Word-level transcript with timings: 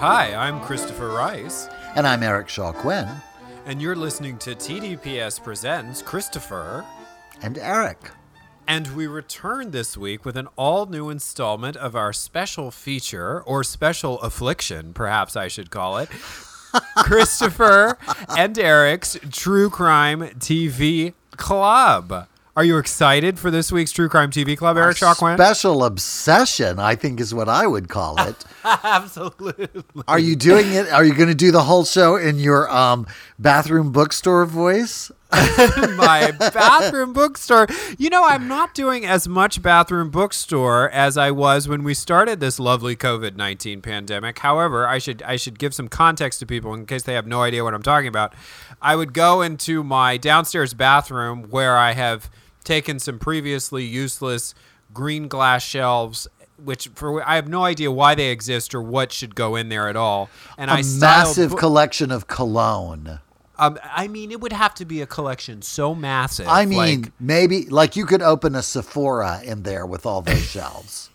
Hi, 0.00 0.34
I'm 0.34 0.62
Christopher 0.62 1.08
Rice. 1.08 1.68
And 1.94 2.06
I'm 2.06 2.22
Eric 2.22 2.48
Shaw 2.48 2.72
Quinn. 2.72 3.06
And 3.66 3.82
you're 3.82 3.94
listening 3.94 4.38
to 4.38 4.54
TDPS 4.54 5.44
Presents 5.44 6.00
Christopher. 6.00 6.86
And 7.42 7.58
Eric. 7.58 8.10
And 8.66 8.96
we 8.96 9.06
return 9.06 9.72
this 9.72 9.98
week 9.98 10.24
with 10.24 10.38
an 10.38 10.48
all 10.56 10.86
new 10.86 11.10
installment 11.10 11.76
of 11.76 11.94
our 11.94 12.14
special 12.14 12.70
feature, 12.70 13.42
or 13.42 13.62
special 13.62 14.18
affliction, 14.22 14.94
perhaps 14.94 15.36
I 15.36 15.48
should 15.48 15.70
call 15.70 15.98
it. 15.98 16.08
Christopher 16.96 17.98
and 18.30 18.58
Eric's 18.58 19.18
True 19.30 19.68
Crime 19.68 20.22
TV 20.38 21.12
Club. 21.36 22.26
Are 22.56 22.64
you 22.64 22.78
excited 22.78 23.38
for 23.38 23.48
this 23.48 23.70
week's 23.70 23.92
True 23.92 24.08
Crime 24.08 24.32
TV 24.32 24.56
Club, 24.58 24.76
Eric 24.76 24.96
Shaw 24.96 25.14
Quinn? 25.14 25.36
Special 25.36 25.84
obsession, 25.84 26.80
I 26.80 26.96
think, 26.96 27.20
is 27.20 27.32
what 27.32 27.48
I 27.48 27.64
would 27.64 27.88
call 27.88 28.20
it. 28.20 28.44
Absolutely. 28.64 29.68
Are 30.08 30.18
you 30.18 30.34
doing 30.34 30.72
it? 30.72 30.88
Are 30.88 31.04
you 31.04 31.14
going 31.14 31.28
to 31.28 31.34
do 31.34 31.52
the 31.52 31.62
whole 31.62 31.84
show 31.84 32.16
in 32.16 32.40
your 32.40 32.68
um, 32.68 33.06
bathroom 33.38 33.92
bookstore 33.92 34.46
voice? 34.46 35.12
my 35.96 36.32
bathroom 36.38 37.12
bookstore. 37.12 37.66
You 37.98 38.10
know, 38.10 38.24
I'm 38.24 38.48
not 38.48 38.74
doing 38.74 39.06
as 39.06 39.28
much 39.28 39.62
bathroom 39.62 40.10
bookstore 40.10 40.90
as 40.90 41.16
I 41.16 41.30
was 41.30 41.68
when 41.68 41.84
we 41.84 41.94
started 41.94 42.40
this 42.40 42.58
lovely 42.58 42.96
COVID-19 42.96 43.82
pandemic. 43.82 44.40
However, 44.40 44.88
I 44.88 44.98
should 44.98 45.22
I 45.22 45.36
should 45.36 45.58
give 45.58 45.72
some 45.72 45.88
context 45.88 46.40
to 46.40 46.46
people 46.46 46.74
in 46.74 46.86
case 46.86 47.04
they 47.04 47.14
have 47.14 47.26
no 47.26 47.42
idea 47.42 47.62
what 47.62 47.74
I'm 47.74 47.82
talking 47.82 48.08
about. 48.08 48.34
I 48.82 48.96
would 48.96 49.12
go 49.12 49.42
into 49.42 49.84
my 49.84 50.16
downstairs 50.16 50.74
bathroom 50.74 51.44
where 51.50 51.76
I 51.76 51.92
have 51.92 52.30
taken 52.64 52.98
some 52.98 53.18
previously 53.18 53.84
useless 53.84 54.54
green 54.92 55.28
glass 55.28 55.62
shelves 55.62 56.26
which 56.64 56.88
for 56.94 57.26
I 57.26 57.36
have 57.36 57.48
no 57.48 57.64
idea 57.64 57.90
why 57.90 58.14
they 58.14 58.30
exist 58.30 58.74
or 58.74 58.82
what 58.82 59.12
should 59.12 59.34
go 59.34 59.56
in 59.56 59.68
there 59.68 59.88
at 59.88 59.96
all. 59.96 60.28
And 60.58 60.70
a 60.70 60.74
I 60.74 60.82
massive 60.82 61.56
collection 61.56 62.10
of 62.10 62.26
cologne. 62.26 63.20
Um, 63.60 63.78
I 63.84 64.08
mean, 64.08 64.30
it 64.30 64.40
would 64.40 64.54
have 64.54 64.74
to 64.76 64.86
be 64.86 65.02
a 65.02 65.06
collection 65.06 65.60
so 65.60 65.94
massive. 65.94 66.48
I 66.48 66.64
mean, 66.64 67.02
like, 67.02 67.12
maybe 67.20 67.66
like 67.66 67.94
you 67.94 68.06
could 68.06 68.22
open 68.22 68.54
a 68.54 68.62
Sephora 68.62 69.42
in 69.44 69.64
there 69.64 69.84
with 69.84 70.06
all 70.06 70.22
those 70.22 70.40
shelves. 70.50 71.10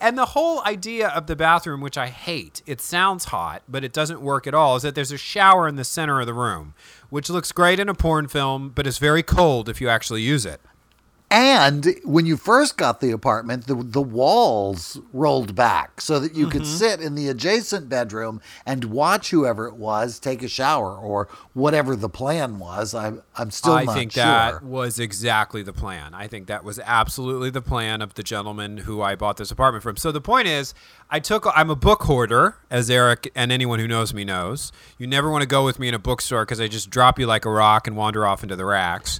And 0.00 0.18
the 0.18 0.26
whole 0.26 0.62
idea 0.64 1.08
of 1.08 1.26
the 1.26 1.36
bathroom, 1.36 1.80
which 1.80 1.98
I 1.98 2.08
hate, 2.08 2.62
it 2.66 2.80
sounds 2.80 3.26
hot, 3.26 3.62
but 3.68 3.84
it 3.84 3.92
doesn't 3.92 4.20
work 4.20 4.46
at 4.46 4.54
all, 4.54 4.76
is 4.76 4.82
that 4.82 4.94
there's 4.94 5.12
a 5.12 5.18
shower 5.18 5.68
in 5.68 5.76
the 5.76 5.84
center 5.84 6.18
of 6.18 6.26
the 6.26 6.34
room, 6.34 6.74
which 7.10 7.30
looks 7.30 7.52
great 7.52 7.78
in 7.78 7.88
a 7.88 7.94
porn 7.94 8.26
film, 8.26 8.70
but 8.70 8.86
is 8.86 8.98
very 8.98 9.22
cold 9.22 9.68
if 9.68 9.80
you 9.80 9.88
actually 9.88 10.22
use 10.22 10.44
it. 10.44 10.60
And 11.32 11.98
when 12.04 12.26
you 12.26 12.36
first 12.36 12.76
got 12.76 13.00
the 13.00 13.10
apartment, 13.10 13.66
the, 13.66 13.74
the 13.74 14.02
walls 14.02 15.00
rolled 15.14 15.54
back 15.54 15.98
so 15.98 16.20
that 16.20 16.34
you 16.34 16.44
mm-hmm. 16.44 16.58
could 16.58 16.66
sit 16.66 17.00
in 17.00 17.14
the 17.14 17.28
adjacent 17.28 17.88
bedroom 17.88 18.42
and 18.66 18.84
watch 18.84 19.30
whoever 19.30 19.66
it 19.66 19.76
was 19.76 20.18
take 20.18 20.42
a 20.42 20.48
shower 20.48 20.94
or 20.94 21.28
whatever 21.54 21.96
the 21.96 22.10
plan 22.10 22.58
was. 22.58 22.92
I'm, 22.92 23.22
I'm 23.34 23.50
still 23.50 23.72
I 23.72 23.84
not 23.84 23.94
think 23.94 24.12
that 24.12 24.62
was 24.62 24.98
exactly 24.98 25.62
the 25.62 25.72
plan. 25.72 26.12
I 26.12 26.26
think 26.26 26.48
that 26.48 26.64
was 26.64 26.78
absolutely 26.80 27.48
the 27.48 27.62
plan 27.62 28.02
of 28.02 28.12
the 28.12 28.22
gentleman 28.22 28.76
who 28.76 29.00
I 29.00 29.14
bought 29.14 29.38
this 29.38 29.50
apartment 29.50 29.82
from. 29.82 29.96
So 29.96 30.12
the 30.12 30.20
point 30.20 30.48
is, 30.48 30.74
I 31.08 31.18
took, 31.18 31.46
I'm 31.56 31.70
a 31.70 31.76
book 31.76 32.02
hoarder, 32.02 32.58
as 32.70 32.90
Eric 32.90 33.32
and 33.34 33.50
anyone 33.50 33.78
who 33.78 33.88
knows 33.88 34.12
me 34.12 34.24
knows. 34.24 34.70
You 34.98 35.06
never 35.06 35.30
want 35.30 35.40
to 35.40 35.48
go 35.48 35.64
with 35.64 35.78
me 35.78 35.88
in 35.88 35.94
a 35.94 35.98
bookstore 35.98 36.44
because 36.44 36.60
I 36.60 36.68
just 36.68 36.90
drop 36.90 37.18
you 37.18 37.24
like 37.24 37.46
a 37.46 37.50
rock 37.50 37.86
and 37.86 37.96
wander 37.96 38.26
off 38.26 38.42
into 38.42 38.54
the 38.54 38.66
racks. 38.66 39.18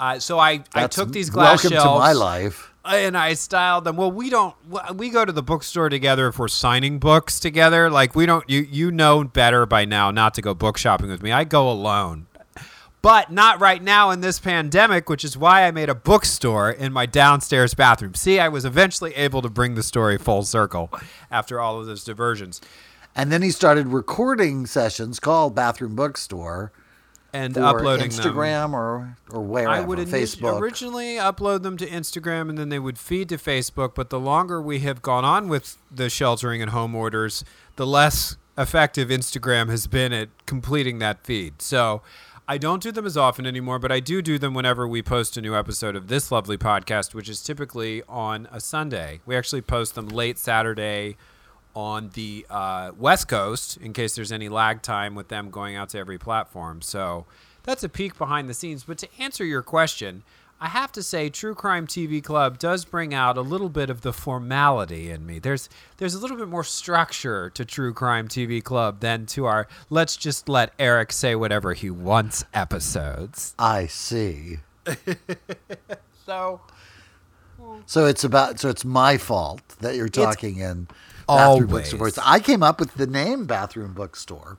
Uh, 0.00 0.18
so 0.18 0.38
I, 0.38 0.64
I 0.74 0.86
took 0.86 1.12
these 1.12 1.28
glass 1.28 1.62
welcome 1.62 1.76
shelves. 1.76 1.84
to 1.84 1.98
my 1.98 2.12
life. 2.12 2.72
And 2.82 3.16
I 3.18 3.34
styled 3.34 3.84
them. 3.84 3.96
Well, 3.98 4.10
we 4.10 4.30
don't. 4.30 4.56
We 4.94 5.10
go 5.10 5.26
to 5.26 5.32
the 5.32 5.42
bookstore 5.42 5.90
together 5.90 6.28
if 6.28 6.38
we're 6.38 6.48
signing 6.48 6.98
books 6.98 7.38
together. 7.38 7.90
Like 7.90 8.16
we 8.16 8.24
don't. 8.24 8.48
You 8.48 8.60
you 8.62 8.90
know 8.90 9.22
better 9.22 9.66
by 9.66 9.84
now 9.84 10.10
not 10.10 10.32
to 10.34 10.42
go 10.42 10.54
book 10.54 10.78
shopping 10.78 11.10
with 11.10 11.22
me. 11.22 11.30
I 11.30 11.44
go 11.44 11.70
alone, 11.70 12.26
but 13.02 13.30
not 13.30 13.60
right 13.60 13.82
now 13.82 14.08
in 14.08 14.22
this 14.22 14.38
pandemic, 14.38 15.10
which 15.10 15.24
is 15.24 15.36
why 15.36 15.66
I 15.66 15.70
made 15.72 15.90
a 15.90 15.94
bookstore 15.94 16.70
in 16.70 16.90
my 16.90 17.04
downstairs 17.04 17.74
bathroom. 17.74 18.14
See, 18.14 18.40
I 18.40 18.48
was 18.48 18.64
eventually 18.64 19.14
able 19.14 19.42
to 19.42 19.50
bring 19.50 19.74
the 19.74 19.82
story 19.82 20.16
full 20.16 20.44
circle 20.44 20.90
after 21.30 21.60
all 21.60 21.78
of 21.78 21.84
those 21.84 22.02
diversions. 22.02 22.62
And 23.14 23.30
then 23.30 23.42
he 23.42 23.50
started 23.50 23.88
recording 23.88 24.64
sessions 24.64 25.20
called 25.20 25.54
Bathroom 25.54 25.94
Bookstore 25.94 26.72
and 27.32 27.56
uploading 27.56 28.10
Instagram 28.10 28.64
them. 28.64 28.74
or 28.74 29.16
or 29.30 29.40
wherever. 29.40 29.70
I 29.70 29.80
would 29.80 29.98
Facebook. 29.98 30.60
originally 30.60 31.16
upload 31.16 31.62
them 31.62 31.76
to 31.76 31.86
Instagram 31.86 32.48
and 32.48 32.58
then 32.58 32.68
they 32.68 32.78
would 32.78 32.98
feed 32.98 33.28
to 33.30 33.36
Facebook. 33.36 33.94
But 33.94 34.10
the 34.10 34.20
longer 34.20 34.60
we 34.60 34.80
have 34.80 35.02
gone 35.02 35.24
on 35.24 35.48
with 35.48 35.78
the 35.90 36.10
sheltering 36.10 36.60
and 36.62 36.70
home 36.70 36.94
orders, 36.94 37.44
the 37.76 37.86
less 37.86 38.36
effective 38.58 39.08
Instagram 39.08 39.70
has 39.70 39.86
been 39.86 40.12
at 40.12 40.28
completing 40.46 40.98
that 40.98 41.24
feed. 41.24 41.62
So. 41.62 42.02
I 42.48 42.58
don't 42.58 42.82
do 42.82 42.90
them 42.90 43.06
as 43.06 43.16
often 43.16 43.46
anymore, 43.46 43.78
but 43.78 43.92
I 43.92 44.00
do 44.00 44.20
do 44.20 44.36
them 44.36 44.54
whenever 44.54 44.88
we 44.88 45.02
post 45.02 45.36
a 45.36 45.40
new 45.40 45.54
episode 45.54 45.94
of 45.94 46.08
this 46.08 46.32
lovely 46.32 46.58
podcast, 46.58 47.14
which 47.14 47.28
is 47.28 47.40
typically 47.44 48.02
on 48.08 48.48
a 48.50 48.58
Sunday. 48.58 49.20
We 49.24 49.36
actually 49.36 49.62
post 49.62 49.94
them 49.94 50.08
late 50.08 50.36
Saturday, 50.36 51.16
on 51.74 52.10
the 52.14 52.46
uh, 52.50 52.92
West 52.96 53.28
Coast 53.28 53.76
in 53.78 53.92
case 53.92 54.14
there's 54.14 54.32
any 54.32 54.48
lag 54.48 54.82
time 54.82 55.14
with 55.14 55.28
them 55.28 55.50
going 55.50 55.76
out 55.76 55.90
to 55.90 55.98
every 55.98 56.18
platform. 56.18 56.82
So 56.82 57.26
that's 57.62 57.82
a 57.84 57.88
peek 57.88 58.18
behind 58.18 58.48
the 58.48 58.54
scenes. 58.54 58.84
But 58.84 58.98
to 58.98 59.08
answer 59.18 59.44
your 59.44 59.62
question, 59.62 60.22
I 60.62 60.68
have 60.68 60.92
to 60.92 61.02
say 61.02 61.30
True 61.30 61.54
Crime 61.54 61.86
TV 61.86 62.22
Club 62.22 62.58
does 62.58 62.84
bring 62.84 63.14
out 63.14 63.38
a 63.38 63.40
little 63.40 63.70
bit 63.70 63.88
of 63.88 64.02
the 64.02 64.12
formality 64.12 65.10
in 65.10 65.24
me. 65.24 65.38
There's 65.38 65.70
there's 65.96 66.14
a 66.14 66.18
little 66.18 66.36
bit 66.36 66.48
more 66.48 66.64
structure 66.64 67.48
to 67.50 67.64
True 67.64 67.94
Crime 67.94 68.28
TV 68.28 68.62
Club 68.62 69.00
than 69.00 69.24
to 69.26 69.46
our 69.46 69.68
let's 69.88 70.16
just 70.16 70.50
let 70.50 70.74
Eric 70.78 71.12
say 71.12 71.34
whatever 71.34 71.72
he 71.72 71.88
wants 71.88 72.44
episodes. 72.52 73.54
I 73.58 73.86
see. 73.86 74.58
so 76.26 76.60
so 77.86 78.06
it's 78.06 78.24
about 78.24 78.60
so 78.60 78.68
it's 78.68 78.84
my 78.84 79.16
fault 79.16 79.62
that 79.80 79.96
you're 79.96 80.08
talking 80.08 80.58
in 80.58 80.88
bathroom 81.36 81.68
bookstore. 81.68 82.24
I 82.24 82.40
came 82.40 82.62
up 82.62 82.80
with 82.80 82.94
the 82.94 83.06
name 83.06 83.46
bathroom 83.46 83.94
bookstore. 83.94 84.58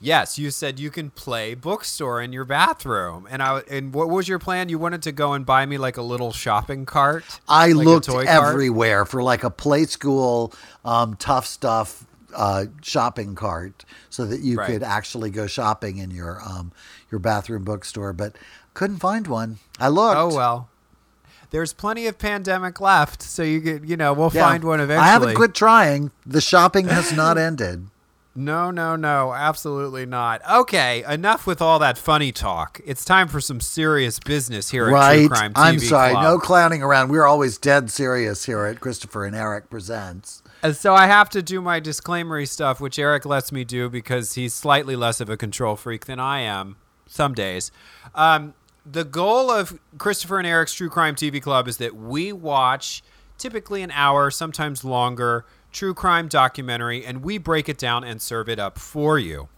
Yes, 0.00 0.38
you 0.38 0.50
said 0.50 0.78
you 0.78 0.90
can 0.90 1.10
play 1.10 1.54
bookstore 1.54 2.22
in 2.22 2.32
your 2.32 2.44
bathroom, 2.44 3.26
and 3.28 3.42
I 3.42 3.62
and 3.68 3.92
what 3.92 4.08
was 4.08 4.28
your 4.28 4.38
plan? 4.38 4.68
You 4.68 4.78
wanted 4.78 5.02
to 5.02 5.12
go 5.12 5.32
and 5.32 5.44
buy 5.44 5.66
me 5.66 5.76
like 5.76 5.96
a 5.96 6.02
little 6.02 6.32
shopping 6.32 6.86
cart. 6.86 7.40
I 7.48 7.72
like 7.72 7.86
looked 7.86 8.08
everywhere 8.08 8.98
cart? 8.98 9.08
for 9.08 9.22
like 9.22 9.42
a 9.42 9.50
Playskool 9.50 10.54
um, 10.84 11.16
tough 11.16 11.46
stuff 11.46 12.06
uh, 12.34 12.66
shopping 12.80 13.34
cart, 13.34 13.84
so 14.08 14.24
that 14.26 14.40
you 14.40 14.58
right. 14.58 14.68
could 14.68 14.82
actually 14.84 15.30
go 15.30 15.48
shopping 15.48 15.98
in 15.98 16.12
your 16.12 16.40
um, 16.42 16.70
your 17.10 17.18
bathroom 17.18 17.64
bookstore, 17.64 18.12
but 18.12 18.36
couldn't 18.74 18.98
find 18.98 19.26
one. 19.26 19.58
I 19.80 19.88
looked. 19.88 20.16
Oh 20.16 20.34
well 20.34 20.68
there's 21.50 21.72
plenty 21.72 22.06
of 22.06 22.18
pandemic 22.18 22.80
left, 22.80 23.22
so 23.22 23.42
you 23.42 23.60
get, 23.60 23.84
you 23.84 23.96
know, 23.96 24.12
we'll 24.12 24.30
yeah. 24.32 24.48
find 24.48 24.64
one 24.64 24.80
eventually. 24.80 25.08
I 25.08 25.10
haven't 25.10 25.34
quit 25.34 25.54
trying. 25.54 26.10
The 26.26 26.40
shopping 26.40 26.88
has 26.88 27.12
not 27.12 27.38
ended. 27.38 27.88
No, 28.34 28.70
no, 28.70 28.94
no, 28.94 29.32
absolutely 29.34 30.06
not. 30.06 30.42
Okay, 30.48 31.02
enough 31.08 31.44
with 31.44 31.60
all 31.60 31.80
that 31.80 31.98
funny 31.98 32.30
talk. 32.30 32.80
It's 32.84 33.04
time 33.04 33.26
for 33.26 33.40
some 33.40 33.60
serious 33.60 34.20
business 34.20 34.70
here 34.70 34.88
right? 34.88 35.14
at 35.14 35.18
True 35.18 35.28
Crime 35.28 35.54
TV 35.54 35.60
I'm 35.60 35.78
sorry, 35.80 36.12
Club. 36.12 36.22
no 36.22 36.38
clowning 36.38 36.80
around. 36.80 37.08
We're 37.08 37.26
always 37.26 37.58
dead 37.58 37.90
serious 37.90 38.44
here 38.44 38.64
at 38.64 38.78
Christopher 38.78 39.24
and 39.24 39.34
Eric 39.34 39.70
Presents. 39.70 40.44
And 40.62 40.76
so 40.76 40.94
I 40.94 41.08
have 41.08 41.28
to 41.30 41.42
do 41.42 41.60
my 41.60 41.80
disclaimery 41.80 42.46
stuff, 42.46 42.80
which 42.80 42.96
Eric 42.96 43.26
lets 43.26 43.50
me 43.50 43.64
do 43.64 43.88
because 43.88 44.34
he's 44.34 44.54
slightly 44.54 44.94
less 44.94 45.20
of 45.20 45.28
a 45.28 45.36
control 45.36 45.74
freak 45.74 46.06
than 46.06 46.20
I 46.20 46.40
am 46.40 46.76
some 47.06 47.34
days. 47.34 47.72
Um, 48.14 48.54
the 48.90 49.04
goal 49.04 49.50
of 49.50 49.78
Christopher 49.98 50.38
and 50.38 50.46
Eric's 50.46 50.72
True 50.72 50.88
Crime 50.88 51.14
TV 51.14 51.42
Club 51.42 51.68
is 51.68 51.76
that 51.76 51.94
we 51.94 52.32
watch 52.32 53.02
typically 53.36 53.82
an 53.82 53.90
hour, 53.90 54.30
sometimes 54.30 54.84
longer, 54.84 55.44
true 55.72 55.94
crime 55.94 56.28
documentary, 56.28 57.04
and 57.04 57.22
we 57.22 57.38
break 57.38 57.68
it 57.68 57.78
down 57.78 58.02
and 58.02 58.20
serve 58.20 58.48
it 58.48 58.58
up 58.58 58.78
for 58.78 59.18
you. 59.18 59.48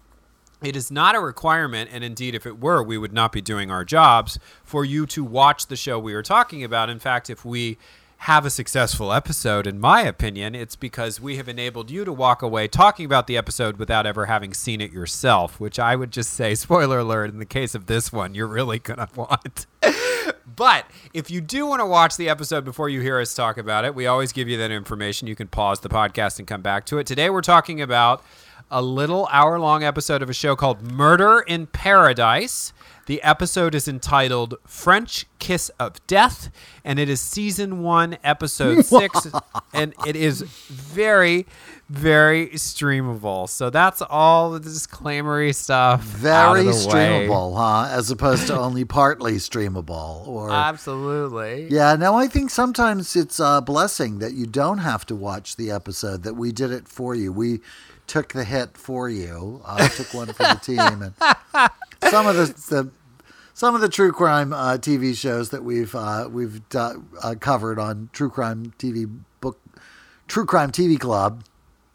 It 0.62 0.76
is 0.76 0.90
not 0.90 1.14
a 1.14 1.20
requirement, 1.20 1.88
and 1.92 2.04
indeed, 2.04 2.34
if 2.34 2.44
it 2.44 2.60
were, 2.60 2.82
we 2.82 2.98
would 2.98 3.12
not 3.12 3.32
be 3.32 3.40
doing 3.40 3.70
our 3.70 3.84
jobs 3.84 4.38
for 4.62 4.84
you 4.84 5.06
to 5.06 5.24
watch 5.24 5.68
the 5.68 5.76
show 5.76 5.98
we 5.98 6.12
are 6.12 6.22
talking 6.22 6.62
about. 6.62 6.90
In 6.90 6.98
fact, 6.98 7.30
if 7.30 7.44
we 7.44 7.78
have 8.24 8.44
a 8.44 8.50
successful 8.50 9.14
episode, 9.14 9.66
in 9.66 9.80
my 9.80 10.02
opinion, 10.02 10.54
it's 10.54 10.76
because 10.76 11.22
we 11.22 11.38
have 11.38 11.48
enabled 11.48 11.90
you 11.90 12.04
to 12.04 12.12
walk 12.12 12.42
away 12.42 12.68
talking 12.68 13.06
about 13.06 13.26
the 13.26 13.34
episode 13.34 13.78
without 13.78 14.04
ever 14.04 14.26
having 14.26 14.52
seen 14.52 14.82
it 14.82 14.92
yourself, 14.92 15.58
which 15.58 15.78
I 15.78 15.96
would 15.96 16.10
just 16.10 16.34
say, 16.34 16.54
spoiler 16.54 16.98
alert, 16.98 17.30
in 17.30 17.38
the 17.38 17.46
case 17.46 17.74
of 17.74 17.86
this 17.86 18.12
one, 18.12 18.34
you're 18.34 18.46
really 18.46 18.78
going 18.78 18.98
to 19.06 19.08
want. 19.14 19.66
but 20.54 20.84
if 21.14 21.30
you 21.30 21.40
do 21.40 21.64
want 21.64 21.80
to 21.80 21.86
watch 21.86 22.18
the 22.18 22.28
episode 22.28 22.62
before 22.62 22.90
you 22.90 23.00
hear 23.00 23.18
us 23.18 23.32
talk 23.32 23.56
about 23.56 23.86
it, 23.86 23.94
we 23.94 24.06
always 24.06 24.32
give 24.32 24.48
you 24.48 24.58
that 24.58 24.70
information. 24.70 25.26
You 25.26 25.34
can 25.34 25.48
pause 25.48 25.80
the 25.80 25.88
podcast 25.88 26.38
and 26.38 26.46
come 26.46 26.60
back 26.60 26.84
to 26.86 26.98
it. 26.98 27.06
Today, 27.06 27.30
we're 27.30 27.40
talking 27.40 27.80
about 27.80 28.22
a 28.70 28.82
little 28.82 29.28
hour 29.32 29.58
long 29.58 29.82
episode 29.82 30.20
of 30.20 30.28
a 30.28 30.34
show 30.34 30.54
called 30.54 30.82
Murder 30.82 31.40
in 31.40 31.66
Paradise. 31.68 32.74
The 33.10 33.20
episode 33.24 33.74
is 33.74 33.88
entitled 33.88 34.54
French 34.64 35.26
Kiss 35.40 35.68
of 35.80 35.94
Death, 36.06 36.48
and 36.84 37.00
it 37.00 37.08
is 37.08 37.20
season 37.20 37.82
one, 37.82 38.18
episode 38.22 38.84
six, 38.86 39.26
and 39.74 39.92
it 40.06 40.14
is 40.14 40.42
very, 40.42 41.44
very 41.88 42.50
streamable. 42.50 43.48
So 43.48 43.68
that's 43.68 44.00
all 44.00 44.52
the 44.52 44.60
disclaimery 44.60 45.52
stuff. 45.52 46.02
Very 46.02 46.66
streamable, 46.66 47.26
streamable, 47.26 47.56
huh? 47.56 47.92
As 47.92 48.12
opposed 48.12 48.46
to 48.46 48.56
only 48.56 48.84
partly 48.84 49.38
streamable. 49.38 50.24
Or 50.28 50.48
absolutely. 50.52 51.66
Yeah. 51.68 51.96
No, 51.96 52.14
I 52.14 52.28
think 52.28 52.50
sometimes 52.50 53.16
it's 53.16 53.40
a 53.40 53.60
blessing 53.60 54.20
that 54.20 54.34
you 54.34 54.46
don't 54.46 54.78
have 54.78 55.04
to 55.06 55.16
watch 55.16 55.56
the 55.56 55.72
episode. 55.72 56.22
That 56.22 56.34
we 56.34 56.52
did 56.52 56.70
it 56.70 56.86
for 56.86 57.16
you. 57.16 57.32
We 57.32 57.60
took 58.06 58.34
the 58.34 58.44
hit 58.44 58.76
for 58.76 59.08
you. 59.08 59.62
I 59.66 59.86
uh, 59.86 59.88
took 59.88 60.14
one 60.14 60.28
for 60.28 60.44
the 60.44 60.60
team, 60.62 60.78
and 60.78 61.14
some 62.08 62.26
of 62.26 62.36
the, 62.36 62.46
the 62.68 62.90
some 63.60 63.74
of 63.74 63.82
the 63.82 63.90
true 63.90 64.10
crime 64.10 64.54
uh, 64.54 64.78
TV 64.78 65.14
shows 65.14 65.50
that 65.50 65.62
we've 65.62 65.94
uh, 65.94 66.26
we've 66.32 66.62
uh, 66.74 66.94
covered 67.40 67.78
on 67.78 68.08
True 68.10 68.30
Crime 68.30 68.72
TV 68.78 69.06
book, 69.42 69.60
True 70.28 70.46
Crime 70.46 70.72
TV 70.72 70.98
Club, 70.98 71.44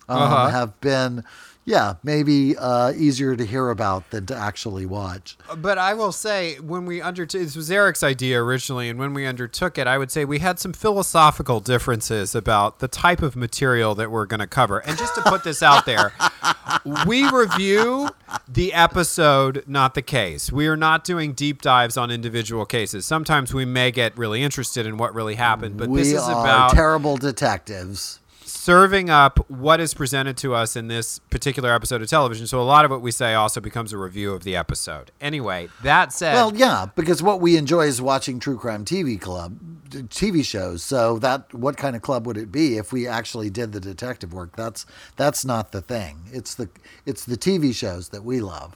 um, 0.08 0.22
uh-huh. 0.22 0.50
have 0.50 0.80
been 0.80 1.24
yeah, 1.66 1.96
maybe 2.04 2.56
uh, 2.56 2.94
easier 2.96 3.36
to 3.36 3.44
hear 3.44 3.72
about 3.72 4.12
than 4.12 4.28
to 4.28 4.36
actually 4.36 4.86
watch. 4.86 5.36
But 5.58 5.80
I 5.80 5.96
will 5.96 6.12
say, 6.12 6.60
when 6.60 6.86
we 6.86 7.02
undertook 7.02 7.42
this 7.42 7.56
was 7.56 7.72
Eric's 7.72 8.04
idea 8.04 8.40
originally, 8.40 8.88
and 8.88 9.00
when 9.00 9.16
we 9.16 9.26
undertook 9.26 9.80
it, 9.80 9.88
I 9.88 9.98
would 9.98 10.12
say 10.12 10.26
we 10.26 10.40
had 10.40 10.60
some 10.60 10.74
philosophical 10.74 11.60
differences 11.60 12.36
about 12.36 12.80
the 12.80 12.88
type 12.88 13.24
of 13.24 13.36
material 13.36 13.96
that 13.96 14.12
we're 14.12 14.28
going 14.28 14.42
to 14.42 14.48
cover. 14.48 14.78
And 14.78 14.96
just 14.96 15.16
to 15.16 15.22
put 15.22 15.44
this 15.44 15.64
out 15.64 15.88
there, 15.88 16.14
we 17.08 17.28
review 17.32 18.10
the 18.48 18.72
episode, 18.72 19.64
not 19.66 19.96
the 19.96 20.04
case. 20.04 20.52
We 20.52 20.68
are 20.68 20.78
not 20.78 21.04
doing 21.04 21.34
deep 21.34 21.64
dives 21.64 21.98
on 21.98 22.12
individual 22.12 22.68
cases. 22.68 23.08
Sometimes 23.08 23.56
we 23.56 23.66
may 23.66 23.90
get 23.90 24.16
really 24.16 24.44
interested 24.44 24.86
in 24.86 24.98
what 24.98 25.16
really 25.16 25.36
happened, 25.36 25.78
but 25.78 25.90
we 25.90 26.02
this 26.02 26.14
is 26.14 26.22
are 26.22 26.44
about 26.44 26.74
terrible 26.74 27.18
detectives 27.18 28.20
serving 28.66 29.12
up 29.12 29.48
what 29.48 29.80
is 29.80 29.94
presented 29.94 30.36
to 30.36 30.56
us 30.56 30.76
in 30.76 30.88
this 30.88 31.20
particular 31.30 31.72
episode 31.72 32.02
of 32.02 32.10
television. 32.10 32.48
So 32.48 32.60
a 32.60 32.64
lot 32.64 32.84
of 32.84 32.90
what 32.90 33.02
we 33.02 33.12
say 33.12 33.36
also 33.36 33.62
becomes 33.62 33.94
a 33.94 33.98
review 33.98 34.34
of 34.34 34.44
the 34.44 34.56
episode. 34.56 35.12
Anyway, 35.22 35.70
that 35.84 36.12
said, 36.12 36.34
well, 36.34 36.52
yeah, 36.56 36.88
because 36.96 37.22
what 37.22 37.40
we 37.40 37.58
enjoy 37.58 37.82
is 37.82 38.02
watching 38.02 38.40
true 38.40 38.58
crime 38.58 38.84
TV 38.84 39.22
club 39.22 39.60
TV 39.90 40.44
shows. 40.44 40.82
So 40.82 41.20
that 41.20 41.54
what 41.54 41.78
kind 41.78 41.96
of 41.96 42.02
club 42.02 42.26
would 42.26 42.38
it 42.38 42.52
be 42.52 42.78
if 42.78 42.92
we 42.92 43.08
actually 43.08 43.52
did 43.52 43.72
the 43.72 43.80
detective 43.80 44.34
work? 44.34 44.56
That's 44.56 44.88
that's 45.16 45.46
not 45.46 45.72
the 45.72 45.82
thing. 45.82 46.22
It's 46.32 46.56
the 46.56 46.68
it's 47.06 47.24
the 47.24 47.38
TV 47.38 47.74
shows 47.74 48.10
that 48.10 48.24
we 48.24 48.42
love. 48.42 48.76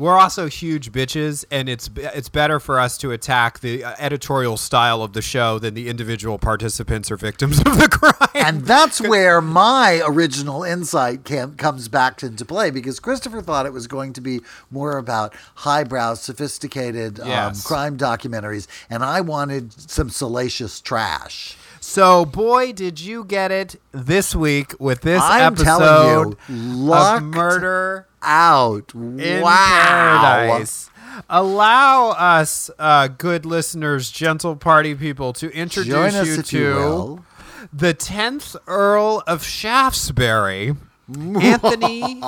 We're 0.00 0.18
also 0.18 0.48
huge 0.48 0.92
bitches, 0.92 1.44
and 1.50 1.68
it's 1.68 1.90
it's 1.94 2.30
better 2.30 2.58
for 2.58 2.80
us 2.80 2.96
to 2.98 3.10
attack 3.10 3.60
the 3.60 3.84
uh, 3.84 3.94
editorial 3.98 4.56
style 4.56 5.02
of 5.02 5.12
the 5.12 5.20
show 5.20 5.58
than 5.58 5.74
the 5.74 5.90
individual 5.90 6.38
participants 6.38 7.10
or 7.10 7.18
victims 7.18 7.58
of 7.58 7.76
the 7.78 7.86
crime. 7.92 8.30
And 8.34 8.62
that's 8.62 8.98
where 8.98 9.42
my 9.42 10.00
original 10.02 10.64
insight 10.64 11.24
cam- 11.24 11.54
comes 11.56 11.88
back 11.88 12.22
into 12.22 12.46
play 12.46 12.70
because 12.70 12.98
Christopher 12.98 13.42
thought 13.42 13.66
it 13.66 13.74
was 13.74 13.86
going 13.86 14.14
to 14.14 14.22
be 14.22 14.40
more 14.70 14.96
about 14.96 15.34
highbrow, 15.56 16.14
sophisticated 16.14 17.20
um, 17.20 17.28
crime 17.66 17.98
documentaries, 17.98 18.68
and 18.88 19.04
I 19.04 19.20
wanted 19.20 19.70
some 19.90 20.08
salacious 20.08 20.80
trash. 20.80 21.58
So, 21.80 22.26
boy, 22.26 22.72
did 22.72 23.00
you 23.00 23.24
get 23.24 23.50
it 23.50 23.80
this 23.90 24.34
week 24.36 24.74
with 24.78 25.00
this 25.00 25.22
I'm 25.24 25.54
episode 25.54 26.36
you, 26.46 26.92
of 26.92 27.22
Murder 27.22 28.06
out. 28.22 28.94
In 28.94 29.42
wow. 29.42 30.46
Paradise. 30.46 30.90
Allow 31.28 32.10
us, 32.10 32.70
uh, 32.78 33.08
good 33.08 33.46
listeners, 33.46 34.10
gentle 34.10 34.56
party 34.56 34.94
people, 34.94 35.32
to 35.34 35.50
introduce 35.52 36.26
you 36.26 36.42
to 36.42 36.58
you 36.58 37.24
the 37.72 37.94
10th 37.94 38.56
Earl 38.66 39.22
of 39.26 39.42
Shaftesbury. 39.42 40.76
Anthony 41.40 42.22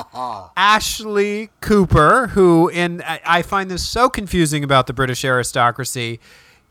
Ashley 0.57 1.49
Cooper, 1.61 2.27
who 2.27 2.67
in 2.67 3.01
I 3.01 3.41
find 3.41 3.71
this 3.71 3.87
so 3.87 4.09
confusing 4.09 4.61
about 4.61 4.87
the 4.87 4.93
British 4.93 5.23
aristocracy 5.23 6.19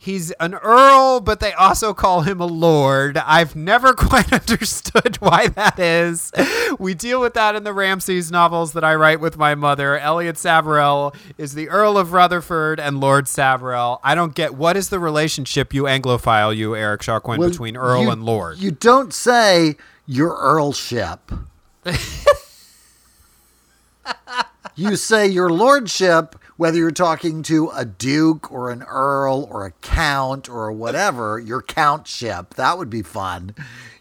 he's 0.02 0.32
an 0.32 0.54
earl, 0.54 1.20
but 1.20 1.38
they 1.38 1.52
also 1.52 1.94
call 1.94 2.22
him 2.22 2.40
a 2.40 2.46
lord. 2.46 3.16
I've 3.16 3.54
never 3.54 3.92
quite 3.94 4.32
understood 4.32 5.16
why 5.16 5.48
that 5.48 5.78
is. 5.78 6.32
We 6.78 6.94
deal 6.94 7.20
with 7.20 7.34
that 7.34 7.54
in 7.54 7.62
the 7.62 7.72
Ramses 7.72 8.30
novels 8.30 8.72
that 8.72 8.82
I 8.82 8.96
write 8.96 9.20
with 9.20 9.38
my 9.38 9.54
mother. 9.54 9.96
Elliot 9.96 10.36
Savarell 10.36 11.14
is 11.38 11.54
the 11.54 11.68
Earl 11.68 11.96
of 11.96 12.12
Rutherford 12.12 12.80
and 12.80 13.00
Lord 13.00 13.26
Savarell. 13.26 14.00
I 14.02 14.14
don't 14.14 14.34
get 14.34 14.54
what 14.54 14.76
is 14.76 14.88
the 14.88 14.98
relationship, 14.98 15.72
you 15.72 15.84
Anglophile, 15.84 16.56
you 16.56 16.74
Eric 16.74 17.02
Shaw 17.02 17.20
Quinn, 17.20 17.38
well, 17.38 17.50
between 17.50 17.76
Earl 17.76 18.04
you, 18.04 18.10
and 18.10 18.24
Lord. 18.24 18.58
You 18.58 18.72
don't 18.72 19.14
say 19.14 19.76
your 20.06 20.30
earlship. 20.30 21.18
you 24.74 24.96
say 24.96 25.26
your 25.26 25.50
lordship 25.50 26.36
whether 26.62 26.78
you're 26.78 26.92
talking 26.92 27.42
to 27.42 27.70
a 27.74 27.84
duke 27.84 28.52
or 28.52 28.70
an 28.70 28.84
earl 28.84 29.48
or 29.50 29.66
a 29.66 29.72
count 29.82 30.48
or 30.48 30.70
whatever, 30.70 31.36
your 31.36 31.60
countship. 31.60 32.54
That 32.54 32.78
would 32.78 32.88
be 32.88 33.02
fun. 33.02 33.54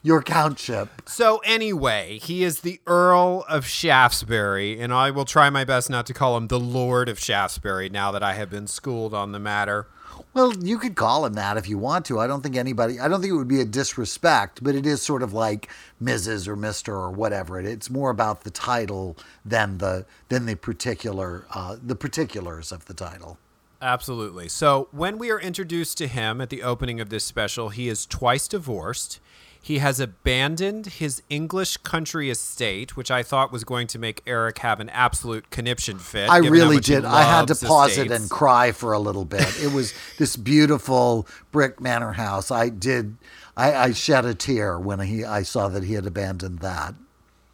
Your 0.04 0.22
countship. 0.22 0.90
So, 1.08 1.40
anyway, 1.40 2.20
he 2.20 2.44
is 2.44 2.62
the 2.62 2.80
Earl 2.86 3.46
of 3.50 3.66
Shaftesbury, 3.66 4.80
and 4.80 4.94
I 4.94 5.10
will 5.10 5.26
try 5.26 5.50
my 5.50 5.64
best 5.64 5.90
not 5.90 6.06
to 6.06 6.14
call 6.14 6.38
him 6.38 6.50
the 6.50 6.60
Lord 6.60 7.10
of 7.10 7.20
Shaftesbury 7.20 7.90
now 7.90 8.12
that 8.12 8.22
I 8.22 8.34
have 8.34 8.52
been 8.52 8.68
schooled 8.68 9.16
on 9.16 9.32
the 9.32 9.40
matter. 9.40 9.88
Well, 10.34 10.54
you 10.58 10.78
could 10.78 10.96
call 10.96 11.26
him 11.26 11.34
that 11.34 11.58
if 11.58 11.68
you 11.68 11.78
want 11.78 12.06
to. 12.06 12.20
I 12.20 12.28
don't 12.28 12.42
think 12.42 12.56
anybody, 12.56 13.00
I 13.00 13.08
don't 13.08 13.22
think 13.22 13.32
it 13.32 13.38
would 13.38 13.48
be 13.48 13.62
a 13.62 13.66
disrespect, 13.66 14.64
but 14.64 14.76
it 14.76 14.86
is 14.86 15.02
sort 15.02 15.24
of 15.24 15.34
like 15.34 15.70
Mrs. 16.02 16.48
or 16.48 16.56
Mr. 16.56 16.90
or 16.90 17.12
whatever. 17.12 17.60
It's 17.60 17.90
more 17.90 18.10
about 18.10 18.44
the 18.44 18.52
title 18.52 19.18
than 19.46 19.78
the 19.80 20.06
than 20.30 20.46
the 20.46 20.56
particular 20.56 21.46
uh, 21.54 21.78
the 21.82 21.96
particulars 21.96 22.72
of 22.72 22.86
the 22.86 22.94
title. 22.94 23.38
Absolutely. 23.82 24.48
So 24.48 24.90
when 24.92 25.18
we 25.18 25.32
are 25.32 25.40
introduced 25.40 25.98
to 25.98 26.08
him 26.08 26.40
at 26.40 26.50
the 26.50 26.62
opening 26.62 27.00
of 27.00 27.10
this 27.10 27.26
special, 27.26 27.70
he 27.70 27.90
is 27.90 28.06
twice 28.06 28.48
divorced. 28.48 29.20
He 29.64 29.78
has 29.78 30.00
abandoned 30.00 30.88
his 30.88 31.22
English 31.30 31.78
country 31.78 32.32
estate, 32.32 32.98
which 32.98 33.12
I 33.12 33.22
thought 33.22 33.52
was 33.52 33.64
going 33.64 33.86
to 33.88 34.00
make 34.00 34.24
Eric 34.26 34.58
have 34.60 34.80
an 34.80 34.90
absolute 34.90 35.52
conniption 35.52 36.00
fit. 36.00 36.32
I 36.32 36.38
really 36.38 36.80
did. 36.80 37.06
I 37.06 37.22
had 37.22 37.48
to 37.48 37.66
pause 37.68 37.92
estates. 37.92 38.12
it 38.12 38.22
and 38.22 38.30
cry 38.30 38.72
for 38.72 38.92
a 38.94 39.00
little 39.00 39.24
bit. 39.24 39.62
It 39.62 39.72
was 39.72 39.94
this 40.18 40.36
beautiful 40.36 41.28
brick 41.52 41.80
manor 41.80 42.14
house. 42.14 42.50
I 42.50 42.70
did. 42.70 43.18
I, 43.56 43.74
I 43.74 43.92
shed 43.92 44.26
a 44.26 44.34
tear 44.34 44.80
when 44.80 45.00
he 45.02 45.24
I 45.24 45.44
saw 45.44 45.68
that 45.70 45.84
he 45.84 45.94
had 45.94 46.08
abandoned 46.08 46.60
that. 46.60 46.96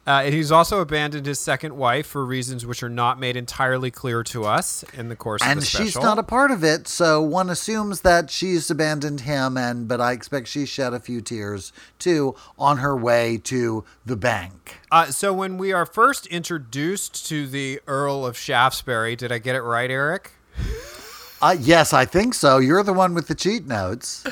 Uh, 0.08 0.22
and 0.24 0.32
he's 0.32 0.50
also 0.50 0.80
abandoned 0.80 1.26
his 1.26 1.38
second 1.38 1.76
wife 1.76 2.06
for 2.06 2.24
reasons 2.24 2.64
which 2.64 2.82
are 2.82 2.88
not 2.88 3.20
made 3.20 3.36
entirely 3.36 3.90
clear 3.90 4.22
to 4.22 4.46
us 4.46 4.82
in 4.94 5.10
the 5.10 5.16
course 5.16 5.42
and 5.42 5.58
of 5.58 5.60
the 5.60 5.66
special. 5.66 5.82
And 5.82 5.92
she's 5.92 6.02
not 6.02 6.18
a 6.18 6.22
part 6.22 6.50
of 6.50 6.64
it, 6.64 6.88
so 6.88 7.20
one 7.20 7.50
assumes 7.50 8.00
that 8.00 8.30
she's 8.30 8.70
abandoned 8.70 9.20
him. 9.20 9.58
And 9.58 9.86
but 9.86 10.00
I 10.00 10.12
expect 10.12 10.48
she 10.48 10.64
shed 10.64 10.94
a 10.94 10.98
few 10.98 11.20
tears 11.20 11.74
too 11.98 12.34
on 12.58 12.78
her 12.78 12.96
way 12.96 13.36
to 13.44 13.84
the 14.06 14.16
bank. 14.16 14.78
Uh, 14.90 15.06
so 15.06 15.34
when 15.34 15.58
we 15.58 15.74
are 15.74 15.84
first 15.84 16.26
introduced 16.28 17.28
to 17.28 17.46
the 17.46 17.78
Earl 17.86 18.24
of 18.24 18.38
Shaftesbury, 18.38 19.14
did 19.14 19.30
I 19.30 19.36
get 19.36 19.56
it 19.56 19.62
right, 19.62 19.90
Eric? 19.90 20.32
Uh, 21.42 21.54
yes, 21.60 21.92
I 21.92 22.06
think 22.06 22.32
so. 22.32 22.56
You're 22.56 22.82
the 22.82 22.94
one 22.94 23.12
with 23.12 23.28
the 23.28 23.34
cheat 23.34 23.66
notes. 23.66 24.24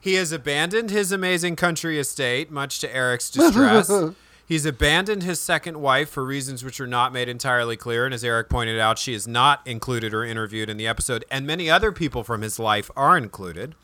He 0.00 0.14
has 0.14 0.30
abandoned 0.30 0.90
his 0.90 1.10
amazing 1.10 1.56
country 1.56 1.98
estate, 1.98 2.52
much 2.52 2.78
to 2.78 2.94
Eric's 2.94 3.30
distress. 3.30 3.90
He's 4.46 4.66
abandoned 4.66 5.22
his 5.22 5.40
second 5.40 5.80
wife 5.80 6.10
for 6.10 6.24
reasons 6.24 6.62
which 6.64 6.78
are 6.80 6.86
not 6.86 7.12
made 7.12 7.28
entirely 7.28 7.76
clear. 7.76 8.04
And 8.04 8.12
as 8.12 8.22
Eric 8.22 8.50
pointed 8.50 8.78
out, 8.78 8.98
she 8.98 9.14
is 9.14 9.26
not 9.26 9.66
included 9.66 10.12
or 10.12 10.22
interviewed 10.24 10.68
in 10.68 10.76
the 10.76 10.86
episode. 10.86 11.24
And 11.30 11.46
many 11.46 11.70
other 11.70 11.92
people 11.92 12.22
from 12.24 12.42
his 12.42 12.58
life 12.58 12.90
are 12.94 13.16
included. 13.16 13.74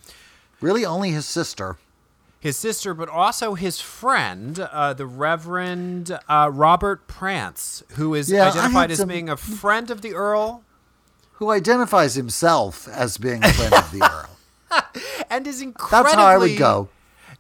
Really, 0.60 0.84
only 0.84 1.12
his 1.12 1.24
sister. 1.26 1.76
his 2.38 2.56
sister, 2.58 2.92
but 2.94 3.08
also 3.08 3.54
his 3.54 3.80
friend, 3.80 4.58
uh, 4.60 4.92
the 4.94 5.06
Reverend 5.06 6.18
uh, 6.28 6.50
Robert 6.52 7.06
Prance, 7.06 7.82
who 7.96 8.14
is 8.14 8.30
Yeah, 8.30 8.48
identified 8.48 8.90
as 8.90 8.98
some- 8.98 9.08
being 9.08 9.28
a 9.28 9.36
friend 9.38 9.90
of 9.90 10.00
the 10.02 10.14
Earl 10.14 10.62
Who 11.34 11.50
identifies 11.50 12.14
himself 12.16 12.86
as 12.88 13.16
being 13.18 13.42
a 13.44 13.52
friend 13.52 13.72
of 13.74 13.90
the 13.92 14.02
Earl. 14.72 14.84
and 15.30 15.46
is 15.46 15.60
incredibly 15.62 16.02
That's 16.12 16.14
how 16.14 16.26
I 16.26 16.36
would 16.38 16.56
go. 16.58 16.88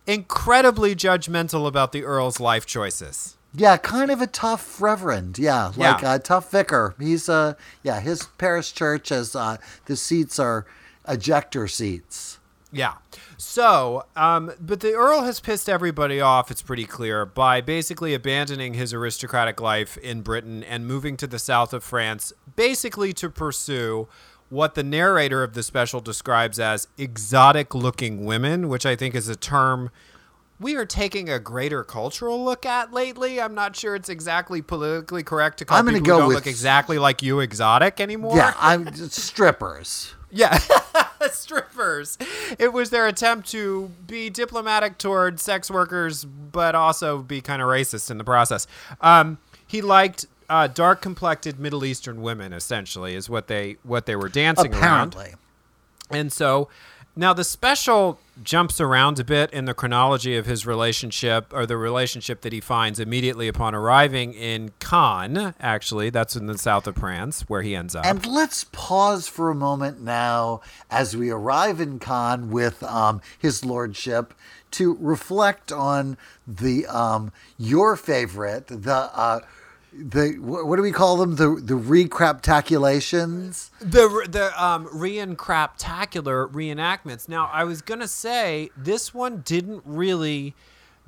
Incredibly 0.06 0.94
judgmental 0.94 1.66
about 1.66 1.92
the 1.92 2.04
Earl's 2.04 2.40
life 2.40 2.66
choices. 2.66 3.36
Yeah, 3.52 3.76
kind 3.78 4.10
of 4.10 4.20
a 4.20 4.26
tough 4.26 4.80
reverend. 4.80 5.38
Yeah, 5.38 5.72
like 5.76 6.02
Yeah. 6.02 6.14
a 6.14 6.18
tough 6.18 6.50
vicar. 6.50 6.94
He's 6.98 7.28
uh 7.28 7.54
yeah, 7.82 8.00
his 8.00 8.24
parish 8.38 8.72
church 8.72 9.08
has 9.08 9.34
uh 9.34 9.56
the 9.86 9.96
seats 9.96 10.38
are 10.38 10.66
ejector 11.08 11.66
seats. 11.66 12.38
Yeah. 12.72 12.94
So, 13.36 14.04
um, 14.14 14.52
but 14.60 14.78
the 14.78 14.92
Earl 14.92 15.22
has 15.22 15.40
pissed 15.40 15.68
everybody 15.68 16.20
off, 16.20 16.50
it's 16.52 16.62
pretty 16.62 16.84
clear, 16.84 17.26
by 17.26 17.60
basically 17.60 18.14
abandoning 18.14 18.74
his 18.74 18.94
aristocratic 18.94 19.60
life 19.60 19.96
in 19.96 20.20
Britain 20.20 20.62
and 20.62 20.86
moving 20.86 21.16
to 21.16 21.26
the 21.26 21.38
south 21.40 21.72
of 21.72 21.82
France, 21.82 22.32
basically 22.54 23.12
to 23.14 23.28
pursue 23.30 24.06
what 24.50 24.74
the 24.74 24.82
narrator 24.84 25.42
of 25.42 25.54
the 25.54 25.62
special 25.62 26.00
describes 26.00 26.58
as 26.60 26.86
exotic 26.98 27.74
looking 27.74 28.24
women, 28.26 28.68
which 28.68 28.84
I 28.84 28.94
think 28.96 29.14
is 29.14 29.28
a 29.28 29.36
term 29.36 29.90
we 30.58 30.76
are 30.76 30.84
taking 30.84 31.30
a 31.30 31.38
greater 31.38 31.82
cultural 31.82 32.44
look 32.44 32.66
at 32.66 32.92
lately. 32.92 33.40
I'm 33.40 33.54
not 33.54 33.74
sure 33.74 33.94
it's 33.94 34.10
exactly 34.10 34.60
politically 34.60 35.22
correct 35.22 35.56
to 35.60 35.64
call 35.64 35.78
I'm 35.78 35.86
gonna 35.86 35.96
people 36.00 36.12
who 36.12 36.16
go 36.16 36.18
don't 36.18 36.28
with- 36.28 36.34
look 36.34 36.46
exactly 36.46 36.98
like 36.98 37.22
you 37.22 37.40
exotic 37.40 37.98
anymore. 37.98 38.36
Yeah, 38.36 38.52
I'm 38.58 38.92
strippers. 39.08 40.14
Yeah, 40.32 40.56
strippers. 41.32 42.16
It 42.56 42.72
was 42.72 42.90
their 42.90 43.08
attempt 43.08 43.50
to 43.50 43.90
be 44.06 44.30
diplomatic 44.30 44.96
toward 44.96 45.40
sex 45.40 45.68
workers, 45.68 46.24
but 46.24 46.76
also 46.76 47.18
be 47.18 47.40
kind 47.40 47.60
of 47.60 47.66
racist 47.66 48.12
in 48.12 48.18
the 48.18 48.22
process. 48.22 48.68
Um, 49.00 49.38
he 49.66 49.82
liked 49.82 50.26
uh, 50.50 50.66
dark 50.66 51.00
complected 51.00 51.58
Middle 51.58 51.84
Eastern 51.84 52.20
women, 52.20 52.52
essentially, 52.52 53.14
is 53.14 53.30
what 53.30 53.46
they 53.46 53.76
what 53.84 54.04
they 54.04 54.16
were 54.16 54.28
dancing 54.28 54.74
around. 54.74 55.14
Apparently. 55.14 55.34
And 56.10 56.32
so 56.32 56.68
now 57.14 57.32
the 57.32 57.44
special 57.44 58.18
jumps 58.42 58.80
around 58.80 59.20
a 59.20 59.24
bit 59.24 59.52
in 59.52 59.64
the 59.66 59.74
chronology 59.74 60.36
of 60.36 60.46
his 60.46 60.66
relationship 60.66 61.52
or 61.52 61.66
the 61.66 61.76
relationship 61.76 62.40
that 62.40 62.52
he 62.52 62.60
finds 62.60 62.98
immediately 62.98 63.46
upon 63.46 63.74
arriving 63.74 64.34
in 64.34 64.72
Cannes. 64.80 65.54
Actually, 65.60 66.10
that's 66.10 66.34
in 66.34 66.46
the 66.46 66.58
south 66.58 66.86
of 66.86 66.96
France 66.96 67.42
where 67.42 67.62
he 67.62 67.76
ends 67.76 67.94
up. 67.94 68.04
And 68.04 68.26
let's 68.26 68.64
pause 68.64 69.28
for 69.28 69.50
a 69.50 69.54
moment 69.54 70.00
now 70.00 70.62
as 70.90 71.16
we 71.16 71.30
arrive 71.30 71.80
in 71.80 72.00
Cannes 72.00 72.50
with 72.50 72.82
um, 72.82 73.20
his 73.38 73.64
lordship 73.64 74.34
to 74.72 74.96
reflect 75.00 75.70
on 75.70 76.16
the 76.46 76.86
um, 76.86 77.32
your 77.58 77.96
favorite, 77.96 78.68
the 78.68 79.10
uh, 79.14 79.40
the 79.92 80.32
what 80.40 80.76
do 80.76 80.82
we 80.82 80.92
call 80.92 81.16
them? 81.16 81.36
The 81.36 81.60
the 81.62 81.74
recraptaculations. 81.74 83.70
The 83.80 84.26
the 84.28 84.62
um 84.62 84.86
craptacular 84.86 86.50
reenactments. 86.52 87.28
Now, 87.28 87.50
I 87.52 87.64
was 87.64 87.82
gonna 87.82 88.08
say 88.08 88.70
this 88.76 89.12
one 89.14 89.42
didn't 89.44 89.82
really 89.84 90.54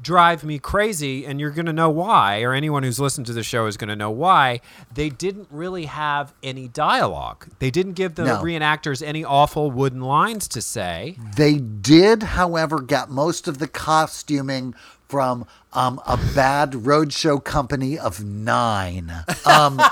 drive 0.01 0.43
me 0.43 0.59
crazy, 0.59 1.25
and 1.25 1.39
you're 1.39 1.51
gonna 1.53 1.73
know 1.73 1.89
why, 1.91 2.43
or 2.43 2.53
anyone 2.55 2.83
who's 2.83 2.99
listened 2.99 3.25
to 3.27 3.33
the 3.33 3.45
show 3.45 3.67
is 3.67 3.77
gonna 3.77 3.95
know 3.95 4.11
why. 4.11 4.61
They 4.93 5.11
didn't 5.11 5.47
really 5.51 5.85
have 5.87 6.35
any 6.43 6.67
dialogue. 6.67 7.47
They 7.61 7.71
didn't 7.71 7.93
give 7.93 8.17
the 8.17 8.25
No. 8.25 8.43
reenactors 8.43 9.01
any 9.07 9.25
awful 9.25 9.71
wooden 9.71 10.01
lines 10.01 10.49
to 10.49 10.61
say. 10.61 11.17
They 11.37 11.59
did, 11.59 12.23
however, 12.25 12.81
get 12.81 13.11
most 13.11 13.47
of 13.47 13.59
the 13.59 13.69
costuming 13.69 14.75
from 15.13 15.45
um, 15.75 16.01
a 16.07 16.17
bad 16.35 16.73
roadshow 16.73 17.45
company 17.45 17.99
of 17.99 18.25
nine. 18.25 19.13
Um, 19.45 19.77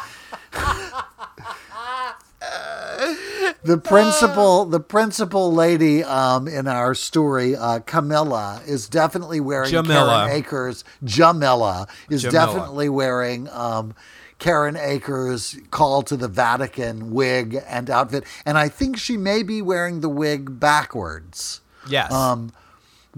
the 3.62 3.76
principal, 3.76 4.64
the 4.64 4.80
principal 4.80 5.52
lady 5.52 6.02
um, 6.02 6.48
in 6.48 6.66
our 6.66 6.94
story, 6.94 7.54
uh, 7.54 7.80
Camilla, 7.80 8.62
is 8.66 8.88
definitely 8.88 9.40
wearing 9.40 9.68
Jamila. 9.68 10.24
Karen 10.24 10.38
Akers. 10.38 10.84
Jamila 11.04 11.86
is 12.08 12.22
Jamila. 12.22 12.46
definitely 12.46 12.88
wearing. 12.88 13.46
Um, 13.50 13.94
Karen 14.38 14.74
Akers' 14.78 15.58
call 15.70 16.00
to 16.04 16.16
the 16.16 16.28
Vatican 16.28 17.10
wig 17.10 17.62
and 17.68 17.90
outfit, 17.90 18.24
and 18.46 18.56
I 18.56 18.70
think 18.70 18.96
she 18.96 19.18
may 19.18 19.42
be 19.42 19.60
wearing 19.60 20.00
the 20.00 20.08
wig 20.08 20.58
backwards 20.58 21.60
Yes. 21.86 22.10
um, 22.10 22.52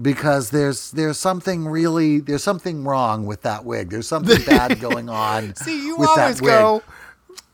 because 0.01 0.49
there's 0.49 0.91
there's 0.91 1.19
something 1.19 1.67
really 1.67 2.19
there's 2.19 2.43
something 2.43 2.83
wrong 2.83 3.25
with 3.25 3.41
that 3.43 3.65
wig. 3.65 3.89
There's 3.89 4.07
something 4.07 4.43
bad 4.45 4.79
going 4.79 5.09
on. 5.09 5.55
See, 5.55 5.85
you 5.85 6.03
always 6.05 6.41
go 6.41 6.83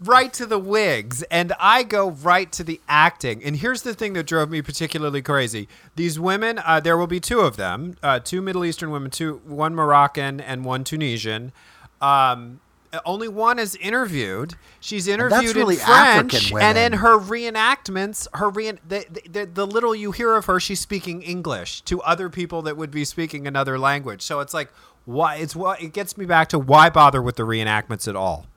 right 0.01 0.31
to 0.33 0.45
the 0.45 0.59
wigs, 0.59 1.23
and 1.23 1.53
I 1.59 1.83
go 1.83 2.11
right 2.11 2.51
to 2.53 2.63
the 2.63 2.79
acting. 2.87 3.43
And 3.43 3.57
here's 3.57 3.81
the 3.81 3.93
thing 3.93 4.13
that 4.13 4.25
drove 4.25 4.49
me 4.49 4.61
particularly 4.61 5.21
crazy: 5.21 5.67
these 5.95 6.19
women, 6.19 6.59
uh, 6.65 6.79
there 6.79 6.97
will 6.97 7.07
be 7.07 7.19
two 7.19 7.41
of 7.41 7.57
them, 7.57 7.97
uh, 8.01 8.19
two 8.19 8.41
Middle 8.41 8.63
Eastern 8.63 8.91
women, 8.91 9.11
two, 9.11 9.41
one 9.45 9.75
Moroccan 9.75 10.39
and 10.39 10.63
one 10.63 10.83
Tunisian. 10.83 11.51
Um, 12.01 12.61
only 13.05 13.27
one 13.27 13.59
is 13.59 13.75
interviewed. 13.75 14.55
She's 14.79 15.07
interviewed 15.07 15.55
really 15.55 15.75
in 15.75 15.81
French, 15.81 16.51
and 16.51 16.77
in 16.77 16.93
her 16.93 17.17
reenactments, 17.17 18.27
her 18.33 18.49
re- 18.49 18.79
the, 18.87 19.05
the, 19.29 19.45
the 19.45 19.67
little 19.67 19.93
you 19.93 20.11
hear 20.11 20.35
of 20.35 20.45
her, 20.45 20.59
she's 20.59 20.79
speaking 20.79 21.21
English 21.21 21.81
to 21.81 22.01
other 22.01 22.29
people 22.29 22.61
that 22.63 22.77
would 22.77 22.91
be 22.91 23.05
speaking 23.05 23.47
another 23.47 23.77
language. 23.77 24.21
So 24.21 24.39
it's 24.39 24.53
like, 24.53 24.71
why? 25.05 25.35
It's 25.37 25.55
what 25.55 25.81
it 25.81 25.93
gets 25.93 26.17
me 26.17 26.25
back 26.25 26.49
to 26.49 26.59
why 26.59 26.89
bother 26.89 27.21
with 27.21 27.35
the 27.35 27.43
reenactments 27.43 28.07
at 28.07 28.15
all. 28.15 28.47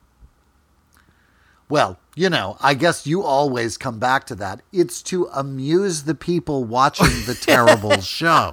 Well, 1.69 1.99
you 2.15 2.29
know, 2.29 2.59
I 2.61 2.75
guess 2.75 3.07
you 3.07 3.23
always 3.23 3.79
come 3.79 3.99
back 3.99 4.27
to 4.27 4.35
that. 4.35 4.61
It's 4.73 5.03
to 5.05 5.31
amuse 5.33 6.03
the 6.03 6.15
people 6.15 6.65
watching 6.65 7.07
the 7.25 7.35
terrible 7.41 8.03
show, 8.03 8.53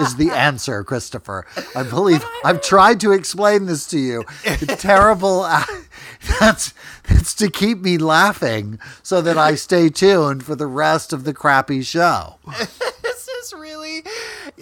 is 0.00 0.16
the 0.16 0.30
answer, 0.34 0.82
Christopher. 0.84 1.46
I 1.74 1.82
believe 1.82 2.24
I've 2.44 2.60
tried 2.60 3.00
to 3.00 3.12
explain 3.12 3.66
this 3.66 3.86
to 3.88 3.98
you. 3.98 4.24
Terrible, 4.44 5.42
that's, 6.40 6.74
it's 7.08 7.34
to 7.34 7.50
keep 7.50 7.78
me 7.78 7.98
laughing 7.98 8.78
so 9.02 9.20
that 9.22 9.38
I 9.38 9.54
stay 9.54 9.88
tuned 9.88 10.44
for 10.44 10.54
the 10.54 10.66
rest 10.66 11.12
of 11.12 11.24
the 11.24 11.34
crappy 11.34 11.82
show. 11.82 12.36
this 13.02 13.28
is 13.28 13.52
really 13.52 14.02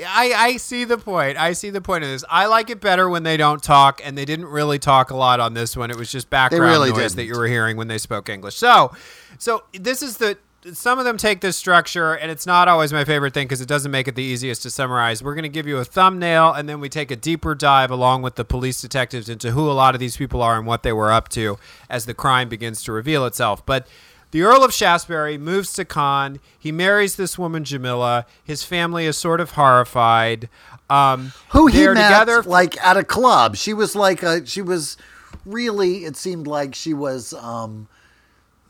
I, 0.06 0.32
I 0.36 0.56
see 0.56 0.84
the 0.84 0.98
point 0.98 1.36
i 1.36 1.52
see 1.52 1.70
the 1.70 1.80
point 1.80 2.04
of 2.04 2.10
this 2.10 2.24
i 2.30 2.46
like 2.46 2.70
it 2.70 2.80
better 2.80 3.08
when 3.08 3.22
they 3.22 3.36
don't 3.36 3.62
talk 3.62 4.00
and 4.04 4.16
they 4.16 4.24
didn't 4.24 4.46
really 4.46 4.78
talk 4.78 5.10
a 5.10 5.16
lot 5.16 5.40
on 5.40 5.54
this 5.54 5.76
one 5.76 5.90
it 5.90 5.96
was 5.96 6.10
just 6.10 6.30
background 6.30 6.64
really 6.64 6.90
noise 6.90 7.14
that 7.14 7.22
didn't. 7.22 7.34
you 7.34 7.40
were 7.40 7.46
hearing 7.46 7.76
when 7.76 7.88
they 7.88 7.98
spoke 7.98 8.28
english 8.28 8.54
so 8.54 8.92
so 9.38 9.64
this 9.72 10.02
is 10.02 10.18
the 10.18 10.38
some 10.72 10.98
of 10.98 11.04
them 11.04 11.16
take 11.16 11.40
this 11.40 11.56
structure 11.56 12.14
and 12.14 12.30
it's 12.30 12.46
not 12.46 12.66
always 12.68 12.92
my 12.92 13.04
favorite 13.04 13.32
thing 13.32 13.46
because 13.46 13.60
it 13.60 13.68
doesn't 13.68 13.92
make 13.92 14.08
it 14.08 14.16
the 14.16 14.22
easiest 14.22 14.62
to 14.62 14.70
summarize 14.70 15.22
we're 15.22 15.34
going 15.34 15.44
to 15.44 15.48
give 15.48 15.66
you 15.66 15.78
a 15.78 15.84
thumbnail 15.84 16.52
and 16.52 16.68
then 16.68 16.80
we 16.80 16.88
take 16.88 17.10
a 17.10 17.16
deeper 17.16 17.54
dive 17.54 17.90
along 17.90 18.22
with 18.22 18.34
the 18.34 18.44
police 18.44 18.80
detectives 18.80 19.28
into 19.28 19.52
who 19.52 19.70
a 19.70 19.72
lot 19.72 19.94
of 19.94 20.00
these 20.00 20.16
people 20.16 20.42
are 20.42 20.58
and 20.58 20.66
what 20.66 20.82
they 20.82 20.92
were 20.92 21.12
up 21.12 21.28
to 21.28 21.56
as 21.88 22.06
the 22.06 22.14
crime 22.14 22.48
begins 22.48 22.82
to 22.82 22.90
reveal 22.92 23.24
itself 23.24 23.64
but 23.64 23.86
the 24.30 24.42
Earl 24.42 24.62
of 24.62 24.74
Shaftesbury 24.74 25.38
moves 25.38 25.72
to 25.72 25.86
Cannes. 25.86 26.38
He 26.58 26.70
marries 26.70 27.16
this 27.16 27.38
woman, 27.38 27.64
Jamila. 27.64 28.26
His 28.44 28.62
family 28.62 29.06
is 29.06 29.16
sort 29.16 29.40
of 29.40 29.52
horrified. 29.52 30.50
Um, 30.90 31.32
who 31.50 31.66
he 31.66 31.86
met 31.86 31.94
together. 31.94 32.42
like 32.42 32.76
at 32.84 32.98
a 32.98 33.04
club. 33.04 33.56
She 33.56 33.72
was 33.72 33.96
like 33.96 34.22
a 34.22 34.44
she 34.44 34.60
was 34.60 34.98
really 35.46 36.04
it 36.04 36.16
seemed 36.16 36.46
like 36.46 36.74
she 36.74 36.92
was 36.92 37.32
um 37.32 37.88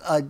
a 0.08 0.22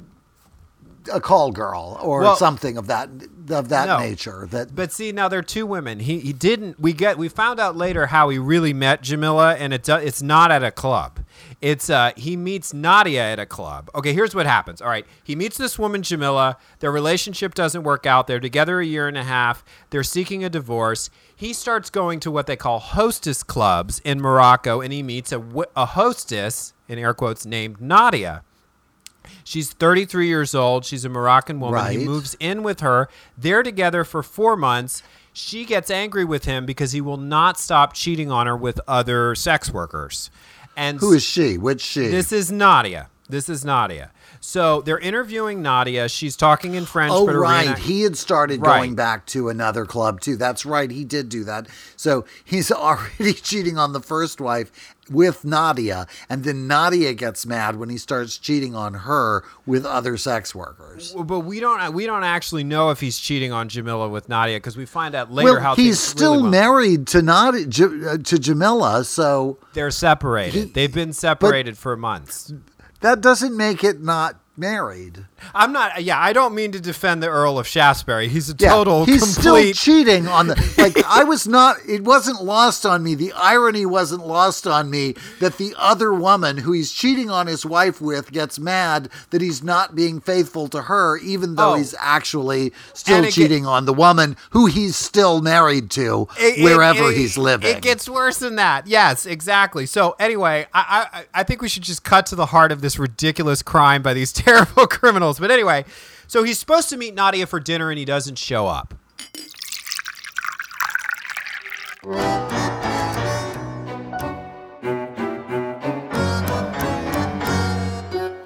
a 1.13 1.21
call 1.21 1.51
girl 1.53 1.99
or 2.03 2.21
Well- 2.23 2.37
something 2.37 2.77
of 2.77 2.87
that 2.89 3.09
of 3.51 3.71
that 3.71 3.87
No. 3.87 3.99
nature 3.99 4.47
that 4.51 4.75
But 4.75 4.93
see, 4.93 5.11
now 5.11 5.27
there 5.29 5.39
are 5.39 5.43
two 5.43 5.65
women. 5.65 6.01
He 6.01 6.19
he 6.21 6.33
didn't. 6.35 6.79
We 6.79 6.93
get 6.93 7.17
we 7.17 7.29
found 7.31 7.59
out 7.59 7.77
later 7.77 8.07
how 8.09 8.29
he 8.29 8.39
really 8.39 8.75
met 8.75 9.01
Jamila, 9.03 9.55
and 9.55 9.73
it 9.73 9.89
it's 9.89 10.21
not 10.21 10.51
at 10.51 10.63
a 10.63 10.71
club. 10.71 11.21
It's 11.63 11.89
uh 11.89 12.11
he 12.17 12.37
meets 12.37 12.75
Nadia 12.75 13.23
at 13.23 13.39
a 13.39 13.47
club. 13.47 13.91
Okay, 13.95 14.13
here's 14.13 14.35
what 14.35 14.45
happens. 14.47 14.83
All 14.83 14.89
right, 14.89 15.07
he 15.25 15.35
meets 15.35 15.57
this 15.57 15.79
woman 15.79 16.03
Jamila. 16.03 16.57
Their 16.81 16.93
relationship 16.93 17.55
doesn't 17.55 17.85
work 17.85 18.05
out. 18.05 18.27
They're 18.27 18.39
together 18.39 18.81
a 18.81 18.85
year 18.87 19.09
and 19.09 19.17
a 19.17 19.25
half. 19.25 19.65
They're 19.91 20.03
seeking 20.05 20.45
a 20.45 20.51
divorce. 20.51 21.09
He 21.35 21.53
starts 21.55 21.89
going 21.89 22.21
to 22.21 22.31
what 22.31 22.47
they 22.47 22.57
call 22.57 22.81
hostess 22.81 23.43
clubs 23.43 24.01
in 24.05 24.21
Morocco, 24.21 24.81
and 24.83 24.93
he 24.93 25.03
meets 25.03 25.33
a 25.33 25.43
a 25.75 25.87
hostess 25.87 26.75
in 26.87 26.99
air 26.99 27.15
quotes 27.15 27.47
named 27.47 27.81
Nadia. 27.81 28.43
She's 29.45 29.73
33 29.73 30.27
years 30.29 30.55
old. 30.55 30.85
She's 30.85 31.05
a 31.05 31.09
Moroccan 31.09 31.61
woman. 31.61 31.79
He 32.01 32.07
moves 32.07 32.37
in 32.41 32.63
with 32.63 32.81
her. 32.81 33.09
They're 33.37 33.63
together 33.63 34.05
for 34.05 34.23
four 34.23 34.57
months. 34.57 35.03
She 35.33 35.65
gets 35.65 35.91
angry 35.91 36.25
with 36.25 36.45
him 36.45 36.67
because 36.67 36.93
he 36.93 37.01
will 37.01 37.17
not 37.17 37.59
stop 37.59 37.93
cheating 37.93 38.31
on 38.31 38.47
her 38.47 38.57
with 38.57 38.81
other 38.89 39.35
sex 39.35 39.71
workers. 39.71 40.31
And 40.77 40.99
who 41.01 41.13
is 41.13 41.25
she 41.25 41.59
which 41.59 41.81
she 41.81 42.09
this 42.09 42.33
is 42.33 42.53
Nadia. 42.53 43.09
This 43.29 43.49
is 43.49 43.65
Nadia. 43.65 44.11
So 44.41 44.81
they're 44.83 44.99
interviewing 44.99 45.61
Nadia. 45.61 46.09
She's 46.09 46.35
talking 46.37 46.75
in 46.75 46.87
French. 46.87 47.13
Oh, 47.15 47.27
but 47.27 47.35
right. 47.37 47.63
reenact- 47.67 47.81
He 47.81 48.03
had 48.03 48.17
started 48.17 48.61
Right. 48.63 48.79
going 48.79 48.95
back 48.95 49.27
to 49.27 49.49
another 49.51 49.85
club 49.85 50.21
too. 50.21 50.37
That's 50.37 50.65
right. 50.65 50.91
He 50.91 51.05
did 51.05 51.29
do 51.29 51.45
that. 51.45 51.67
So 51.97 52.25
he's 52.45 52.71
already 52.73 53.35
cheating 53.35 53.77
on 53.77 53.93
the 53.93 54.01
first 54.01 54.41
wife 54.41 54.71
with 55.11 55.43
Nadia, 55.45 56.07
and 56.29 56.45
then 56.45 56.67
Nadia 56.67 57.15
gets 57.15 57.47
mad 57.47 57.77
when 57.77 57.89
he 57.89 57.97
starts 57.97 58.37
cheating 58.37 58.75
on 58.75 58.93
her 58.93 59.43
with 59.65 59.87
other 59.87 60.19
sex 60.19 60.55
workers. 60.55 61.15
but 61.25 61.41
we 61.41 61.61
don't 61.61 61.95
we 61.95 62.05
don't 62.07 62.25
actually 62.25 62.63
know 62.65 62.91
if 62.91 63.01
he's 63.01 63.19
cheating 63.19 63.51
on 63.51 63.69
Jamila 63.71 64.09
with 64.09 64.29
Nadia 64.29 64.57
because 64.59 64.77
we 64.77 64.85
find 64.85 65.15
out 65.15 65.33
later 65.33 65.53
Well, 65.55 65.61
how 65.63 65.75
he's 65.77 65.99
still 65.99 66.37
really 66.37 66.51
married 66.51 67.07
to 67.09 67.23
Nadia, 67.23 67.67
J- 67.67 67.85
uh, 68.07 68.19
to 68.19 68.39
Jamila, 68.39 69.03
so 69.05 69.57
They're 69.73 69.91
separated. 69.91 70.53
He- 70.55 70.71
They've 70.73 70.93
been 70.95 71.13
separated 71.15 71.79
for 71.79 71.97
months. 71.97 72.53
That 73.01 73.21
doesn't 73.21 73.57
make 73.57 73.85
it 73.85 74.01
not 74.01 74.41
married. 74.59 75.25
I'm 75.55 75.73
not. 75.73 76.03
Yeah, 76.03 76.19
I 76.21 76.33
don't 76.33 76.55
mean 76.55 76.73
to 76.73 76.81
defend 76.81 77.23
the 77.23 77.29
Earl 77.29 77.59
of 77.59 77.67
Shaftesbury. 77.67 78.29
He's 78.29 78.51
a 78.51 78.55
Yeah, 78.59 78.71
total 78.71 79.05
he's 79.05 79.35
complete. 79.37 79.77
still 79.77 79.95
cheating 79.95 80.27
on 80.29 80.49
the 80.49 80.75
like 80.79 81.03
I 81.07 81.25
was 81.25 81.47
not 81.47 81.77
it 81.89 82.03
wasn't 82.05 82.43
lost 82.43 82.85
on 82.85 83.03
me 83.05 83.15
the 83.15 83.33
irony 83.33 83.87
wasn't 83.87 84.27
lost 84.27 84.67
on 84.67 84.91
me 84.91 85.15
that 85.41 85.57
the 85.59 85.75
other 85.79 86.13
woman 86.13 86.59
who 86.59 86.73
he's 86.73 86.91
cheating 86.93 87.31
on 87.31 87.47
his 87.47 87.65
wife 87.65 88.01
with 88.01 88.33
gets 88.33 88.59
mad 88.59 89.09
that 89.31 89.41
he's 89.41 89.63
not 89.63 89.95
being 89.95 90.21
faithful 90.21 90.67
to 90.69 90.83
her 90.83 91.17
even 91.19 91.55
though 91.55 91.69
Oh. 91.73 91.75
he's 91.77 91.95
actually 92.01 92.73
still 92.95 93.25
it 93.25 93.33
cheating 93.33 93.65
on 93.67 93.85
the 93.85 93.93
woman 93.95 94.37
who 94.51 94.67
he's 94.67 94.97
still 94.97 95.41
married 95.41 95.91
to 95.93 96.27
It- 96.39 96.59
it- 96.59 96.65
wherever 96.65 97.11
it- 97.11 97.17
he's 97.17 97.39
living. 97.39 97.69
It 97.77 97.83
gets 97.83 98.09
worse 98.09 98.39
than 98.39 98.57
that. 98.57 98.87
Yes, 98.89 99.25
exactly. 99.27 99.87
So 99.87 100.17
anyway, 100.19 100.67
I, 100.75 101.07
I 101.13 101.25
I 101.41 101.43
think 101.45 101.63
we 101.63 101.69
should 101.69 101.83
just 101.85 102.03
cut 102.03 102.27
to 102.27 102.35
the 102.35 102.47
heart 102.47 102.73
of 102.73 102.81
this 102.81 102.99
ridiculous 102.99 103.63
crime 103.63 104.03
by 104.03 104.15
these 104.15 104.33
terrible 104.49 104.87
criminals. 104.99 105.39
But 105.39 105.51
anyway, 105.51 105.85
so 106.27 106.43
he's 106.43 106.59
supposed 106.59 106.89
to 106.91 106.97
meet 106.97 107.15
Nadia 107.15 107.47
for 107.47 107.61
dinner 107.61 107.91
and 107.91 107.99
he 107.99 108.05
doesn't 108.05 108.39
show 108.39 108.67
up. 108.67 108.95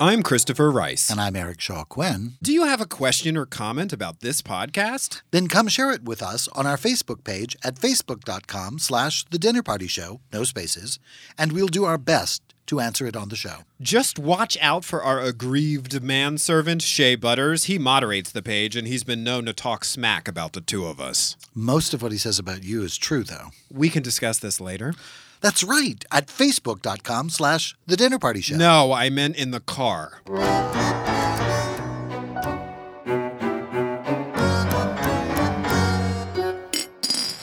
I'm 0.00 0.24
Christopher 0.24 0.68
Rice. 0.70 1.10
and 1.10 1.20
I'm 1.20 1.36
Eric 1.36 1.60
Shaw 1.60 1.84
Quinn. 1.84 2.32
Do 2.42 2.52
you 2.52 2.64
have 2.64 2.80
a 2.80 2.86
question 2.86 3.36
or 3.36 3.46
comment 3.46 3.92
about 3.92 4.18
this 4.18 4.42
podcast? 4.42 5.22
Then 5.30 5.46
come 5.46 5.68
share 5.68 5.92
it 5.92 6.02
with 6.02 6.22
us 6.22 6.48
on 6.48 6.66
our 6.66 6.76
Facebook 6.76 7.22
page 7.22 7.56
at 7.62 7.76
facebook.com 7.76 8.80
slash 8.80 9.24
the 9.26 9.38
dinner 9.38 9.62
party 9.62 9.86
show, 9.86 10.20
no 10.32 10.42
spaces, 10.42 10.98
and 11.38 11.52
we'll 11.52 11.68
do 11.68 11.84
our 11.84 11.98
best 11.98 12.51
to 12.72 12.80
answer 12.80 13.06
it 13.06 13.14
on 13.14 13.28
the 13.28 13.36
show. 13.36 13.58
Just 13.82 14.18
watch 14.18 14.56
out 14.62 14.82
for 14.82 15.02
our 15.02 15.20
aggrieved 15.20 16.02
manservant, 16.02 16.80
Shea 16.80 17.16
Butters. 17.16 17.64
He 17.64 17.78
moderates 17.78 18.32
the 18.32 18.40
page, 18.40 18.76
and 18.76 18.88
he's 18.88 19.04
been 19.04 19.22
known 19.22 19.44
to 19.44 19.52
talk 19.52 19.84
smack 19.84 20.26
about 20.26 20.54
the 20.54 20.62
two 20.62 20.86
of 20.86 20.98
us. 20.98 21.36
Most 21.54 21.92
of 21.92 22.00
what 22.00 22.12
he 22.12 22.18
says 22.18 22.38
about 22.38 22.64
you 22.64 22.82
is 22.82 22.96
true, 22.96 23.24
though. 23.24 23.50
We 23.70 23.90
can 23.90 24.02
discuss 24.02 24.38
this 24.38 24.58
later. 24.58 24.94
That's 25.42 25.62
right, 25.62 26.02
at 26.10 26.28
facebook.com 26.28 27.28
slash 27.28 27.76
the 27.86 27.96
dinner 27.96 28.18
party 28.18 28.40
show. 28.40 28.56
No, 28.56 28.92
I 28.92 29.10
meant 29.10 29.36
in 29.36 29.50
the 29.50 29.60
car. 29.60 30.22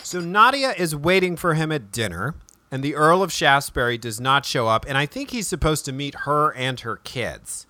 So 0.01 0.21
Nadia 0.21 0.73
is 0.75 0.95
waiting 0.95 1.35
for 1.35 1.53
him 1.53 1.71
at 1.71 1.91
dinner, 1.91 2.33
and 2.71 2.83
the 2.83 2.95
Earl 2.95 3.23
of 3.23 3.31
Shaftesbury 3.31 3.97
does 3.97 4.19
not 4.19 4.45
show 4.45 4.67
up, 4.67 4.85
and 4.87 4.97
I 4.97 5.05
think 5.05 5.31
he's 5.31 5.47
supposed 5.47 5.85
to 5.85 5.91
meet 5.91 6.15
her 6.25 6.53
and 6.53 6.79
her 6.81 6.97
kids. 6.97 7.65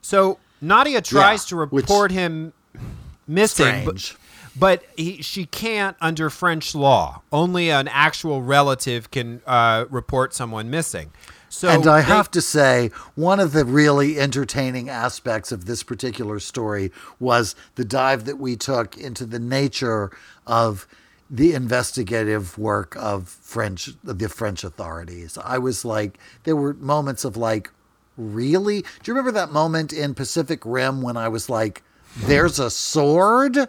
So 0.00 0.38
Nadia 0.60 1.00
tries 1.02 1.44
Yeah, 1.44 1.48
to 1.50 1.56
report 1.56 2.10
him 2.10 2.52
missing, 3.26 3.84
but, 3.84 4.16
but 4.56 4.82
he, 4.96 5.22
she 5.22 5.44
can't 5.46 5.96
under 6.00 6.30
French 6.30 6.74
law. 6.74 7.22
Only 7.32 7.70
an 7.70 7.88
actual 7.88 8.42
relative 8.42 9.10
can 9.10 9.42
uh, 9.46 9.84
report 9.90 10.34
someone 10.34 10.70
missing. 10.70 11.10
So 11.50 11.68
And 11.68 11.86
I 11.86 11.98
they- 12.02 12.06
have 12.08 12.30
to 12.32 12.40
say, 12.42 12.90
one 13.14 13.40
of 13.40 13.52
the 13.52 13.64
really 13.64 14.18
entertaining 14.20 14.88
aspects 14.88 15.50
of 15.52 15.64
this 15.64 15.82
particular 15.82 16.40
story 16.40 16.92
was 17.18 17.54
the 17.74 17.84
dive 17.84 18.24
that 18.26 18.38
we 18.38 18.54
took 18.56 18.96
into 18.98 19.24
the 19.24 19.38
nature 19.38 20.10
of 20.46 20.86
the 21.30 21.52
investigative 21.52 22.56
work 22.56 22.96
of 22.96 23.28
French, 23.28 23.90
the 24.02 24.28
French 24.28 24.64
authorities. 24.64 25.36
I 25.42 25.58
was 25.58 25.84
like, 25.84 26.18
there 26.44 26.56
were 26.56 26.74
moments 26.74 27.24
of 27.24 27.36
like, 27.36 27.70
really? 28.16 28.82
Do 28.82 28.88
you 29.04 29.14
remember 29.14 29.32
that 29.32 29.52
moment 29.52 29.92
in 29.92 30.14
Pacific 30.14 30.60
Rim 30.64 31.02
when 31.02 31.16
I 31.16 31.28
was 31.28 31.48
like, 31.50 31.82
there's 32.16 32.58
a 32.58 32.70
sword? 32.70 33.58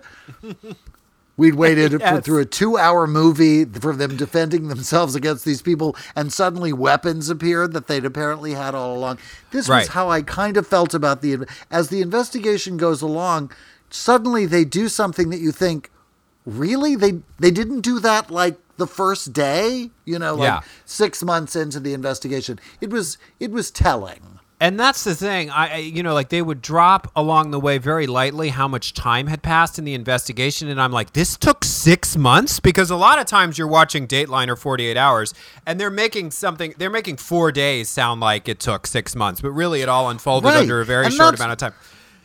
We'd 1.38 1.56
waited 1.56 2.02
for, 2.02 2.20
through 2.20 2.42
a 2.42 2.46
two-hour 2.46 3.08
movie 3.08 3.64
for 3.64 3.96
them 3.96 4.18
defending 4.18 4.68
themselves 4.68 5.16
against 5.16 5.46
these 5.46 5.62
people, 5.62 5.96
and 6.14 6.34
suddenly 6.34 6.74
weapons 6.74 7.30
appeared 7.30 7.72
that 7.72 7.88
they'd 7.88 8.04
apparently 8.04 8.56
had 8.56 8.76
all 8.76 8.98
along. 8.98 9.20
This 9.52 9.70
was 9.70 9.88
how 9.88 10.10
I 10.10 10.22
kind 10.22 10.58
of 10.58 10.68
felt 10.68 10.94
about 10.94 11.22
the 11.22 11.48
as 11.72 11.88
the 11.88 12.02
investigation 12.02 12.76
goes 12.76 13.02
along. 13.02 13.54
Suddenly, 13.90 14.48
they 14.48 14.66
do 14.66 14.90
something 14.90 15.30
that 15.30 15.40
you 15.40 15.54
think, 15.54 15.90
really 16.46 16.96
they 16.96 17.20
they 17.40 17.52
didn't 17.52 17.82
do 17.82 18.00
that 18.00 18.32
like 18.32 18.58
the 18.78 18.88
first 18.88 19.34
day. 19.34 19.90
You 20.06 20.20
know, 20.20 20.36
like 20.36 20.48
Yeah. 20.48 20.60
six 20.86 21.24
months 21.24 21.56
into 21.56 21.80
the 21.80 21.94
investigation. 21.94 22.60
It 22.82 22.90
was 22.90 23.18
it 23.40 23.52
was 23.52 23.72
telling. 23.72 24.22
And 24.62 24.78
that's 24.78 25.06
the 25.06 25.16
thing. 25.16 25.50
I, 25.52 25.76
I- 25.76 25.78
you 25.78 26.04
know, 26.04 26.14
like 26.14 26.28
they 26.28 26.42
would 26.42 26.62
drop 26.62 27.10
along 27.16 27.52
the 27.52 27.60
way 27.62 27.78
very 27.78 28.08
lightly 28.08 28.50
how 28.50 28.68
much 28.68 28.94
time 28.94 29.28
had 29.28 29.42
passed 29.42 29.80
in 29.80 29.86
the 29.86 29.94
investigation, 29.94 30.68
and 30.68 30.82
I'm 30.82 30.92
like, 30.92 31.14
this 31.14 31.38
took 31.38 31.64
six 31.64 32.18
months 32.18 32.60
because 32.60 32.90
a 32.92 32.98
lot 32.98 33.20
of 33.20 33.26
times 33.26 33.58
you're 33.58 33.70
watching 33.70 34.06
Dateline 34.06 34.50
or 34.50 34.58
48 34.58 34.98
Hours, 34.98 35.34
and 35.66 35.80
they're 35.80 35.90
making 35.90 36.32
something, 36.32 36.74
they're 36.78 36.90
making 36.90 37.16
four 37.16 37.54
days 37.54 37.88
sound 37.88 38.20
like 38.20 38.50
it 38.50 38.60
took 38.60 38.86
six 38.86 39.16
months, 39.16 39.40
but 39.40 39.52
really 39.52 39.82
it 39.82 39.88
all 39.88 40.10
unfolded 40.10 40.48
Right. 40.50 40.58
under 40.58 40.82
a 40.82 40.86
very 40.86 41.06
And 41.06 41.14
short 41.14 41.36
amount 41.36 41.54
of 41.54 41.58
time. 41.58 41.74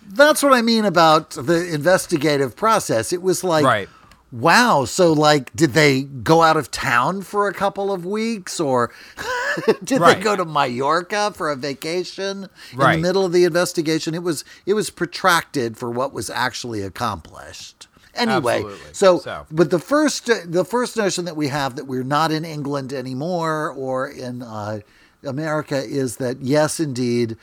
That's 0.04 0.42
what 0.42 0.52
I 0.52 0.60
mean 0.60 0.84
about 0.86 1.30
the 1.30 1.72
investigative 1.72 2.56
process. 2.56 3.12
It 3.12 3.22
was 3.22 3.44
like, 3.44 3.64
Right. 3.64 3.88
Wow. 4.34 4.84
So, 4.84 5.12
like, 5.12 5.54
did 5.54 5.72
they 5.72 6.02
go 6.02 6.42
out 6.42 6.56
of 6.56 6.70
town 6.70 7.22
for 7.22 7.48
a 7.48 7.54
couple 7.54 7.92
of 7.92 8.04
weeks, 8.04 8.58
or 8.60 8.92
did 9.84 10.00
Right. 10.00 10.16
they 10.18 10.22
go 10.22 10.36
to 10.36 10.44
Mallorca 10.44 11.32
for 11.34 11.50
a 11.50 11.56
vacation 11.56 12.48
in 12.72 12.78
the 12.78 12.98
middle 12.98 13.24
of 13.24 13.32
the 13.32 13.44
investigation? 13.44 14.14
It 14.14 14.22
was 14.22 14.44
it 14.66 14.74
was 14.74 14.90
protracted 14.90 15.76
for 15.76 15.90
what 15.90 16.12
was 16.12 16.28
actually 16.30 16.82
accomplished. 16.82 17.86
Anyway, 18.16 18.62
so, 18.92 19.18
So- 19.18 19.46
but 19.50 19.70
the 19.70 19.78
first 19.80 20.26
the 20.46 20.64
first 20.64 20.96
notion 20.96 21.24
that 21.24 21.36
we 21.36 21.48
have 21.48 21.74
that 21.76 21.86
we're 21.86 22.04
not 22.04 22.30
in 22.30 22.44
England 22.44 22.92
anymore 22.92 23.70
or 23.76 24.06
in 24.08 24.40
uh, 24.42 24.80
America 25.24 25.76
is 25.82 26.16
that 26.18 26.40
yes, 26.40 26.78
indeed, 26.78 27.36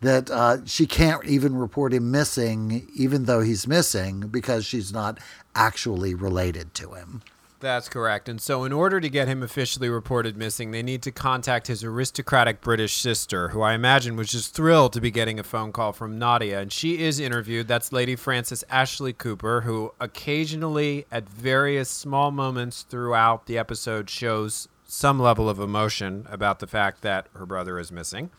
that 0.00 0.30
uh, 0.30 0.64
she 0.64 0.86
can't 0.86 1.24
even 1.24 1.56
report 1.56 1.92
him 1.92 2.10
missing, 2.10 2.88
even 2.94 3.24
though 3.24 3.40
he's 3.40 3.66
missing, 3.66 4.28
because 4.28 4.64
she's 4.64 4.92
not 4.92 5.18
actually 5.54 6.14
related 6.14 6.74
to 6.74 6.94
him. 6.94 7.22
That's 7.60 7.88
correct. 7.88 8.28
And 8.28 8.40
so, 8.40 8.62
in 8.62 8.72
order 8.72 9.00
to 9.00 9.08
get 9.08 9.26
him 9.26 9.42
officially 9.42 9.88
reported 9.88 10.36
missing, 10.36 10.70
they 10.70 10.82
need 10.82 11.02
to 11.02 11.10
contact 11.10 11.66
his 11.66 11.82
aristocratic 11.82 12.60
British 12.60 12.94
sister, 12.94 13.48
who 13.48 13.62
I 13.62 13.74
imagine 13.74 14.14
was 14.14 14.30
just 14.30 14.54
thrilled 14.54 14.92
to 14.92 15.00
be 15.00 15.10
getting 15.10 15.40
a 15.40 15.42
phone 15.42 15.72
call 15.72 15.92
from 15.92 16.20
Nadia. 16.20 16.60
And 16.60 16.72
she 16.72 17.02
is 17.02 17.18
interviewed. 17.18 17.66
That's 17.66 17.92
Lady 17.92 18.14
Frances 18.14 18.62
Ashley 18.70 19.12
Cooper, 19.12 19.62
who 19.62 19.92
occasionally, 19.98 21.06
at 21.10 21.28
various 21.28 21.90
small 21.90 22.30
moments 22.30 22.82
throughout 22.82 23.46
the 23.46 23.58
episode, 23.58 24.08
shows 24.08 24.68
some 24.86 25.18
level 25.18 25.50
of 25.50 25.58
emotion 25.58 26.26
about 26.30 26.60
the 26.60 26.66
fact 26.68 27.02
that 27.02 27.26
her 27.34 27.44
brother 27.44 27.80
is 27.80 27.90
missing, 27.90 28.30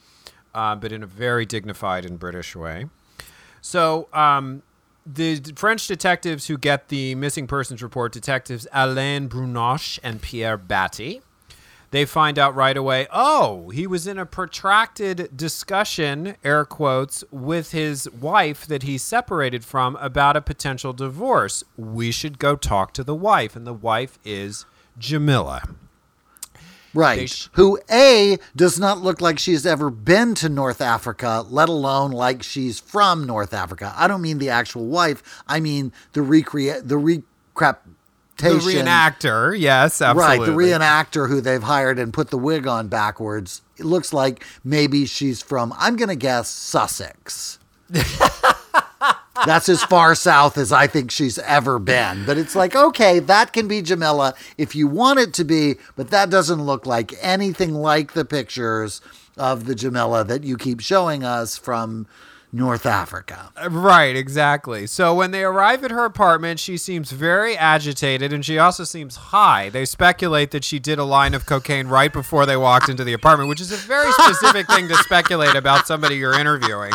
uh, 0.53 0.75
but 0.75 0.91
in 0.91 1.03
a 1.03 1.07
very 1.07 1.45
dignified 1.45 2.05
and 2.05 2.19
British 2.19 2.55
way. 2.55 2.85
So, 3.61 4.07
um, 4.13 4.63
the 5.05 5.41
French 5.55 5.87
detectives 5.87 6.47
who 6.47 6.57
get 6.57 6.89
the 6.89 7.15
missing 7.15 7.47
persons 7.47 7.81
report, 7.81 8.11
detectives 8.11 8.67
Alain 8.71 9.27
Brunoche 9.27 9.99
and 10.03 10.21
Pierre 10.21 10.57
Batty, 10.57 11.21
they 11.91 12.05
find 12.05 12.37
out 12.37 12.53
right 12.55 12.77
away 12.77 13.07
oh, 13.11 13.69
he 13.69 13.87
was 13.87 14.05
in 14.05 14.19
a 14.19 14.25
protracted 14.25 15.35
discussion, 15.35 16.35
air 16.43 16.65
quotes, 16.65 17.23
with 17.31 17.71
his 17.71 18.09
wife 18.11 18.67
that 18.67 18.83
he 18.83 18.97
separated 18.97 19.65
from 19.65 19.95
about 19.95 20.37
a 20.37 20.41
potential 20.41 20.93
divorce. 20.93 21.63
We 21.77 22.11
should 22.11 22.37
go 22.37 22.55
talk 22.55 22.93
to 22.93 23.03
the 23.03 23.15
wife. 23.15 23.55
And 23.55 23.65
the 23.65 23.73
wife 23.73 24.19
is 24.23 24.65
Jamila. 24.97 25.63
Right. 26.93 27.29
sh- 27.29 27.47
Who 27.53 27.79
A 27.91 28.37
does 28.55 28.79
not 28.79 28.99
look 29.01 29.21
like 29.21 29.37
she's 29.39 29.65
ever 29.65 29.89
been 29.89 30.33
to 30.35 30.49
North 30.49 30.81
Africa, 30.81 31.45
let 31.49 31.69
alone 31.69 32.11
like 32.11 32.41
she's 32.43 32.79
from 32.79 33.25
North 33.25 33.53
Africa. 33.53 33.93
I 33.95 34.07
don't 34.07 34.21
mean 34.21 34.39
the 34.39 34.49
actual 34.49 34.85
wife. 34.87 35.21
I 35.47 35.59
mean 35.59 35.91
the 36.13 36.21
recreate 36.21 36.87
the 36.87 36.95
recap 36.95 37.77
reenactor, 38.37 39.59
yes, 39.59 40.01
absolutely. 40.01 40.37
Right, 40.39 40.45
the 40.45 40.51
reenactor 40.53 41.27
who 41.27 41.41
they've 41.41 41.61
hired 41.61 41.99
and 41.99 42.13
put 42.13 42.29
the 42.29 42.37
wig 42.37 42.65
on 42.67 42.87
backwards. 42.87 43.61
It 43.77 43.85
looks 43.85 44.13
like 44.13 44.45
maybe 44.63 45.05
she's 45.05 45.41
from, 45.41 45.73
I'm 45.77 45.95
going 45.97 46.09
to 46.09 46.15
guess, 46.15 46.49
Sussex. 46.49 47.59
That's 49.45 49.69
as 49.69 49.83
far 49.83 50.15
south 50.15 50.57
as 50.57 50.71
I 50.71 50.87
think 50.87 51.11
she's 51.11 51.39
ever 51.39 51.79
been. 51.79 52.25
But 52.25 52.37
it's 52.37 52.55
like, 52.55 52.75
okay, 52.75 53.19
that 53.19 53.53
can 53.53 53.67
be 53.67 53.81
Jamila 53.81 54.33
if 54.57 54.75
you 54.75 54.87
want 54.87 55.19
it 55.19 55.33
to 55.35 55.43
be, 55.43 55.75
but 55.95 56.09
that 56.11 56.29
doesn't 56.29 56.61
look 56.61 56.85
like 56.85 57.13
anything 57.21 57.73
like 57.73 58.13
the 58.13 58.25
pictures 58.25 59.01
of 59.37 59.65
the 59.65 59.75
Jamila 59.75 60.23
that 60.25 60.43
you 60.43 60.57
keep 60.57 60.81
showing 60.81 61.23
us 61.23 61.57
from 61.57 62.07
North 62.51 62.85
Africa. 62.85 63.51
Right, 63.69 64.15
exactly. 64.15 64.87
So 64.87 65.13
when 65.13 65.31
they 65.31 65.43
arrive 65.43 65.83
at 65.83 65.91
her 65.91 66.03
apartment, 66.03 66.59
she 66.59 66.77
seems 66.77 67.11
very 67.11 67.55
agitated 67.55 68.33
and 68.33 68.43
she 68.43 68.57
also 68.57 68.83
seems 68.83 69.15
high. 69.15 69.69
They 69.69 69.85
speculate 69.85 70.51
that 70.51 70.63
she 70.63 70.79
did 70.79 70.97
a 70.97 71.03
line 71.03 71.35
of 71.35 71.45
cocaine 71.45 71.87
right 71.87 72.11
before 72.11 72.45
they 72.45 72.57
walked 72.57 72.89
into 72.89 73.03
the 73.03 73.13
apartment, 73.13 73.49
which 73.49 73.61
is 73.61 73.71
a 73.71 73.77
very 73.77 74.11
specific 74.13 74.67
thing 74.67 74.87
to 74.87 74.95
speculate 74.95 75.55
about 75.55 75.85
somebody 75.85 76.15
you're 76.17 76.39
interviewing. 76.39 76.93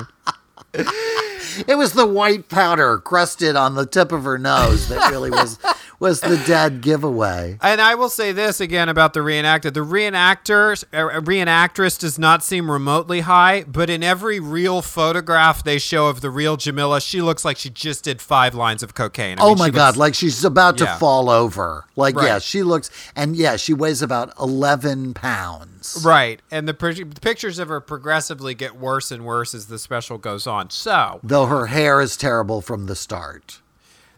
It 1.67 1.77
was 1.77 1.93
the 1.93 2.07
white 2.07 2.49
powder 2.49 2.99
crusted 2.99 3.57
on 3.57 3.75
the 3.75 3.87
tip 3.87 4.13
of 4.13 4.25
her 4.25 4.39
nose 4.39 4.89
that 4.89 5.11
really 5.11 5.31
was 5.31 5.59
was 6.01 6.21
the 6.21 6.37
dead 6.47 6.81
giveaway. 6.81 7.59
And 7.63 7.81
I 7.81 7.95
will 7.95 8.09
say 8.09 8.33
this 8.33 8.61
again 8.61 8.89
about 8.89 9.15
the 9.15 9.21
reenactor: 9.21 9.73
the 9.73 9.81
reenactor, 9.81 10.85
uh, 10.93 11.21
reenactress, 11.21 11.99
does 11.99 12.19
not 12.19 12.43
seem 12.43 12.71
remotely 12.71 13.21
high, 13.21 13.65
but 13.65 13.89
in 13.91 14.03
every 14.03 14.41
real 14.41 14.83
photograph 14.83 15.63
they 15.65 15.79
show 15.79 16.09
of 16.09 16.21
the 16.21 16.31
real 16.31 16.57
Jamila, 16.57 17.01
she 17.01 17.23
looks 17.23 17.45
like 17.45 17.57
she 17.57 17.71
just 17.71 18.05
did 18.05 18.21
five 18.21 18.55
lines 18.55 18.83
of 18.83 18.95
cocaine. 18.95 19.39
I 19.39 19.43
oh 19.43 19.49
mean, 19.51 19.59
my 19.59 19.71
god, 19.71 19.89
looks- 19.89 19.99
like 19.99 20.15
she's 20.15 20.45
about 20.45 20.79
to 20.79 20.87
fall 20.99 21.31
over. 21.31 21.85
Like 21.97 22.17
yeah, 22.17 22.39
she 22.39 22.63
looks 22.63 22.91
and 23.17 23.37
yeah, 23.37 23.57
she 23.57 23.73
weighs 23.73 24.03
about 24.03 24.33
11 24.39 25.15
pounds. 25.15 25.74
Right, 26.05 26.41
and 26.51 26.69
the, 26.69 26.73
the 26.73 27.21
pictures 27.21 27.59
of 27.59 27.69
her 27.69 27.81
progressively 27.81 28.55
get 28.55 28.77
worse 28.77 29.11
and 29.11 29.25
worse 29.25 29.55
as 29.55 29.67
the 29.67 29.79
special 29.79 30.19
goes 30.19 30.47
on. 30.47 30.71
So, 30.71 31.21
Though 31.23 31.47
her 31.47 31.67
hair 31.67 32.01
is 32.01 32.17
terrible 32.17 32.61
from 32.61 32.87
the 32.87 32.97
start. 32.97 33.61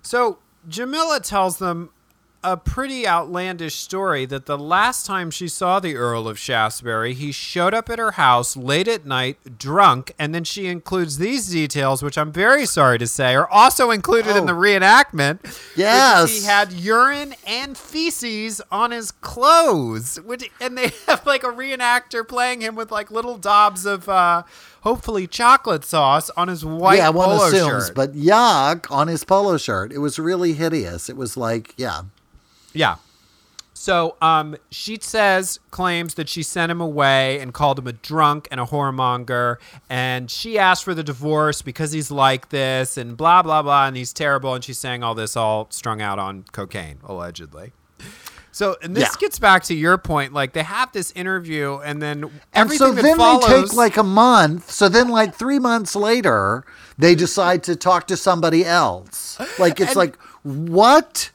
So 0.03 0.39
Jamila 0.69 1.21
tells 1.21 1.59
them 1.59 1.91
a 2.47 2.57
pretty 2.57 3.07
outlandish 3.09 3.75
story 3.75 4.25
that 4.27 4.47
the 4.47 4.57
last 4.57 5.05
time 5.05 5.31
she 5.31 5.49
saw 5.49 5.81
the 5.81 5.97
Earl 5.97 6.29
of 6.29 6.39
Shaftesbury, 6.39 7.13
he 7.13 7.33
showed 7.33 7.75
up 7.75 7.91
at 7.91 7.99
her 7.99 8.13
house 8.13 8.57
late 8.57 8.87
at 8.87 9.05
night, 9.05 9.59
drunk, 9.59 10.13
and 10.19 10.35
then 10.35 10.45
she 10.45 10.67
includes 10.67 11.19
these 11.19 11.49
details, 11.51 12.03
which 12.03 12.17
I'm 12.17 12.31
very 12.31 12.65
sorry 12.65 12.99
to 12.99 13.07
say 13.07 13.35
are 13.35 13.49
also 13.51 13.91
included 13.91 14.37
in 14.37 14.45
Oh. 14.45 14.47
the 14.47 14.53
reenactment. 14.53 15.41
Yes. 15.77 16.31
he 16.31 16.45
had 16.47 16.73
urine 16.73 17.35
and 17.47 17.77
feces 17.77 18.63
on 18.71 18.93
his 18.93 19.11
clothes, 19.11 20.21
which 20.25 20.51
and 20.61 20.79
they 20.79 20.93
have 21.07 21.27
like 21.27 21.43
a 21.43 21.49
reenactor 21.49 22.27
playing 22.27 22.61
him 22.61 22.75
with 22.77 22.91
like 22.93 23.11
little 23.11 23.39
daubs 23.39 23.85
of 23.87 24.09
uh, 24.09 24.43
hopefully 24.83 25.27
chocolate 25.27 25.85
sauce 25.85 26.31
on 26.37 26.49
his 26.49 26.65
white 26.65 26.99
yeah, 26.99 27.09
one 27.09 27.29
polo 27.29 27.45
assumes, 27.47 27.87
shirt. 27.89 27.95
but 27.97 28.13
yuck 28.15 28.91
on 28.91 29.09
his 29.09 29.25
polo 29.25 29.57
shirt. 29.57 29.91
It 29.93 29.99
was 29.99 30.19
really 30.19 30.53
hideous. 30.53 31.09
It 31.09 31.17
was 31.17 31.37
like, 31.37 31.75
yeah. 31.77 32.03
Yeah. 32.77 32.97
So 33.79 34.17
um, 34.23 34.57
she 34.71 34.99
says, 35.03 35.61
claims 35.71 36.15
that 36.15 36.31
she 36.31 36.43
sent 36.43 36.73
him 36.73 36.81
away 36.81 37.39
and 37.41 37.53
called 37.53 37.79
him 37.79 37.87
a 37.87 37.93
drunk 37.93 38.49
and 38.51 38.59
a 38.59 38.65
whoremonger. 38.65 39.57
And 39.91 40.31
she 40.31 40.59
asked 40.59 40.83
for 40.83 40.95
the 40.95 41.05
divorce 41.05 41.61
because 41.61 41.93
he's 41.93 42.11
like 42.11 42.49
this 42.49 42.97
and 42.97 43.17
blah, 43.19 43.43
blah, 43.43 43.61
blah. 43.63 43.87
And 43.87 43.95
he's 43.97 44.15
terrible. 44.15 44.55
And 44.55 44.65
she's 44.65 44.79
saying 44.79 45.03
all 45.03 45.15
this 45.15 45.37
all 45.37 45.67
strung 45.71 46.01
out 46.01 46.19
on 46.19 46.45
cocaine, 46.53 46.99
allegedly. 47.05 47.73
So, 48.51 48.77
and 48.83 48.97
this 48.97 49.03
Yeah. 49.11 49.21
gets 49.21 49.39
back 49.39 49.63
to 49.65 49.75
your 49.75 49.99
point. 49.99 50.33
Like, 50.33 50.55
they 50.55 50.63
have 50.63 50.91
this 50.93 51.13
interview, 51.13 51.77
and 51.85 52.01
then 52.01 52.31
And 52.55 52.73
so 52.73 52.91
then 52.93 53.15
follows. 53.19 53.47
they 53.47 53.61
take 53.61 53.75
like 53.75 53.99
a 53.99 54.03
month. 54.03 54.71
So 54.71 54.89
then, 54.89 55.11
like 55.11 55.35
three 55.35 55.59
months 55.59 55.95
later, 55.95 56.65
they 56.97 57.15
decide 57.15 57.63
to 57.65 57.77
talk 57.77 58.07
to 58.07 58.17
somebody 58.17 58.65
else. 58.65 59.39
Like 59.59 59.79
it's 59.79 59.91
And- 59.91 59.97
like 59.99 60.17
what? 60.43 61.31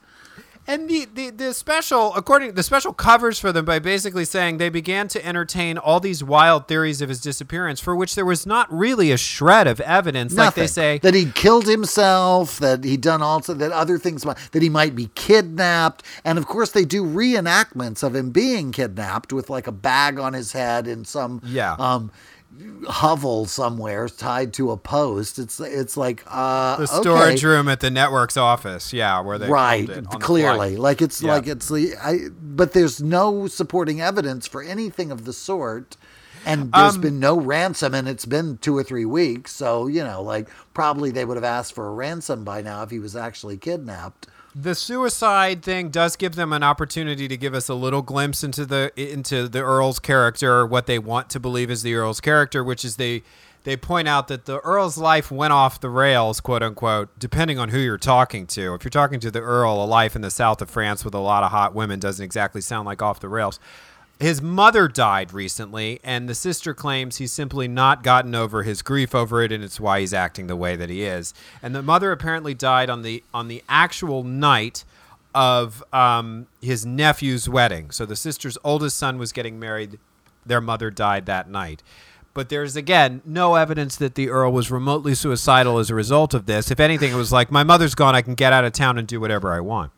And 0.67 0.88
the, 0.88 1.06
the, 1.12 1.30
the 1.32 1.54
special, 1.54 2.13
according 2.15 2.54
the 2.54 2.63
special 2.63 2.93
covers 2.93 3.39
for 3.39 3.52
them 3.52 3.65
by 3.65 3.80
basically 3.80 4.26
saying 4.26 4.58
they 4.58 4.69
began 4.69 5.08
to 5.10 5.26
entertain 5.26 5.78
all 5.78 6.00
these 6.00 6.24
wild 6.24 6.67
theories 6.67 7.02
of 7.02 7.10
his 7.10 7.19
disappearance, 7.19 7.80
for 7.80 7.95
which 7.95 8.13
there 8.15 8.26
was 8.26 8.45
not 8.45 8.71
really 8.71 9.12
a 9.12 9.17
shred 9.17 9.65
of 9.67 9.82
evidence. 9.82 10.34
Like 10.36 10.54
they 10.54 10.67
say, 10.67 11.00
that 11.00 11.13
he 11.15 11.32
killed 11.32 11.67
himself, 11.67 12.60
that 12.60 12.84
he'd 12.84 13.02
done 13.02 13.21
also 13.21 13.54
that 13.56 13.71
other 13.71 13.97
things, 13.97 14.24
that 14.24 14.62
he 14.62 14.69
might 14.69 14.95
be 14.95 15.10
kidnapped, 15.15 16.04
and 16.24 16.38
of 16.38 16.45
course 16.45 16.71
they 16.71 16.86
do 16.86 17.04
reenactments 17.04 18.04
of 18.04 18.15
him 18.15 18.30
being 18.30 18.71
kidnapped 18.71 19.34
with 19.34 19.50
like 19.50 19.67
a 19.67 19.71
bag 19.71 20.19
on 20.19 20.34
his 20.34 20.52
head 20.52 20.88
in 20.88 21.06
some 21.06 21.41
Yeah. 21.43 21.76
um 21.80 22.12
hovel 22.88 23.46
somewhere 23.46 24.10
tied 24.10 24.54
to 24.54 24.72
a 24.72 24.78
post. 24.78 25.40
It's 25.40 25.60
it's 25.60 25.96
like 25.96 26.24
uh 26.28 26.78
the 26.78 26.84
okay. 26.84 27.02
storage 27.02 27.44
room 27.44 27.68
at 27.70 27.80
the 27.80 27.90
network's 27.90 28.38
office. 28.38 28.92
Yeah, 28.94 29.22
where 29.22 29.38
they 29.38 29.48
right 29.48 29.90
it 29.90 29.98
on 29.98 30.04
the 30.04 30.18
clearly 30.18 30.78
like 30.78 31.02
it's 31.02 31.22
Yeah. 31.22 31.34
like 31.34 31.48
it's 31.48 31.70
the 31.70 31.96
I, 32.02 32.30
but 32.42 32.74
there's 32.74 33.02
no 33.02 33.48
supporting 33.48 34.02
evidence 34.02 34.48
for 34.48 34.62
anything 34.62 35.12
of 35.12 35.26
the 35.26 35.34
sort 35.34 35.96
and 36.46 36.72
there's 36.74 36.96
Um, 36.96 37.02
been 37.02 37.20
no 37.20 37.40
ransom 37.40 37.94
and 37.94 38.08
it's 38.08 38.26
been 38.26 38.58
two 38.58 38.76
or 38.76 38.84
three 38.84 39.06
weeks 39.06 39.52
so 39.52 39.88
you 39.88 40.04
know 40.04 40.22
like 40.22 40.50
probably 40.74 41.12
they 41.12 41.24
would 41.24 41.38
have 41.38 41.44
asked 41.44 41.74
for 41.74 41.88
a 41.88 41.92
ransom 41.92 42.44
by 42.44 42.62
now 42.62 42.82
if 42.84 42.90
he 42.90 43.00
was 43.00 43.16
actually 43.16 43.58
kidnapped 43.58 44.28
The 44.54 44.76
suicide 44.76 45.64
thing 45.64 45.90
does 45.90 46.18
give 46.18 46.36
them 46.36 46.52
an 46.52 46.62
opportunity 46.62 47.30
to 47.30 47.38
give 47.38 47.54
us 47.54 47.70
a 47.70 47.74
little 47.74 48.02
glimpse 48.02 48.44
into 48.44 48.66
the 48.66 48.92
into 48.98 49.48
the 49.48 49.62
Earl's 49.62 50.00
character, 50.00 50.66
what 50.66 50.88
they 50.88 51.00
want 51.00 51.30
to 51.30 51.40
believe 51.40 51.72
is 51.72 51.84
the 51.84 51.96
Earl's 51.96 52.20
character, 52.20 52.62
which 52.62 52.84
is 52.84 52.98
they 52.98 53.24
they 53.64 53.78
point 53.78 54.10
out 54.10 54.28
that 54.28 54.46
the 54.46 54.60
Earl's 54.60 54.98
life 54.98 55.32
went 55.32 55.54
off 55.54 55.80
the 55.80 55.90
rails, 55.90 56.42
quote 56.42 56.64
unquote, 56.64 57.18
depending 57.18 57.60
on 57.60 57.70
who 57.70 57.80
you're 57.80 57.98
talking 57.98 58.46
to. 58.48 58.74
If 58.74 58.84
you're 58.84 58.90
talking 58.90 59.22
to 59.22 59.32
the 59.32 59.40
Earl, 59.40 59.84
a 59.84 59.86
life 59.86 60.18
in 60.18 60.22
the 60.22 60.32
south 60.32 60.62
of 60.62 60.70
France 60.70 61.06
with 61.06 61.14
a 61.14 61.20
lot 61.20 61.44
of 61.44 61.52
hot 61.52 61.74
women 61.74 62.00
doesn't 62.00 62.24
exactly 62.24 62.60
sound 62.60 62.86
like 62.86 63.02
off 63.02 63.22
the 63.22 63.30
rails. 63.30 63.58
His 64.22 64.40
mother 64.40 64.88
died 64.88 65.34
recently, 65.34 66.00
and 66.04 66.30
the 66.30 66.36
sister 66.36 66.76
claims 66.76 67.18
he's 67.18 67.32
simply 67.32 67.68
not 67.68 68.04
gotten 68.04 68.36
over 68.36 68.62
his 68.62 68.84
grief 68.84 69.16
over 69.16 69.42
it, 69.42 69.52
and 69.52 69.64
it's 69.64 69.80
why 69.80 70.00
he's 70.00 70.14
acting 70.14 70.46
the 70.46 70.56
way 70.56 70.76
that 70.76 70.92
he 70.92 71.02
is. 71.02 71.34
And 71.64 71.74
the 71.74 71.82
mother 71.82 72.12
apparently 72.12 72.54
died 72.54 72.88
on 72.88 73.02
the 73.02 73.24
on 73.34 73.48
the 73.48 73.64
actual 73.68 74.24
night 74.24 74.86
of 75.34 75.84
um, 75.92 76.46
his 76.62 76.86
nephew's 76.86 77.50
wedding. 77.50 77.90
So 77.90 78.06
the 78.06 78.16
sister's 78.16 78.60
oldest 78.64 78.96
son 78.96 79.18
was 79.18 79.32
getting 79.32 79.60
married. 79.60 79.98
Their 80.46 80.62
mother 80.62 80.92
died 80.92 81.26
that 81.26 81.50
night. 81.50 81.82
But 82.36 82.50
there's 82.50 82.76
again 82.76 83.24
no 83.26 83.56
evidence 83.56 83.96
that 83.96 84.14
the 84.14 84.30
Earl 84.30 84.52
was 84.52 84.70
remotely 84.70 85.16
suicidal 85.16 85.80
as 85.80 85.90
a 85.90 85.96
result 85.96 86.36
of 86.36 86.46
this. 86.46 86.70
If 86.70 86.80
anything, 86.80 87.12
it 87.12 87.16
was 87.16 87.32
like 87.32 87.50
my 87.50 87.64
mother's 87.64 87.96
gone, 87.96 88.14
I 88.14 88.22
can 88.22 88.36
get 88.36 88.54
out 88.54 88.66
of 88.66 88.74
town 88.74 89.00
and 89.00 89.08
do 89.08 89.20
whatever 89.20 89.52
I 89.52 89.62
want. 89.62 89.92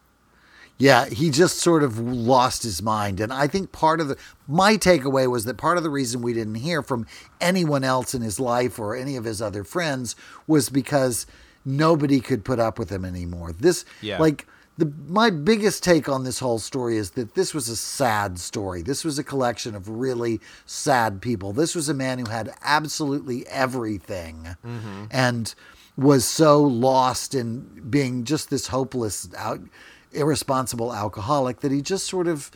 Yeah, 0.84 1.06
he 1.06 1.30
just 1.30 1.60
sort 1.60 1.82
of 1.82 1.98
lost 1.98 2.64
his 2.64 2.82
mind. 2.82 3.22
And 3.22 3.32
I 3.32 3.48
think 3.48 3.72
part 3.72 4.02
of 4.02 4.10
the, 4.10 4.18
my 4.50 4.76
takeaway 4.76 5.32
was 5.32 5.46
that 5.46 5.56
part 5.56 5.78
of 5.78 5.84
the 5.84 5.90
reason 5.90 6.22
we 6.22 6.34
didn't 6.34 6.56
hear 6.56 6.82
from 6.82 7.08
anyone 7.40 7.86
else 7.86 8.14
in 8.14 8.22
his 8.22 8.38
life 8.38 8.78
or 8.78 8.94
any 8.94 9.16
of 9.16 9.24
his 9.24 9.42
other 9.42 9.64
friends 9.64 10.14
was 10.46 10.68
because 10.68 11.26
nobody 11.64 12.20
could 12.20 12.44
put 12.44 12.60
up 12.60 12.78
with 12.78 12.90
him 12.90 13.06
anymore. 13.06 13.54
This, 13.54 13.86
Yeah. 14.02 14.20
like, 14.20 14.46
the, 14.78 14.92
my 15.08 15.30
biggest 15.30 15.84
take 15.84 16.10
on 16.10 16.26
this 16.26 16.40
whole 16.40 16.60
story 16.60 16.98
is 16.98 17.12
that 17.12 17.34
this 17.34 17.54
was 17.54 17.70
a 17.70 17.78
sad 17.78 18.38
story. 18.38 18.82
This 18.82 19.06
was 19.06 19.18
a 19.18 19.24
collection 19.24 19.76
of 19.76 19.88
really 19.88 20.42
sad 20.66 21.22
people. 21.22 21.54
This 21.54 21.76
was 21.76 21.88
a 21.88 21.94
man 21.94 22.20
who 22.20 22.30
had 22.30 22.54
absolutely 22.62 23.48
everything 23.48 24.58
mm-hmm. 24.66 25.06
and 25.12 25.56
was 25.96 26.26
so 26.26 26.62
lost 26.62 27.36
in 27.36 27.62
being 27.90 28.24
just 28.26 28.50
this 28.50 28.68
hopeless, 28.68 29.30
out, 29.38 29.62
irresponsible 30.14 30.94
alcoholic 30.94 31.60
that 31.62 31.72
he 31.72 31.82
just 31.82 32.06
sort 32.08 32.28
of 32.28 32.52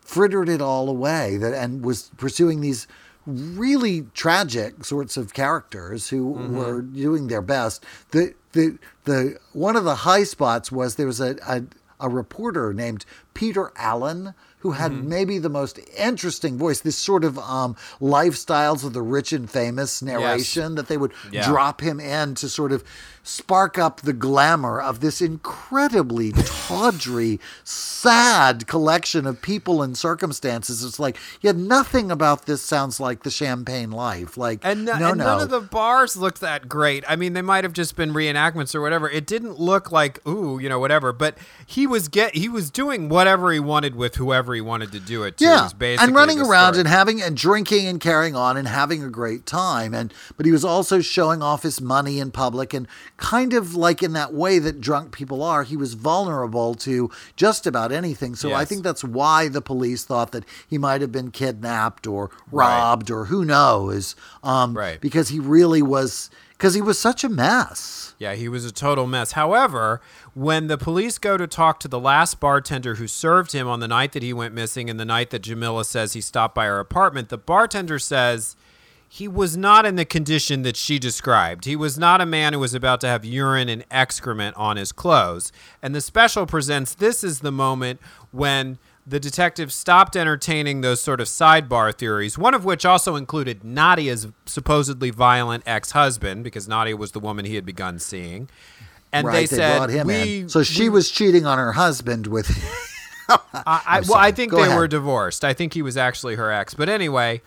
frittered 0.00 0.48
it 0.48 0.60
all 0.60 0.88
away 0.88 1.36
that 1.36 1.54
and 1.54 1.84
was 1.84 2.10
pursuing 2.16 2.60
these 2.60 2.86
really 3.26 4.02
tragic 4.14 4.84
sorts 4.84 5.16
of 5.16 5.32
characters 5.32 6.08
who 6.08 6.26
were 6.26 6.82
doing 6.82 7.28
their 7.28 7.42
best. 7.42 7.84
The 8.10 8.34
the 8.52 8.78
the 9.04 9.38
one 9.52 9.76
of 9.76 9.84
the 9.84 9.96
high 9.96 10.24
spots 10.24 10.72
was 10.72 10.96
there 10.96 11.06
was 11.06 11.20
a, 11.20 11.36
a 11.46 11.62
a 12.00 12.08
reporter 12.08 12.74
named 12.74 13.04
Peter 13.32 13.70
Allen 13.76 14.34
who 14.58 14.72
had 14.72 14.90
Mm-hmm. 14.92 15.08
maybe 15.08 15.38
the 15.38 15.48
most 15.48 15.78
interesting 15.96 16.56
voice, 16.58 16.80
this 16.80 16.96
sort 16.98 17.24
of 17.24 17.38
um, 17.38 17.74
lifestyles 18.00 18.84
of 18.84 18.92
the 18.92 19.02
rich 19.02 19.32
and 19.32 19.48
famous 19.50 20.02
narration 20.02 20.74
that 20.76 20.86
they 20.88 20.96
would 20.96 21.12
Yeah. 21.32 21.46
drop 21.48 21.80
him 21.80 21.98
in 22.00 22.34
to 22.36 22.48
sort 22.48 22.70
of 22.72 22.82
spark 23.22 23.78
up 23.78 24.00
the 24.00 24.12
glamour 24.12 24.80
of 24.80 25.00
this 25.00 25.20
incredibly 25.20 26.32
tawdry, 26.32 27.38
sad 27.62 28.66
collection 28.66 29.26
of 29.26 29.40
people 29.42 29.82
and 29.82 29.96
circumstances. 29.96 30.82
It's 30.84 30.98
like, 30.98 31.16
yeah, 31.40 31.52
nothing 31.52 32.10
about 32.10 32.46
this 32.46 32.62
sounds 32.62 32.98
like 32.98 33.22
the 33.22 33.30
champagne 33.30 33.90
life. 33.90 34.36
Like, 34.36 34.60
And, 34.64 34.84
no, 34.84 34.92
and 34.92 35.00
no. 35.18 35.24
none 35.24 35.40
of 35.40 35.50
the 35.50 35.60
bars 35.60 36.16
looked 36.16 36.40
that 36.40 36.68
great. 36.68 37.04
I 37.08 37.16
mean, 37.16 37.32
they 37.32 37.42
might 37.42 37.64
have 37.64 37.72
just 37.72 37.96
been 37.96 38.12
reenactments 38.12 38.74
or 38.74 38.80
whatever. 38.80 39.08
It 39.08 39.26
didn't 39.26 39.58
look 39.60 39.92
like 39.92 40.24
ooh, 40.26 40.58
you 40.58 40.68
know, 40.68 40.78
whatever. 40.78 41.12
But 41.12 41.38
he 41.64 41.86
was 41.86 42.08
get 42.08 42.34
he 42.34 42.48
was 42.48 42.70
doing 42.70 43.08
whatever 43.08 43.52
he 43.52 43.60
wanted 43.60 43.94
with 43.94 44.16
whoever 44.16 44.54
he 44.54 44.60
wanted 44.60 44.92
to 44.92 45.00
do 45.00 45.22
it 45.22 45.36
to. 45.38 45.44
yeah, 45.44 45.68
and 45.80 46.14
running 46.14 46.40
around 46.40 46.74
story. 46.74 46.80
and 46.80 46.88
having 46.88 47.22
and 47.22 47.36
drinking 47.36 47.86
and 47.86 48.00
carrying 48.00 48.34
on 48.34 48.56
and 48.56 48.66
having 48.68 49.02
a 49.02 49.08
great 49.10 49.46
time. 49.46 49.94
And 49.94 50.12
but 50.36 50.46
he 50.46 50.52
was 50.52 50.64
also 50.64 51.00
showing 51.00 51.42
off 51.42 51.62
his 51.62 51.80
money 51.80 52.18
in 52.18 52.30
public 52.30 52.74
and 52.74 52.86
kind 53.22 53.52
of 53.52 53.76
like 53.76 54.02
in 54.02 54.14
that 54.14 54.34
way 54.34 54.58
that 54.58 54.80
drunk 54.80 55.12
people 55.12 55.44
are. 55.44 55.62
He 55.62 55.76
was 55.76 55.94
vulnerable 55.94 56.74
to 56.74 57.08
just 57.36 57.68
about 57.68 57.92
anything. 57.92 58.34
So 58.34 58.52
I 58.52 58.64
think 58.64 58.82
that's 58.82 59.04
why 59.04 59.46
the 59.46 59.62
police 59.62 60.04
thought 60.04 60.32
that 60.32 60.44
he 60.68 60.76
might 60.76 61.00
have 61.02 61.12
been 61.12 61.30
kidnapped 61.30 62.06
or 62.08 62.30
Right. 62.50 62.66
robbed 62.80 63.10
or 63.12 63.26
who 63.26 63.44
knows. 63.44 64.16
Um, 64.42 64.76
Right. 64.76 65.00
Because 65.00 65.28
he 65.28 65.38
really 65.38 65.82
was. 65.82 66.30
Because 66.58 66.74
he 66.74 66.80
was 66.80 66.98
such 66.98 67.24
a 67.24 67.28
mess. 67.28 68.14
Yeah, 68.18 68.34
he 68.34 68.48
was 68.48 68.64
a 68.64 68.70
total 68.72 69.06
mess. 69.06 69.32
However, 69.32 70.00
when 70.34 70.68
the 70.68 70.78
police 70.78 71.18
go 71.18 71.36
to 71.36 71.46
talk 71.48 71.80
to 71.80 71.88
the 71.88 71.98
last 71.98 72.38
bartender 72.38 72.94
who 72.96 73.08
served 73.08 73.50
him 73.52 73.66
on 73.66 73.80
the 73.80 73.88
night 73.88 74.12
that 74.12 74.22
he 74.22 74.32
went 74.32 74.54
missing 74.54 74.88
and 74.90 74.98
the 74.98 75.04
night 75.04 75.30
that 75.30 75.42
Jamila 75.42 75.84
says 75.84 76.12
he 76.12 76.20
stopped 76.20 76.54
by 76.54 76.66
her 76.66 76.78
apartment, 76.78 77.30
the 77.30 77.38
bartender 77.38 77.98
says 77.98 78.54
he 79.14 79.28
was 79.28 79.58
not 79.58 79.84
in 79.84 79.96
the 79.96 80.06
condition 80.06 80.62
that 80.62 80.74
she 80.74 80.98
described. 80.98 81.66
He 81.66 81.76
was 81.76 81.98
not 81.98 82.22
a 82.22 82.24
man 82.24 82.54
who 82.54 82.58
was 82.58 82.72
about 82.72 82.98
to 83.02 83.06
have 83.08 83.26
urine 83.26 83.68
and 83.68 83.84
excrement 83.90 84.56
on 84.56 84.78
his 84.78 84.90
clothes. 84.90 85.52
And 85.82 85.94
the 85.94 86.00
special 86.00 86.46
presents 86.46 86.94
this 86.94 87.22
is 87.22 87.40
the 87.40 87.52
moment 87.52 88.00
when 88.30 88.78
the 89.06 89.20
detective 89.20 89.70
stopped 89.70 90.16
entertaining 90.16 90.80
those 90.80 91.02
sort 91.02 91.20
of 91.20 91.26
sidebar 91.26 91.94
theories, 91.94 92.38
one 92.38 92.54
of 92.54 92.64
which 92.64 92.86
also 92.86 93.14
included 93.14 93.62
Nadia's 93.62 94.28
supposedly 94.46 95.10
violent 95.10 95.62
ex 95.66 95.90
husband, 95.90 96.42
because 96.42 96.66
Nadia 96.66 96.96
was 96.96 97.12
the 97.12 97.20
woman 97.20 97.44
he 97.44 97.56
had 97.56 97.66
begun 97.66 97.98
seeing. 97.98 98.48
And 99.12 99.26
right? 99.26 99.34
they 99.34 99.46
said, 99.46 99.76
brought 99.76 99.90
him 99.90 100.06
we, 100.06 100.38
in. 100.40 100.48
So 100.48 100.62
she 100.62 100.88
was 100.88 101.10
cheating 101.10 101.44
on 101.44 101.58
her 101.58 101.72
husband 101.72 102.28
with. 102.28 102.50
I, 103.28 103.36
I, 103.54 104.02
well, 104.08 104.16
I 104.16 104.32
think 104.32 104.52
Go 104.52 104.56
they 104.56 104.68
ahead. 104.68 104.78
were 104.78 104.88
divorced. 104.88 105.44
I 105.44 105.52
think 105.52 105.74
he 105.74 105.82
was 105.82 105.98
actually 105.98 106.36
her 106.36 106.50
ex. 106.50 106.72
But 106.72 106.88
anyway, 106.88 107.42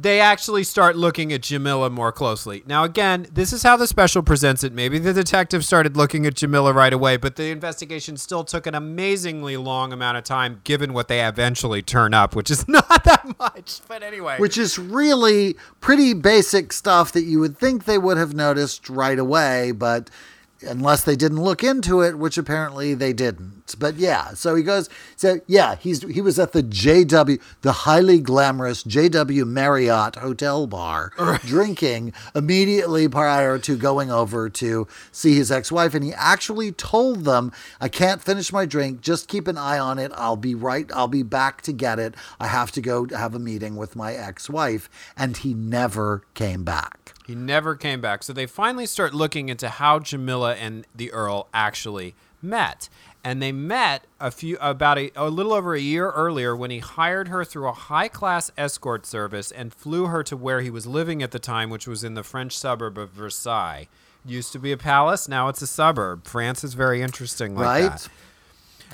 they 0.00 0.20
actually 0.20 0.62
start 0.62 0.96
looking 0.96 1.32
at 1.32 1.42
Jamila 1.42 1.90
more 1.90 2.12
closely. 2.12 2.62
Now, 2.66 2.84
again, 2.84 3.26
this 3.32 3.52
is 3.52 3.64
how 3.64 3.76
the 3.76 3.88
special 3.88 4.22
presents 4.22 4.62
it. 4.62 4.72
Maybe 4.72 5.00
the 5.00 5.12
detective 5.12 5.64
started 5.64 5.96
looking 5.96 6.24
at 6.24 6.34
Jamila 6.34 6.72
right 6.72 6.92
away, 6.92 7.16
but 7.16 7.34
the 7.34 7.50
investigation 7.50 8.16
still 8.16 8.44
took 8.44 8.68
an 8.68 8.76
amazingly 8.76 9.56
long 9.56 9.92
amount 9.92 10.16
of 10.16 10.22
time, 10.22 10.60
given 10.62 10.92
what 10.92 11.08
they 11.08 11.26
eventually 11.26 11.82
turn 11.82 12.14
up, 12.14 12.36
which 12.36 12.48
is 12.48 12.68
not 12.68 13.02
that 13.04 13.26
much. 13.40 13.80
But 13.88 14.04
anyway, 14.04 14.36
which 14.38 14.56
is 14.56 14.78
really 14.78 15.56
pretty 15.80 16.14
basic 16.14 16.72
stuff 16.72 17.10
that 17.12 17.24
you 17.24 17.40
would 17.40 17.58
think 17.58 17.84
they 17.84 17.98
would 17.98 18.18
have 18.18 18.34
noticed 18.34 18.88
right 18.88 19.18
away, 19.18 19.72
but 19.72 20.10
unless 20.62 21.04
they 21.04 21.16
didn't 21.16 21.42
look 21.42 21.62
into 21.62 22.00
it, 22.00 22.18
which 22.18 22.38
apparently 22.38 22.94
they 22.94 23.12
didn't. 23.12 23.74
But 23.78 23.96
yeah, 23.96 24.34
so 24.34 24.54
he 24.54 24.62
goes. 24.62 24.88
So 25.16 25.40
yeah, 25.46 25.76
he's 25.76 26.02
he 26.02 26.20
was 26.20 26.38
at 26.38 26.52
the 26.52 26.62
JW, 26.62 27.40
the 27.62 27.72
highly 27.72 28.20
glamorous 28.20 28.82
JW 28.82 29.46
Marriott 29.46 30.16
hotel 30.16 30.66
bar, 30.66 31.12
drinking 31.44 32.12
immediately 32.34 33.08
prior 33.08 33.58
to 33.58 33.76
going 33.76 34.10
over 34.10 34.48
to 34.48 34.86
see 35.12 35.34
his 35.34 35.52
ex-wife, 35.52 35.94
and 35.94 36.04
he 36.04 36.12
actually 36.14 36.72
told 36.72 37.24
them, 37.24 37.52
"I 37.80 37.88
can't 37.88 38.22
finish 38.22 38.52
my 38.52 38.64
drink. 38.64 39.00
Just 39.00 39.28
keep 39.28 39.48
an 39.48 39.58
eye 39.58 39.78
on 39.78 39.98
it. 39.98 40.12
I'll 40.14 40.36
be 40.36 40.54
right. 40.54 40.90
I'll 40.94 41.08
be 41.08 41.22
back 41.22 41.62
to 41.62 41.72
get 41.72 41.98
it. 41.98 42.14
I 42.40 42.48
have 42.48 42.72
to 42.72 42.80
go 42.80 43.06
have 43.08 43.34
a 43.34 43.38
meeting 43.38 43.76
with 43.76 43.96
my 43.96 44.14
ex-wife," 44.14 44.88
and 45.16 45.36
he 45.36 45.54
never 45.54 46.22
came 46.34 46.64
back. 46.64 47.07
He 47.28 47.34
never 47.34 47.76
came 47.76 48.00
back. 48.00 48.22
So 48.22 48.32
they 48.32 48.46
finally 48.46 48.86
start 48.86 49.12
looking 49.12 49.50
into 49.50 49.68
how 49.68 49.98
Jamila 49.98 50.54
and 50.54 50.86
the 50.96 51.12
Earl 51.12 51.46
actually 51.52 52.14
met. 52.40 52.88
And 53.22 53.42
they 53.42 53.52
met 53.52 54.06
a 54.18 54.30
few 54.30 54.56
about 54.62 54.96
a, 54.96 55.10
a 55.14 55.28
little 55.28 55.52
over 55.52 55.74
a 55.74 55.80
year 55.80 56.10
earlier 56.12 56.56
when 56.56 56.70
he 56.70 56.78
hired 56.78 57.28
her 57.28 57.44
through 57.44 57.68
a 57.68 57.72
high-class 57.72 58.50
escort 58.56 59.04
service 59.04 59.50
and 59.50 59.74
flew 59.74 60.06
her 60.06 60.22
to 60.22 60.38
where 60.38 60.62
he 60.62 60.70
was 60.70 60.86
living 60.86 61.22
at 61.22 61.30
the 61.30 61.38
time, 61.38 61.68
which 61.68 61.86
was 61.86 62.02
in 62.02 62.14
the 62.14 62.22
French 62.22 62.56
suburb 62.56 62.96
of 62.96 63.10
Versailles. 63.10 63.88
Used 64.24 64.52
to 64.52 64.58
be 64.58 64.72
a 64.72 64.78
palace, 64.78 65.28
now 65.28 65.48
it's 65.48 65.60
a 65.60 65.66
suburb. 65.66 66.26
France 66.26 66.64
is 66.64 66.72
very 66.72 67.02
interesting 67.02 67.54
like 67.54 67.66
right? 67.66 68.08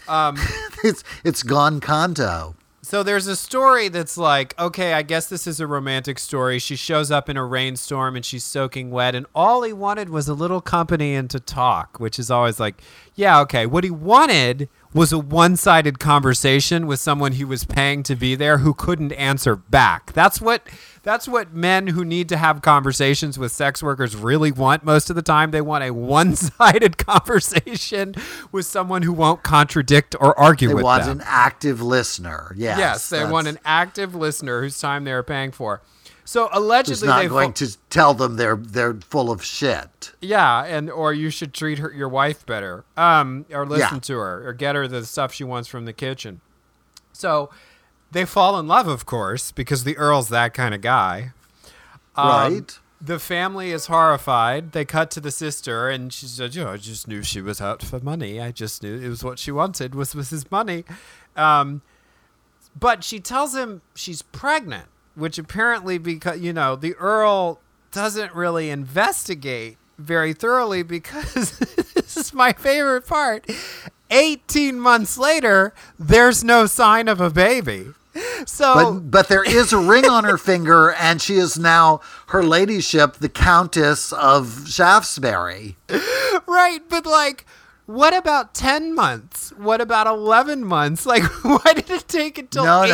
that. 0.09 0.13
Um, 0.13 0.37
it's 0.83 1.05
it's 1.23 1.45
gone 1.45 1.79
Kanto. 1.79 2.57
So 2.85 3.03
there's 3.03 3.27
a 3.27 3.35
story 3.35 3.89
that's 3.89 4.19
like, 4.19 4.55
okay, 4.61 4.93
I 4.93 5.01
guess 5.01 5.27
this 5.27 5.47
is 5.47 5.59
a 5.59 5.67
romantic 5.67 6.19
story. 6.19 6.59
She 6.59 6.77
shows 6.77 7.11
up 7.11 7.31
in 7.31 7.37
a 7.39 7.45
rainstorm 7.45 8.15
and 8.15 8.23
she's 8.23 8.45
soaking 8.45 8.91
wet, 8.91 9.15
and 9.15 9.25
all 9.35 9.63
he 9.63 9.73
wanted 9.73 10.11
was 10.11 10.29
a 10.29 10.35
little 10.35 10.61
company 10.61 11.15
and 11.15 11.31
to 11.31 11.41
talk, 11.41 11.99
which 11.99 12.19
is 12.19 12.31
always 12.31 12.61
like, 12.61 12.83
yeah, 13.15 13.41
okay. 13.41 13.65
What 13.65 13.85
he 13.85 13.91
wanted 13.91 14.69
was 14.95 15.13
a 15.13 15.19
one 15.19 15.57
sided 15.57 15.99
conversation 15.99 16.87
with 16.87 17.01
someone 17.01 17.33
he 17.33 17.45
was 17.45 17.65
paying 17.65 18.03
to 18.05 18.15
be 18.17 18.35
there 18.37 18.59
who 18.59 18.73
couldn't 18.73 19.13
answer 19.13 19.57
back. 19.57 20.13
That's 20.13 20.41
what 20.41 20.67
that's 21.03 21.29
what 21.29 21.53
men 21.53 21.89
who 21.89 22.05
need 22.05 22.31
to 22.31 22.37
have 22.39 22.63
conversations 22.63 23.39
with 23.39 23.53
sex 23.53 23.83
workers 23.83 24.17
really 24.17 24.51
want 24.53 24.85
most 24.85 25.11
of 25.11 25.17
the 25.17 25.23
time. 25.23 25.51
They 25.51 25.61
want 25.61 25.85
a 25.85 25.91
one 25.93 26.35
sided 26.37 26.97
conversation 27.07 28.15
with 28.53 28.65
someone 28.65 29.03
who 29.03 29.13
won't 29.13 29.43
contradict 29.43 30.15
or 30.19 30.39
argue 30.39 30.69
They 30.69 30.75
with 30.75 30.85
want 30.85 31.05
them. 31.05 31.19
an 31.21 31.25
active 31.27 31.83
listener. 31.83 32.55
Yes, 32.57 32.79
Yes, 32.79 33.09
they 33.11 33.25
want 33.29 33.49
an 33.49 33.59
active 33.65 34.15
listener 34.15 34.63
whose 34.63 34.79
time 34.81 35.05
they're 35.05 35.23
paying 35.23 35.51
for. 35.51 35.83
So 36.27 36.49
allegedly, 36.53 36.93
Who's 37.01 37.03
not 37.05 37.23
they 37.23 37.29
going 37.29 37.51
fo- 37.53 37.67
to 37.67 37.77
tell 37.91 38.15
them 38.15 38.37
they're 38.37 38.57
they're 38.57 38.95
full 38.95 39.31
of 39.31 39.45
shit. 39.45 40.13
yeah, 40.23 40.65
and 40.65 40.91
or 40.91 41.13
you 41.13 41.29
should 41.31 41.53
treat 41.53 41.79
her 41.79 41.93
your 41.93 42.09
wife 42.09 42.47
better, 42.47 42.85
um, 42.97 43.45
or 43.53 43.67
listen 43.67 43.97
Yeah. 43.97 44.01
to 44.01 44.17
her, 44.19 44.49
or 44.49 44.53
get 44.55 44.75
her 44.75 44.89
the 44.89 45.05
stuff 45.05 45.33
she 45.35 45.45
wants 45.45 45.69
from 45.69 45.85
the 45.85 45.93
kitchen. 45.93 46.41
So 47.13 47.51
they 48.11 48.25
fall 48.25 48.59
in 48.59 48.67
love, 48.67 48.89
of 48.89 49.05
course, 49.07 49.53
because 49.53 49.85
the 49.85 49.97
Earl's 49.99 50.29
that 50.31 50.55
kind 50.55 50.75
of 50.75 50.81
guy. 50.81 51.33
Um, 52.17 52.29
Right. 52.55 52.79
The 53.01 53.19
family 53.19 53.71
is 53.71 53.87
horrified. 53.87 54.73
They 54.73 54.87
cut 54.87 55.11
to 55.11 55.21
the 55.21 55.31
sister, 55.31 55.91
and 55.91 56.11
she 56.11 56.25
said, 56.27 56.55
"You 56.55 56.65
know, 56.65 56.73
I 56.73 56.77
just 56.79 57.07
knew 57.07 57.23
she 57.23 57.43
was 57.43 57.61
out 57.61 57.83
for 57.83 58.01
money. 58.01 58.41
I 58.41 58.51
just 58.51 58.83
knew 58.83 58.99
it 58.99 59.09
was 59.11 59.23
what 59.23 59.39
she 59.39 59.51
wanted 59.53 59.95
was 59.95 60.15
was 60.15 60.31
his 60.31 60.51
money." 60.51 60.85
Um, 61.37 61.83
but 62.79 63.05
she 63.05 63.21
tells 63.21 63.55
him 63.55 63.83
she's 63.95 64.23
pregnant, 64.23 64.87
which 65.15 65.39
apparently 65.39 65.99
because 65.99 66.41
you 66.41 66.53
know 66.53 66.77
the 66.77 66.95
Earl 66.95 67.61
doesn't 67.93 68.35
really 68.35 68.71
investigate 68.71 69.77
very 69.99 70.33
thoroughly 70.33 70.83
because 70.83 71.59
this 71.95 72.17
is 72.17 72.35
my 72.35 72.53
favorite 72.53 73.07
part. 73.07 73.47
18 74.11 74.79
months 74.79 75.17
later, 75.19 75.73
there's 75.99 76.45
no 76.45 76.67
sign 76.67 77.09
of 77.09 77.21
a 77.21 77.31
baby. 77.31 77.87
So 78.47 78.75
But 78.75 79.11
but 79.11 79.29
there 79.29 79.43
is 79.43 79.73
a 79.73 79.79
ring 79.79 80.05
on 80.09 80.23
her 80.25 80.39
finger, 80.39 80.93
and 80.93 81.21
she 81.21 81.35
is 81.35 81.59
now 81.59 82.01
her 82.29 82.45
ladyship, 82.45 83.15
the 83.15 83.29
Countess 83.29 84.13
of 84.13 84.69
Shaftesbury. 84.69 85.77
Right, 86.47 86.81
but 86.89 87.07
like, 87.07 87.45
what 87.87 88.15
about 88.15 88.55
10 88.55 88.95
months? 88.95 89.51
What 89.57 89.81
about 89.81 90.07
11 90.07 90.65
months? 90.65 91.07
Like, 91.07 91.23
why 91.43 91.73
did 91.75 91.91
it 91.91 92.07
take 92.07 92.39
until 92.39 92.65
no, 92.65 92.83
18 92.83 92.93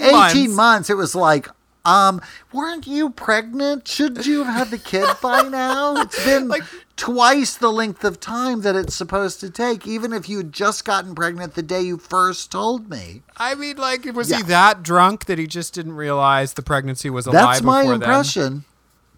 no, 0.00 0.12
months? 0.12 0.34
eighteen 0.36 0.54
months. 0.54 0.90
It 0.90 0.94
was 0.96 1.14
like, 1.14 1.48
um, 1.84 2.20
weren't 2.52 2.86
you 2.86 3.10
pregnant? 3.10 3.88
Shouldn't 3.88 4.26
you 4.26 4.44
have 4.44 4.54
had 4.54 4.70
the 4.70 4.78
kid 4.78 5.08
by 5.22 5.42
now? 5.42 5.96
It's 6.02 6.24
been 6.24 6.48
Like- 6.48 6.64
twice 6.96 7.54
the 7.56 7.72
length 7.72 8.04
of 8.04 8.20
time 8.20 8.60
that 8.60 8.76
it's 8.76 8.94
supposed 8.94 9.40
to 9.40 9.48
take, 9.48 9.86
even 9.86 10.12
if 10.12 10.28
you 10.28 10.36
had 10.38 10.52
just 10.52 10.84
gotten 10.84 11.14
pregnant 11.14 11.54
the 11.54 11.62
day 11.62 11.80
you 11.80 11.96
first 11.96 12.50
told 12.52 12.90
me. 12.90 13.22
I 13.38 13.54
mean, 13.54 13.78
like, 13.78 14.04
was 14.14 14.30
Yeah. 14.30 14.36
he 14.38 14.42
that 14.44 14.82
drunk 14.82 15.24
that 15.24 15.38
he 15.38 15.46
just 15.46 15.72
didn't 15.72 15.94
realize 15.94 16.52
the 16.52 16.62
pregnancy 16.62 17.08
was 17.08 17.26
a 17.26 17.30
lie 17.30 17.40
That's 17.40 17.62
my 17.62 17.82
before 17.82 17.92
then? 17.98 18.02
impression. 18.02 18.64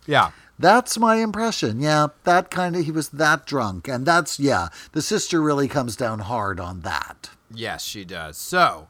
Yeah. 0.06 0.30
That's 0.58 0.96
my 0.96 1.16
impression. 1.16 1.80
Yeah, 1.80 2.08
that 2.22 2.50
kind 2.52 2.76
of 2.76 2.84
he 2.84 2.92
was 2.92 3.08
that 3.08 3.46
drunk, 3.46 3.88
and 3.88 4.06
that's 4.06 4.38
yeah. 4.38 4.68
The 4.92 5.02
sister 5.02 5.42
really 5.42 5.66
comes 5.66 5.96
down 5.96 6.20
hard 6.20 6.60
on 6.60 6.82
that. 6.82 7.30
Yes, 7.52 7.82
she 7.82 8.04
does. 8.04 8.36
So, 8.36 8.86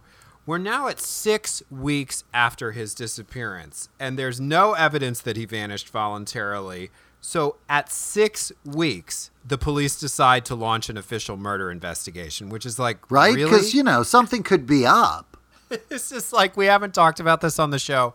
we're 0.46 0.58
now 0.58 0.88
at 0.88 1.00
six 1.00 1.62
weeks 1.70 2.24
after 2.34 2.72
his 2.72 2.94
disappearance, 2.94 3.88
and 4.00 4.18
there's 4.18 4.40
no 4.40 4.72
evidence 4.72 5.20
that 5.20 5.36
he 5.36 5.44
vanished 5.44 5.88
voluntarily. 5.88 6.90
So, 7.20 7.56
at 7.68 7.92
six 7.92 8.50
weeks, 8.64 9.30
the 9.46 9.56
police 9.56 9.98
decide 9.98 10.44
to 10.46 10.56
launch 10.56 10.88
an 10.88 10.96
official 10.96 11.36
murder 11.36 11.70
investigation, 11.70 12.48
which 12.48 12.66
is 12.66 12.78
like, 12.80 13.08
Right? 13.10 13.34
Really? 13.34 13.48
Because 13.48 13.74
you 13.74 13.84
know 13.84 14.02
something 14.02 14.42
could 14.42 14.66
be 14.66 14.84
up. 14.84 15.36
it's 15.90 16.10
just 16.10 16.32
like 16.32 16.56
we 16.56 16.66
haven't 16.66 16.94
talked 16.94 17.20
about 17.20 17.40
this 17.40 17.58
on 17.58 17.70
the 17.70 17.78
show, 17.78 18.14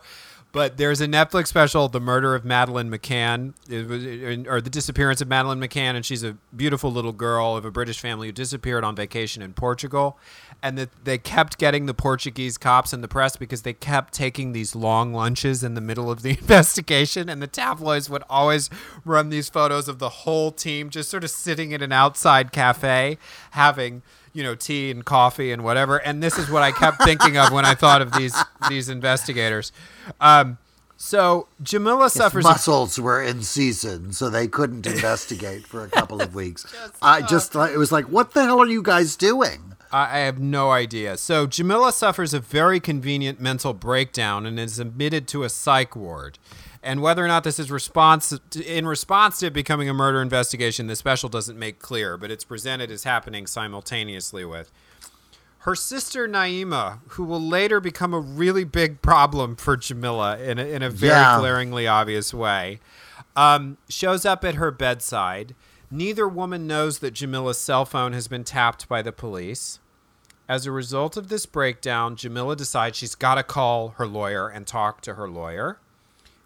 but 0.57 0.77
there's 0.77 1.01
a 1.01 1.05
Netflix 1.05 1.49
special, 1.49 1.87
"The 1.87 1.99
Murder 1.99 2.33
of 2.33 2.43
Madeleine 2.43 2.89
McCann," 2.89 3.53
was, 3.69 4.47
or 4.47 4.59
the 4.59 4.71
disappearance 4.71 5.21
of 5.21 5.27
Madeleine 5.27 5.59
McCann, 5.59 5.95
and 5.95 6.03
she's 6.03 6.23
a 6.23 6.35
beautiful 6.55 6.91
little 6.91 7.11
girl 7.11 7.55
of 7.55 7.63
a 7.63 7.69
British 7.69 7.99
family 7.99 8.27
who 8.27 8.31
disappeared 8.31 8.83
on 8.83 8.95
vacation 8.95 9.43
in 9.43 9.53
Portugal, 9.53 10.17
and 10.63 10.89
they 11.03 11.19
kept 11.19 11.59
getting 11.59 11.85
the 11.85 11.93
Portuguese 11.93 12.57
cops 12.57 12.91
in 12.91 13.01
the 13.01 13.07
press 13.07 13.35
because 13.35 13.61
they 13.61 13.73
kept 13.73 14.15
taking 14.15 14.53
these 14.53 14.75
long 14.75 15.13
lunches 15.13 15.63
in 15.63 15.75
the 15.75 15.81
middle 15.81 16.09
of 16.09 16.23
the 16.23 16.29
investigation, 16.41 17.29
and 17.29 17.39
the 17.39 17.45
tabloids 17.45 18.09
would 18.09 18.23
always 18.27 18.71
run 19.05 19.29
these 19.29 19.49
photos 19.49 19.87
of 19.87 19.99
the 19.99 20.09
whole 20.09 20.51
team 20.51 20.89
just 20.89 21.11
sort 21.11 21.23
of 21.23 21.29
sitting 21.29 21.71
in 21.71 21.83
an 21.83 21.91
outside 21.91 22.51
cafe 22.51 23.19
having 23.51 24.01
you 24.37 24.43
know 24.43 24.53
tea 24.53 24.91
and 24.91 25.03
coffee 25.03 25.51
and 25.51 25.63
whatever 25.63 25.97
and 25.97 26.21
this 26.21 26.37
is 26.37 26.47
what 26.49 26.61
i 26.61 26.71
kept 26.71 27.01
thinking 27.03 27.37
of 27.37 27.51
when 27.51 27.65
i 27.65 27.73
thought 27.73 28.03
of 28.03 28.13
these 28.13 28.35
these 28.69 28.87
investigators 28.87 29.71
um, 30.21 30.59
so 30.95 31.47
jamila 31.63 32.07
suffers 32.09 32.43
Mussels 32.45 32.99
were 32.99 33.21
in 33.21 33.41
season, 33.41 34.13
so 34.13 34.29
they 34.29 34.47
couldn't 34.47 34.85
investigate 34.85 35.65
for 35.65 35.83
a 35.83 35.89
couple 35.89 36.21
of 36.21 36.33
weeks. 36.33 36.65
I 37.01 37.21
just 37.21 37.51
thought 37.51 37.71
it 37.71 37.77
was 37.77 37.91
like, 37.91 38.05
what 38.05 38.33
the 38.33 38.43
hell 38.43 38.61
are 38.61 38.67
you 38.67 38.81
guys 38.81 39.15
doing? 39.15 39.75
I 39.91 40.19
have 40.19 40.39
no 40.39 40.71
idea. 40.71 41.17
So 41.17 41.47
Jamila 41.47 41.91
suffers 41.91 42.33
a 42.33 42.39
very 42.39 42.79
convenient 42.79 43.39
mental 43.39 43.73
breakdown 43.73 44.45
and 44.45 44.59
is 44.59 44.79
admitted 44.79 45.27
to 45.29 45.43
a 45.43 45.49
psych 45.49 45.95
ward. 45.95 46.39
And 46.87 47.01
whether 47.01 47.21
or 47.23 47.27
not 47.27 47.43
this 47.43 47.59
is 47.59 47.69
response 47.69 48.33
in 48.65 48.87
response 48.87 49.39
to 49.39 49.47
it 49.47 49.53
becoming 49.53 49.89
a 49.89 49.93
murder 49.93 50.21
investigation, 50.21 50.87
the 50.87 50.95
special 50.95 51.27
doesn't 51.27 51.59
make 51.59 51.79
clear, 51.79 52.15
but 52.15 52.31
it's 52.31 52.45
presented 52.45 52.89
as 52.91 53.03
happening 53.03 53.45
simultaneously 53.45 54.45
with 54.45 54.71
her 55.59 55.75
sister 55.75 56.29
Naima, 56.29 56.99
who 57.09 57.25
will 57.25 57.41
later 57.41 57.81
become 57.81 58.13
a 58.13 58.21
really 58.21 58.63
big 58.63 59.01
problem 59.01 59.57
for 59.57 59.75
Jamila 59.75 60.37
in 60.39 60.57
a, 60.59 60.63
in 60.65 60.81
a 60.81 60.89
very 60.89 61.11
Yeah. 61.11 61.39
glaringly 61.39 61.87
obvious 61.87 62.33
way, 62.33 62.79
um, 63.35 63.77
shows 63.89 64.25
up 64.25 64.45
at 64.45 64.55
her 64.55 64.71
bedside. 64.71 65.55
Neither 65.91 66.25
woman 66.25 66.67
knows 66.67 66.99
that 66.99 67.13
Jamila's 67.13 67.57
cell 67.57 67.83
phone 67.83 68.13
has 68.13 68.29
been 68.29 68.45
tapped 68.45 68.87
by 68.87 69.01
the 69.01 69.11
police. 69.11 69.79
As 70.47 70.65
a 70.65 70.71
result 70.71 71.17
of 71.17 71.27
this 71.27 71.45
breakdown, 71.45 72.15
Jamila 72.15 72.55
decides 72.55 72.97
she's 72.97 73.13
got 73.15 73.35
to 73.35 73.43
call 73.43 73.89
her 73.97 74.07
lawyer 74.07 74.47
and 74.47 74.65
talk 74.65 75.01
to 75.01 75.15
her 75.15 75.29
lawyer. 75.29 75.79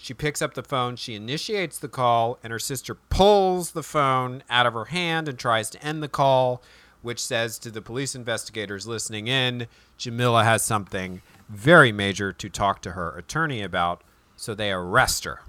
She 0.04 0.16
picks 0.16 0.42
up 0.42 0.56
the 0.56 0.64
phone, 0.64 0.96
she 0.96 1.14
initiates 1.14 1.78
the 1.78 1.88
call, 1.88 2.40
and 2.44 2.52
her 2.52 2.58
sister 2.58 2.96
pulls 2.96 3.74
the 3.74 3.84
phone 3.84 4.42
out 4.50 4.66
of 4.66 4.74
her 4.74 4.86
hand 4.86 5.28
and 5.28 5.38
tries 5.38 5.70
to 5.70 5.86
end 5.86 6.02
the 6.02 6.08
call, 6.08 6.64
which 7.04 7.24
says 7.24 7.60
to 7.60 7.70
the 7.70 7.84
police 7.84 8.16
investigators 8.16 8.88
listening 8.88 9.28
in, 9.28 9.68
Jamila 10.00 10.44
has 10.44 10.64
something 10.64 11.22
very 11.48 11.92
major 11.92 12.34
to 12.34 12.50
talk 12.50 12.82
to 12.82 12.94
her 12.94 13.16
attorney 13.16 13.62
about, 13.62 14.04
so 14.36 14.56
they 14.56 14.72
arrest 14.72 15.24
her 15.24 15.42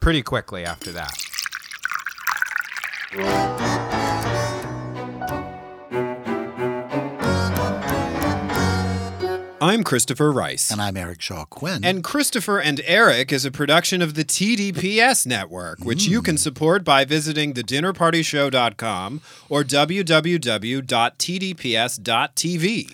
pretty 0.00 0.22
quickly 0.22 0.66
after 0.66 0.92
that. 0.92 1.16
I'm 9.68 9.84
Christopher 9.84 10.32
Rice. 10.32 10.70
And 10.70 10.80
I'm 10.80 10.96
Eric 10.96 11.20
Shaw 11.20 11.44
Quinn. 11.44 11.84
And 11.84 12.02
Christopher 12.02 12.58
and 12.58 12.80
Eric 12.86 13.30
is 13.30 13.44
a 13.44 13.50
production 13.50 14.00
of 14.00 14.14
the 14.14 14.24
TDPS 14.24 15.26
network, 15.26 15.80
which 15.80 16.06
you 16.06 16.22
can 16.22 16.36
mm. 16.36 16.38
support 16.38 16.84
by 16.84 17.04
visiting 17.04 17.52
thedinnerpartyshow.com 17.52 19.20
or 19.50 19.62
www.tdps.tv. 19.64 20.06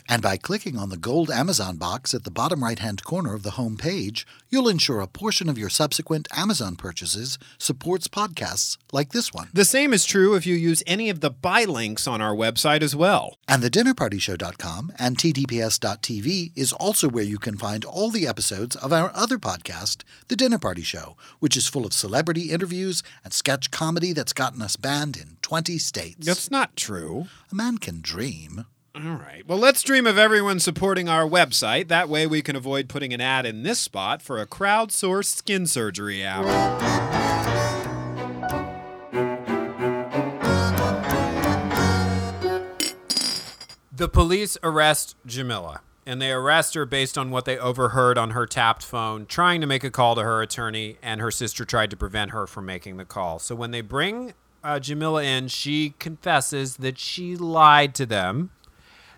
And 0.09 0.21
by 0.21 0.37
clicking 0.37 0.77
on 0.77 0.89
the 0.89 0.97
gold 0.97 1.31
Amazon 1.31 1.77
box 1.77 2.13
at 2.13 2.25
the 2.25 2.33
bottom 2.33 2.65
right 2.65 2.81
hand 2.81 3.05
corner 3.05 3.35
of 3.35 3.45
the 3.45 3.53
home 3.53 3.77
page, 3.77 4.27
you'll 4.55 4.69
ensure 4.69 5.01
a 5.01 5.09
portion 5.09 5.49
of 5.49 5.59
your 5.59 5.69
subsequent 5.69 6.29
Amazon 6.31 6.77
purchases 6.77 7.39
supports 7.59 8.07
podcasts 8.07 8.79
like 8.93 9.11
this 9.11 9.35
one. 9.35 9.49
The 9.53 9.65
same 9.65 9.93
is 9.93 10.05
true 10.05 10.37
if 10.37 10.47
you 10.47 10.55
use 10.55 10.81
any 10.87 11.11
of 11.11 11.19
the 11.19 11.31
buy 11.31 11.65
links 11.65 12.07
on 12.07 12.23
our 12.23 12.37
website 12.37 12.81
as 12.81 12.95
well. 12.95 13.37
And 13.49 13.65
thedinnerpartyshow.com 13.65 14.93
and 14.97 15.19
tdps.tv 15.19 16.53
is 16.55 16.73
also 16.73 17.09
where 17.09 17.25
you 17.25 17.41
can 17.41 17.57
find 17.57 17.85
all 17.85 18.11
the 18.11 18.29
episodes 18.29 18.77
of 18.77 18.93
our 18.93 19.11
other 19.13 19.39
podcast, 19.39 20.05
The 20.29 20.37
Dinner 20.37 20.61
Party 20.61 20.83
Show, 20.83 21.17
which 21.41 21.57
is 21.57 21.67
full 21.67 21.85
of 21.85 21.93
celebrity 21.93 22.53
interviews 22.53 23.03
and 23.25 23.33
sketch 23.33 23.73
comedy 23.73 24.13
that's 24.13 24.33
gotten 24.33 24.63
us 24.63 24.77
banned 24.77 25.17
in 25.17 25.37
20 25.43 25.79
states. 25.79 26.25
That's 26.25 26.49
not 26.53 26.77
true. 26.77 27.27
A 27.51 27.57
man 27.57 27.79
can 27.79 28.01
dream. 28.01 28.67
All 28.97 29.17
right. 29.17 29.43
Well, 29.45 29.59
let's 29.59 29.83
dream 29.83 30.07
of 30.07 30.19
everyone 30.19 30.61
supporting 30.61 31.09
our 31.09 31.29
website. 31.29 31.89
That 31.89 32.09
way 32.09 32.29
we 32.29 32.43
can 32.43 32.55
avoid 32.55 32.89
putting 32.89 33.13
an 33.13 33.21
ad 33.21 33.45
in 33.45 33.65
this 33.65 33.81
spot 33.81 34.23
for 34.23 34.41
a 34.41 34.47
crowdsourced 34.47 35.37
skin 35.37 35.67
surgery 35.67 36.23
app. 36.23 36.45
The 43.91 44.09
police 44.09 44.57
arrest 44.63 45.17
Jamila, 45.27 45.81
and 46.07 46.23
they 46.23 46.31
arrest 46.31 46.75
her 46.75 46.87
based 46.87 47.19
on 47.19 47.33
what 47.33 47.47
they 47.47 47.59
overheard 47.59 48.17
on 48.17 48.31
her 48.31 48.47
tapped 48.47 48.85
phone, 48.85 49.27
trying 49.27 49.61
to 49.61 49.67
make 49.67 49.83
a 49.83 49.91
call 49.91 50.15
to 50.15 50.23
her 50.23 50.41
attorney, 50.41 50.99
and 51.03 51.21
her 51.21 51.33
sister 51.33 51.65
tried 51.65 51.91
to 51.91 51.97
prevent 51.97 52.31
her 52.31 52.47
from 52.47 52.67
making 52.67 52.99
the 52.99 53.05
call. 53.05 53.41
So 53.41 53.57
when 53.57 53.73
they 53.73 53.81
bring 53.81 54.35
uh, 54.63 54.79
Jamila 54.79 55.25
in, 55.25 55.49
she 55.49 55.95
confesses 55.99 56.77
that 56.77 56.97
she 56.97 57.35
lied 57.35 57.93
to 57.97 58.07
them, 58.07 58.51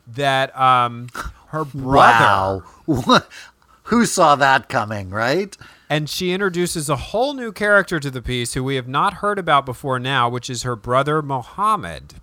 that 0.06 0.56
um, 0.58 1.08
her 1.48 1.64
brother. 1.74 2.62
Wow. 2.86 3.22
Who 3.84 4.04
saw 4.04 4.34
that 4.36 4.68
coming, 4.68 5.10
right? 5.10 5.56
And 5.88 6.10
she 6.10 6.32
introduces 6.32 6.88
a 6.88 6.96
whole 6.96 7.34
new 7.34 7.52
character 7.52 8.00
to 8.00 8.10
the 8.10 8.20
piece 8.20 8.54
who 8.54 8.64
we 8.64 8.74
have 8.74 8.88
not 8.88 9.14
heard 9.14 9.38
about 9.38 9.64
before 9.64 10.00
now, 10.00 10.28
which 10.28 10.50
is 10.50 10.64
her 10.64 10.74
brother 10.74 11.22
Mohammed. 11.22 12.14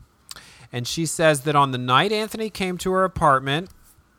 And 0.73 0.85
she 0.85 1.05
says 1.05 1.41
that 1.41 1.55
on 1.55 1.71
the 1.71 1.77
night 1.77 2.11
Anthony 2.11 2.49
came 2.49 2.77
to 2.79 2.91
her 2.91 3.05
apartment, 3.05 3.69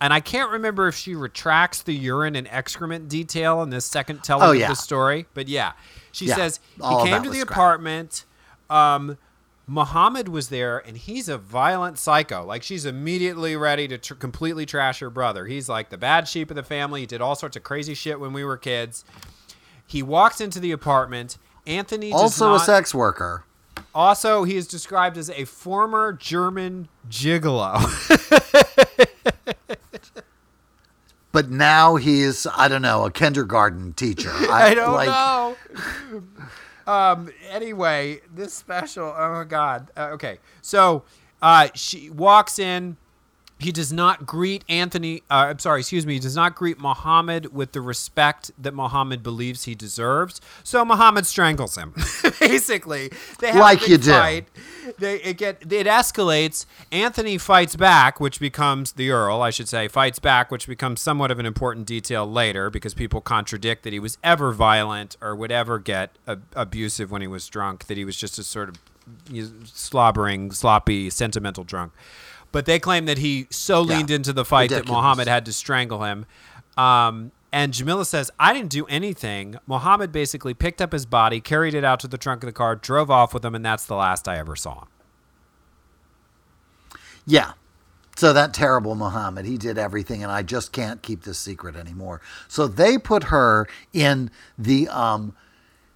and 0.01 0.15
I 0.15 0.21
can't 0.21 0.51
remember 0.51 0.89
if 0.89 0.95
she 0.95 1.15
retracts 1.15 1.83
the 1.83 1.93
urine 1.95 2.35
and 2.37 2.49
excrement 2.49 3.11
detail 3.11 3.63
in 3.63 3.69
this 3.69 3.85
second 3.85 4.23
telling 4.25 4.49
Oh, 4.49 4.53
of 4.53 4.69
the 4.69 4.75
story, 4.77 5.27
but 5.35 5.47
yeah, 5.49 5.73
she 6.13 6.25
Yeah, 6.27 6.37
says 6.37 6.61
he 6.77 6.83
all 6.83 7.05
came 7.05 7.23
to 7.23 7.29
the 7.31 7.41
apartment. 7.41 8.25
Um, 8.71 9.19
Muhammad 9.67 10.29
was 10.29 10.49
there, 10.49 10.79
and 10.79 10.97
he's 10.97 11.29
a 11.29 11.39
violent 11.39 11.99
psycho. 11.99 12.45
Like 12.45 12.63
she's 12.63 12.85
immediately 12.85 13.57
ready 13.57 13.89
to 13.89 13.99
tr- 13.99 14.15
completely 14.15 14.67
trash 14.67 15.01
her 15.01 15.11
brother. 15.11 15.47
He's 15.47 15.69
like 15.69 15.91
the 15.91 15.99
bad 15.99 16.29
sheep 16.29 16.51
of 16.51 16.57
the 16.57 16.63
family. 16.63 17.01
He 17.01 17.07
did 17.07 17.21
all 17.21 17.35
sorts 17.35 17.57
of 17.57 17.63
crazy 17.63 17.95
shit 17.95 18.21
when 18.21 18.33
we 18.33 18.45
were 18.45 18.57
kids. 18.57 19.05
He 19.87 20.03
walks 20.03 20.41
into 20.41 20.61
the 20.61 20.73
apartment. 20.73 21.39
Anthony 21.67 22.13
Also 22.13 22.55
a 22.55 22.61
sex 22.61 22.95
worker. 22.95 23.45
Also, 23.95 24.45
he 24.45 24.57
is 24.57 24.67
described 24.67 25.17
as 25.17 25.31
a 25.31 25.45
former 25.45 26.13
German 26.13 26.89
gigolo. 27.09 27.81
But 31.35 31.51
now 31.51 31.97
he's, 31.97 32.47
I 32.47 32.69
don't 32.69 32.81
know, 32.81 33.05
a 33.05 33.11
kindergarten 33.11 33.93
teacher. 33.95 34.31
I 34.51 34.73
don't 34.73 34.95
like, 34.95 35.09
know. 35.09 35.57
Um. 36.87 37.31
Anyway, 37.49 38.21
this 38.35 38.55
special. 38.55 39.15
Oh 39.17 39.33
my 39.33 39.45
god. 39.45 39.91
Uh, 39.97 40.11
okay. 40.13 40.39
So, 40.63 41.05
uh, 41.43 41.69
she 41.75 42.11
walks 42.11 42.59
in. 42.59 42.97
He 43.65 43.73
does 43.73 43.93
not 43.93 44.27
greet 44.27 44.63
Anthony. 44.69 45.23
Uh, 45.31 45.47
I'm 45.51 45.59
sorry. 45.59 45.81
Excuse 45.81 46.05
me. 46.07 46.13
He 46.15 46.19
does 46.21 46.37
not 46.37 46.55
greet 46.55 46.79
Muhammad 46.79 47.53
with 47.53 47.73
the 47.73 47.81
respect 47.81 48.51
that 48.59 48.75
Muhammad 48.75 49.23
believes 49.23 49.65
he 49.65 49.75
deserves. 49.75 50.41
So 50.63 50.85
Muhammad 50.85 51.25
strangles 51.25 51.77
him. 51.77 51.95
Basically, 52.41 53.11
they 53.41 53.49
have 53.53 53.57
Like 53.61 53.87
a 53.87 53.91
you 53.93 53.99
do. 53.99 54.11
fight. 54.13 54.49
They 54.99 55.17
it 55.23 55.39
get 55.39 55.63
it 55.73 55.87
escalates. 55.87 56.67
Anthony 56.93 57.39
fights 57.39 57.75
back, 57.75 58.21
which 58.21 58.39
becomes 58.39 58.93
the 58.93 59.11
Earl, 59.11 59.41
I 59.41 59.49
should 59.51 59.69
say, 59.69 59.89
fights 59.89 60.19
back, 60.19 60.51
which 60.51 60.67
becomes 60.67 61.01
somewhat 61.01 61.31
of 61.31 61.39
an 61.39 61.47
important 61.47 61.87
detail 61.87 62.31
later 62.31 62.69
because 62.69 62.93
people 62.93 63.21
contradict 63.23 63.83
that 63.85 63.93
he 63.95 63.99
was 63.99 64.19
ever 64.23 64.53
violent 64.53 65.17
or 65.23 65.35
would 65.35 65.51
ever 65.51 65.79
get 65.79 66.19
a- 66.27 66.39
abusive 66.55 67.11
when 67.11 67.23
he 67.23 67.29
was 67.29 67.49
drunk. 67.49 67.87
That 67.87 67.97
he 67.97 68.05
was 68.05 68.17
just 68.17 68.39
a 68.39 68.43
sort 68.45 68.69
of 68.69 68.77
slobbering, 69.65 70.51
sloppy, 70.53 71.11
sentimental 71.11 71.65
drunk. 71.65 71.93
But 72.55 72.67
they 72.67 72.79
claim 72.79 73.07
that 73.07 73.19
he 73.19 73.49
so 73.51 73.83
Yeah. 73.83 73.97
leaned 73.97 74.11
into 74.13 74.33
the 74.33 74.45
fight 74.45 74.71
that 74.71 74.87
Muhammad 74.87 75.27
had 75.27 75.45
to 75.47 75.53
strangle 75.53 76.05
him. 76.05 76.25
Um, 76.79 77.33
and 77.53 77.73
Jamila 77.73 78.05
says, 78.05 78.31
I 78.39 78.53
didn't 78.53 78.71
do 78.71 78.87
anything. 78.87 79.57
Muhammad 79.67 80.13
basically 80.13 80.55
picked 80.55 80.81
up 80.81 80.93
his 80.93 81.05
body, 81.05 81.41
carried 81.41 81.75
it 81.75 81.83
out 81.85 81.99
to 82.01 82.09
the 82.09 82.17
trunk 82.17 82.45
of 82.45 82.47
the 82.47 82.53
car, 82.53 82.77
drove 82.77 83.11
off 83.11 83.35
with 83.35 83.45
him, 83.45 83.57
and 83.57 83.65
that's 83.65 83.85
the 83.87 83.97
last 83.97 84.29
I 84.29 84.39
ever 84.39 84.55
saw 84.55 84.83
him. 84.83 84.89
Yeah. 87.27 87.53
So 88.17 88.33
that 88.33 88.55
terrible 88.55 88.95
Muhammad, 88.95 89.47
he 89.47 89.59
did 89.59 89.77
everything, 89.77 90.23
and 90.23 90.31
I 90.31 90.43
just 90.43 90.71
can't 90.71 91.03
keep 91.03 91.25
this 91.25 91.39
secret 91.39 91.75
anymore. 91.75 92.21
So 92.47 92.69
they 92.69 92.99
put 92.99 93.25
her 93.25 93.67
in 93.93 94.31
the 94.57 94.87
um, 94.89 95.35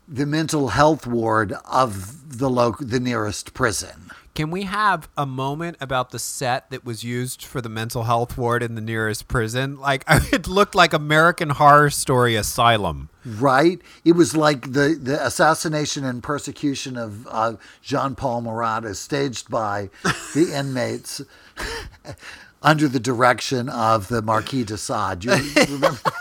the 0.08 0.26
mental 0.26 0.68
health 0.70 1.06
ward 1.06 1.52
of 1.70 2.36
the 2.38 2.50
loc- 2.50 2.80
the 2.80 2.98
nearest 2.98 3.54
prison. 3.54 4.10
Can 4.38 4.52
we 4.52 4.62
have 4.62 5.08
a 5.16 5.26
moment 5.26 5.78
about 5.80 6.12
the 6.12 6.20
set 6.20 6.70
that 6.70 6.84
was 6.84 7.02
used 7.02 7.42
for 7.42 7.60
the 7.60 7.68
mental 7.68 8.04
health 8.04 8.38
ward 8.38 8.62
in 8.62 8.76
the 8.76 8.80
nearest 8.80 9.26
prison? 9.26 9.80
Like 9.80 10.04
it 10.08 10.46
looked 10.46 10.76
like 10.76 10.92
American 10.92 11.50
Horror 11.50 11.90
Story 11.90 12.36
Asylum. 12.36 13.08
Right? 13.26 13.80
It 14.04 14.12
was 14.12 14.36
like 14.36 14.74
the, 14.74 14.96
the 15.02 15.18
assassination 15.26 16.04
and 16.04 16.22
persecution 16.22 16.96
of 16.96 17.26
uh, 17.26 17.54
Jean 17.82 18.14
Paul 18.14 18.42
Marat 18.42 18.84
is 18.84 19.00
staged 19.00 19.50
by 19.50 19.90
the 20.04 20.52
inmates 20.56 21.20
under 22.62 22.86
the 22.86 23.00
direction 23.00 23.68
of 23.68 24.06
the 24.06 24.22
Marquis 24.22 24.62
de 24.62 24.78
Sade. 24.78 25.24
You 25.24 25.32
remember? 25.68 26.12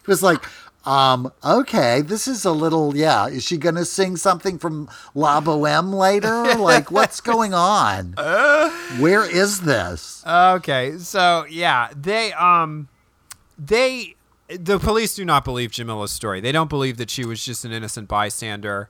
it 0.00 0.06
was 0.06 0.22
like, 0.22 0.42
um, 0.84 1.30
okay, 1.44 2.00
this 2.00 2.26
is 2.26 2.44
a 2.44 2.52
little, 2.52 2.96
yeah. 2.96 3.26
Is 3.28 3.44
she 3.44 3.56
going 3.56 3.74
to 3.74 3.84
sing 3.84 4.16
something 4.16 4.58
from 4.58 4.88
La 5.14 5.40
Boheme 5.40 5.92
later? 5.92 6.54
Like, 6.56 6.90
what's 6.90 7.20
going 7.32 7.52
on? 7.54 8.14
Where 8.98 9.28
is 9.30 9.60
this? 9.62 10.24
Okay, 10.26 10.96
so 10.98 11.44
yeah, 11.50 11.88
they 11.94 12.32
um, 12.32 12.88
they 13.58 14.16
the 14.48 14.78
police 14.78 15.14
do 15.14 15.24
not 15.24 15.44
believe 15.44 15.70
Jamila's 15.70 16.12
story. 16.12 16.40
They 16.40 16.52
don't 16.52 16.70
believe 16.70 16.96
that 16.96 17.10
she 17.10 17.24
was 17.24 17.44
just 17.44 17.64
an 17.64 17.72
innocent 17.72 18.08
bystander. 18.08 18.88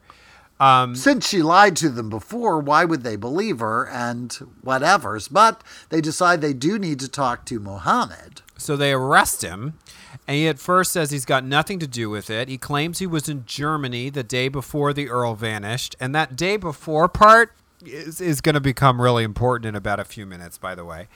Um, 0.58 0.94
Since 0.94 1.26
she 1.26 1.40
lied 1.42 1.74
to 1.76 1.88
them 1.88 2.10
before, 2.10 2.58
why 2.60 2.84
would 2.84 3.02
they 3.02 3.16
believe 3.16 3.60
her 3.60 3.88
and 3.88 4.30
whatever's? 4.62 5.26
But 5.26 5.64
they 5.88 6.02
decide 6.02 6.40
they 6.42 6.52
do 6.52 6.78
need 6.78 7.00
to 7.00 7.08
talk 7.08 7.46
to 7.46 7.58
Mohammed. 7.58 8.42
so 8.58 8.76
they 8.76 8.92
arrest 8.92 9.40
him, 9.42 9.78
and 10.26 10.36
he 10.36 10.48
at 10.48 10.58
first 10.58 10.92
says 10.92 11.10
he's 11.10 11.24
got 11.24 11.44
nothing 11.44 11.78
to 11.78 11.86
do 11.86 12.10
with 12.10 12.30
it. 12.30 12.48
He 12.48 12.58
claims 12.58 12.98
he 12.98 13.06
was 13.06 13.28
in 13.28 13.44
Germany 13.46 14.10
the 14.10 14.22
day 14.22 14.48
before 14.48 14.92
the 14.92 15.08
Earl 15.08 15.34
vanished, 15.34 15.96
and 16.00 16.14
that 16.14 16.36
day 16.36 16.56
before 16.56 17.08
part 17.08 17.52
is, 17.84 18.20
is 18.20 18.40
going 18.40 18.54
to 18.54 18.60
become 18.60 19.00
really 19.00 19.24
important 19.24 19.66
in 19.66 19.74
about 19.74 20.00
a 20.00 20.04
few 20.04 20.26
minutes, 20.26 20.58
by 20.58 20.74
the 20.74 20.84
way. 20.84 21.08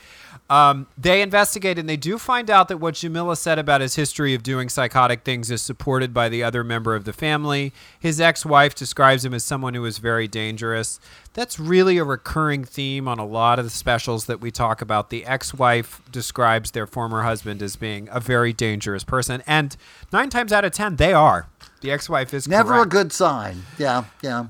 Um, 0.50 0.86
they 0.96 1.22
investigate 1.22 1.78
and 1.78 1.88
they 1.88 1.96
do 1.96 2.18
find 2.18 2.50
out 2.50 2.68
that 2.68 2.78
what 2.78 2.94
Jamila 2.94 3.36
said 3.36 3.58
about 3.58 3.80
his 3.80 3.96
history 3.96 4.34
of 4.34 4.42
doing 4.42 4.68
psychotic 4.68 5.24
things 5.24 5.50
is 5.50 5.62
supported 5.62 6.12
by 6.12 6.28
the 6.28 6.42
other 6.42 6.64
member 6.64 6.94
of 6.94 7.04
the 7.04 7.12
family. 7.12 7.72
His 7.98 8.20
ex 8.20 8.44
wife 8.44 8.74
describes 8.74 9.24
him 9.24 9.34
as 9.34 9.44
someone 9.44 9.74
who 9.74 9.84
is 9.84 9.98
very 9.98 10.28
dangerous. 10.28 11.00
That's 11.32 11.58
really 11.58 11.98
a 11.98 12.04
recurring 12.04 12.64
theme 12.64 13.08
on 13.08 13.18
a 13.18 13.26
lot 13.26 13.58
of 13.58 13.64
the 13.64 13.70
specials 13.70 14.26
that 14.26 14.40
we 14.40 14.50
talk 14.50 14.80
about. 14.80 15.10
The 15.10 15.24
ex 15.26 15.54
wife 15.54 16.00
describes 16.12 16.70
their 16.72 16.86
former 16.86 17.22
husband 17.22 17.62
as 17.62 17.76
being 17.76 18.08
a 18.12 18.20
very 18.20 18.52
dangerous 18.52 19.04
person. 19.04 19.42
And 19.46 19.76
nine 20.12 20.30
times 20.30 20.52
out 20.52 20.64
of 20.64 20.72
ten, 20.72 20.96
they 20.96 21.12
are. 21.12 21.48
The 21.80 21.90
ex 21.90 22.08
wife 22.08 22.32
is 22.32 22.48
Never 22.48 22.74
correct. 22.74 22.86
a 22.86 22.88
good 22.88 23.12
sign. 23.12 23.62
Yeah, 23.78 24.04
yeah. 24.22 24.46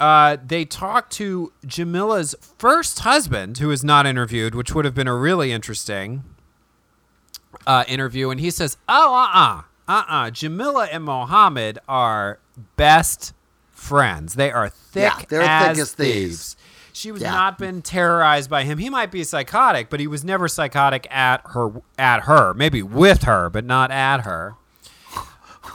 Uh, 0.00 0.36
they 0.44 0.64
talk 0.64 1.10
to 1.10 1.52
Jamila's 1.66 2.34
first 2.58 3.00
husband, 3.00 3.58
who 3.58 3.70
is 3.70 3.84
not 3.84 4.06
interviewed, 4.06 4.54
which 4.54 4.74
would 4.74 4.84
have 4.84 4.94
been 4.94 5.08
a 5.08 5.14
really 5.14 5.52
interesting 5.52 6.24
uh, 7.66 7.84
interview. 7.86 8.30
And 8.30 8.40
he 8.40 8.50
says, 8.50 8.76
Oh, 8.88 9.14
uh 9.14 9.26
uh-uh, 9.26 9.62
uh, 9.88 10.04
uh 10.08 10.30
Jamila 10.30 10.88
and 10.90 11.04
Mohammed 11.04 11.78
are 11.88 12.38
best 12.76 13.32
friends. 13.70 14.34
They 14.34 14.50
are 14.50 14.68
thick 14.68 15.02
Yeah, 15.02 15.24
they're 15.28 15.42
as 15.42 15.76
thick 15.76 15.82
as 15.82 15.92
thieves. 15.92 16.56
She 16.92 17.10
was 17.10 17.22
Yeah. 17.22 17.32
not 17.32 17.58
been 17.58 17.82
terrorized 17.82 18.48
by 18.48 18.62
him. 18.62 18.78
He 18.78 18.88
might 18.88 19.10
be 19.10 19.24
psychotic, 19.24 19.90
but 19.90 19.98
he 19.98 20.06
was 20.06 20.24
never 20.24 20.46
psychotic 20.46 21.06
at 21.10 21.42
her. 21.50 21.82
At 21.98 22.22
her, 22.22 22.54
maybe 22.54 22.82
with 22.82 23.24
her, 23.24 23.50
but 23.50 23.64
not 23.64 23.90
at 23.90 24.20
her. 24.20 24.54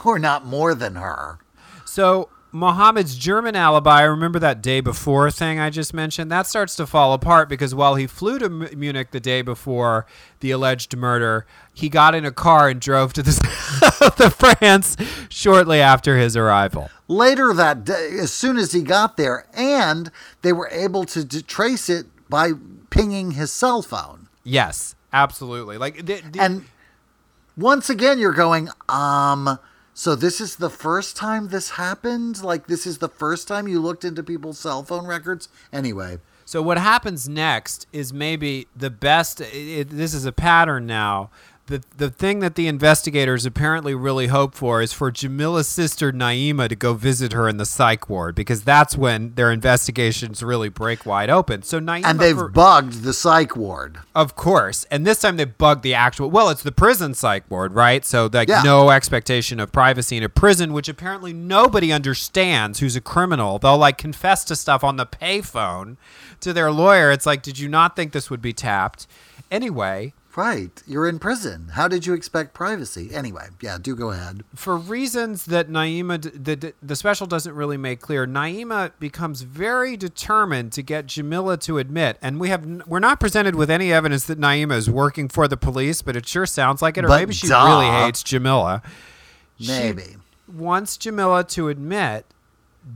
Or 0.04 0.18
not 0.18 0.46
more 0.46 0.74
than 0.74 0.94
her. 0.94 1.38
So 1.84 2.30
Mohammed's 2.52 3.16
German 3.16 3.54
alibi, 3.54 4.02
remember 4.02 4.38
that 4.40 4.60
day 4.60 4.80
before 4.80 5.30
thing 5.30 5.60
I 5.60 5.70
just 5.70 5.94
mentioned? 5.94 6.32
That 6.32 6.46
starts 6.46 6.74
to 6.76 6.86
fall 6.86 7.12
apart 7.12 7.48
because 7.48 7.74
while 7.74 7.94
he 7.94 8.06
flew 8.08 8.38
to 8.40 8.46
M- 8.46 8.68
Munich 8.76 9.12
the 9.12 9.20
day 9.20 9.40
before 9.42 10.04
the 10.40 10.50
alleged 10.50 10.96
murder, 10.96 11.46
he 11.72 11.88
got 11.88 12.14
in 12.14 12.24
a 12.24 12.32
car 12.32 12.68
and 12.68 12.80
drove 12.80 13.12
to 13.12 13.22
the 13.22 13.32
south 13.90 14.20
of 14.20 14.34
France 14.34 14.96
shortly 15.28 15.80
after 15.80 16.18
his 16.18 16.36
arrival. 16.36 16.90
Later 17.06 17.52
that 17.54 17.84
day, 17.84 18.16
as 18.20 18.32
soon 18.32 18.56
as 18.56 18.72
he 18.72 18.82
got 18.82 19.16
there, 19.16 19.46
and 19.54 20.10
they 20.42 20.52
were 20.52 20.68
able 20.72 21.04
to 21.04 21.42
trace 21.42 21.88
it 21.88 22.06
by 22.28 22.52
pinging 22.90 23.32
his 23.32 23.52
cell 23.52 23.82
phone. 23.82 24.28
Yes, 24.42 24.96
absolutely. 25.12 25.78
Like 25.78 26.04
the, 26.04 26.20
the- 26.20 26.40
And 26.40 26.64
once 27.56 27.88
again, 27.90 28.18
you're 28.18 28.32
going, 28.32 28.68
um, 28.88 29.58
so 29.94 30.14
this 30.14 30.40
is 30.40 30.56
the 30.56 30.70
first 30.70 31.16
time 31.16 31.48
this 31.48 31.70
happened? 31.70 32.42
Like, 32.42 32.66
this 32.66 32.86
is 32.86 32.98
the 32.98 33.08
first 33.08 33.48
time 33.48 33.68
you 33.68 33.80
looked 33.80 34.04
into 34.04 34.22
people's 34.22 34.58
cell 34.58 34.82
phone 34.82 35.06
records? 35.06 35.48
Anyway, 35.72 36.18
So 36.44 36.62
what 36.62 36.78
happens 36.78 37.28
next 37.28 37.86
is 37.92 38.12
maybe 38.12 38.66
the 38.74 38.90
best. 38.90 39.40
It, 39.40 39.90
this 39.90 40.14
is 40.14 40.24
a 40.24 40.32
pattern 40.32 40.86
now. 40.86 41.30
The 41.70 41.84
the 41.98 42.10
thing 42.10 42.40
that 42.40 42.56
the 42.56 42.66
investigators 42.66 43.46
apparently 43.46 43.94
really 43.94 44.26
hope 44.26 44.56
for 44.56 44.82
is 44.82 44.92
for 44.92 45.12
Jamila's 45.12 45.68
sister 45.68 46.10
Naima 46.12 46.68
to 46.68 46.74
go 46.74 46.94
visit 46.94 47.32
her 47.32 47.48
in 47.48 47.58
the 47.58 47.64
psych 47.64 48.10
ward 48.10 48.34
because 48.34 48.62
that's 48.62 48.96
when 48.96 49.34
their 49.36 49.52
investigations 49.52 50.42
really 50.42 50.68
break 50.68 51.06
wide 51.06 51.30
open. 51.30 51.62
So 51.62 51.78
Naima, 51.78 52.06
and 52.06 52.18
they've 52.18 52.36
for- 52.36 52.48
bugged 52.48 53.02
the 53.04 53.12
psych 53.12 53.54
ward. 53.54 53.98
of 54.16 54.34
course, 54.34 54.84
and 54.90 55.06
this 55.06 55.20
time 55.20 55.36
they 55.36 55.44
bugged 55.44 55.84
the 55.84 55.94
actual. 55.94 56.28
Well, 56.28 56.48
it's 56.50 56.64
the 56.64 56.72
prison 56.72 57.14
psych 57.14 57.48
ward, 57.48 57.72
right? 57.72 58.04
So 58.04 58.28
like 58.32 58.48
Yeah. 58.48 58.62
no 58.64 58.90
expectation 58.90 59.60
of 59.60 59.70
privacy 59.70 60.16
in 60.16 60.24
a 60.24 60.28
prison, 60.28 60.72
which 60.72 60.88
apparently 60.88 61.32
nobody 61.32 61.92
understands. 61.92 62.80
Who's 62.80 62.96
a 62.96 63.00
criminal? 63.00 63.60
They'll 63.60 63.78
like 63.78 63.96
confess 63.96 64.42
to 64.46 64.56
stuff 64.56 64.82
on 64.82 64.96
the 64.96 65.06
payphone 65.06 65.98
to 66.40 66.52
their 66.52 66.72
lawyer. 66.72 67.12
It's 67.12 67.26
like, 67.26 67.42
did 67.42 67.60
you 67.60 67.68
not 67.68 67.94
think 67.94 68.10
this 68.10 68.28
would 68.28 68.42
be 68.42 68.52
tapped? 68.52 69.06
Anyway, 69.52 70.14
Right. 70.36 70.82
You're 70.86 71.08
in 71.08 71.18
prison. 71.18 71.70
How 71.74 71.88
did 71.88 72.06
you 72.06 72.14
expect 72.14 72.54
privacy? 72.54 73.10
Anyway, 73.12 73.48
yeah, 73.60 73.78
do 73.80 73.96
go 73.96 74.10
ahead. 74.10 74.44
for 74.54 74.76
reasons 74.76 75.44
that 75.46 75.68
Naima, 75.68 76.22
the, 76.22 76.72
the, 76.80 76.96
special 76.96 77.26
doesn't 77.26 77.54
really 77.54 77.76
make 77.76 78.00
clear, 78.00 78.26
Naima 78.26 78.92
becomes 79.00 79.42
very 79.42 79.96
determined 79.96 80.72
to 80.72 80.82
get 80.82 81.06
Jamila 81.06 81.56
to 81.58 81.78
admit, 81.78 82.16
and 82.22 82.38
we 82.38 82.48
have 82.48 82.64
we're 82.86 83.00
not 83.00 83.18
presented 83.18 83.56
with 83.56 83.70
any 83.70 83.92
evidence 83.92 84.24
that 84.26 84.38
Naima 84.38 84.74
is 84.76 84.88
working 84.88 85.28
for 85.28 85.48
the 85.48 85.56
police, 85.56 86.00
but 86.00 86.14
it 86.14 86.26
sure 86.28 86.46
sounds 86.46 86.80
like 86.80 86.96
it, 86.96 87.04
or 87.04 87.08
But 87.08 87.18
maybe 87.18 87.34
she 87.34 87.48
duh. 87.48 87.64
really 87.64 87.86
hates 88.04 88.22
Jamila. 88.22 88.82
She 89.58 89.68
Maybe. 89.68 90.16
wants 90.52 90.96
Jamila 90.96 91.44
to 91.44 91.68
admit 91.68 92.24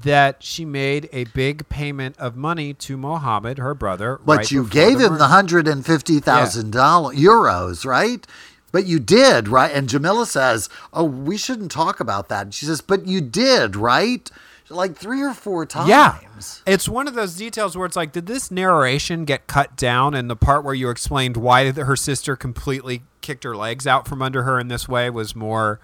that 0.02 0.42
she 0.42 0.64
made 0.64 1.08
a 1.12 1.24
big 1.24 1.68
payment 1.68 2.16
of 2.18 2.36
money 2.36 2.74
to 2.74 2.96
Mohammed, 2.96 3.58
her 3.58 3.74
brother. 3.74 4.20
But 4.24 4.38
right 4.38 4.50
you 4.50 4.66
gave 4.66 4.98
the 4.98 5.06
him 5.06 5.18
the 5.18 5.28
hundred 5.28 5.68
and 5.68 5.84
fifty 5.84 6.20
thousand 6.20 6.72
dollars 6.72 7.16
euros, 7.16 7.84
right? 7.84 8.26
But 8.72 8.86
you 8.86 8.98
did, 8.98 9.46
right? 9.46 9.70
And 9.72 9.88
Jamila 9.88 10.26
says, 10.26 10.68
"Oh, 10.92 11.04
we 11.04 11.36
shouldn't 11.36 11.70
talk 11.70 12.00
about 12.00 12.28
that." 12.28 12.42
And 12.42 12.54
she 12.54 12.66
says, 12.66 12.80
"But 12.80 13.06
you 13.06 13.20
did, 13.20 13.76
right?" 13.76 14.28
Like 14.70 14.96
three 14.96 15.22
or 15.22 15.34
four 15.34 15.66
times. 15.66 15.90
Yeah. 15.90 16.18
It's 16.66 16.88
one 16.88 17.06
of 17.06 17.14
those 17.14 17.36
details 17.36 17.76
where 17.76 17.84
it's 17.86 17.96
like, 17.96 18.12
did 18.12 18.26
this 18.26 18.50
narration 18.50 19.26
get 19.26 19.46
cut 19.46 19.76
down? 19.76 20.14
And 20.14 20.28
the 20.30 20.36
part 20.36 20.64
where 20.64 20.74
you 20.74 20.88
explained 20.88 21.36
why 21.36 21.70
her 21.70 21.96
sister 21.96 22.34
completely 22.34 23.02
kicked 23.20 23.44
her 23.44 23.54
legs 23.54 23.86
out 23.86 24.08
from 24.08 24.22
under 24.22 24.42
her 24.44 24.58
in 24.58 24.68
this 24.68 24.88
way 24.88 25.10
was 25.10 25.36
more. 25.36 25.80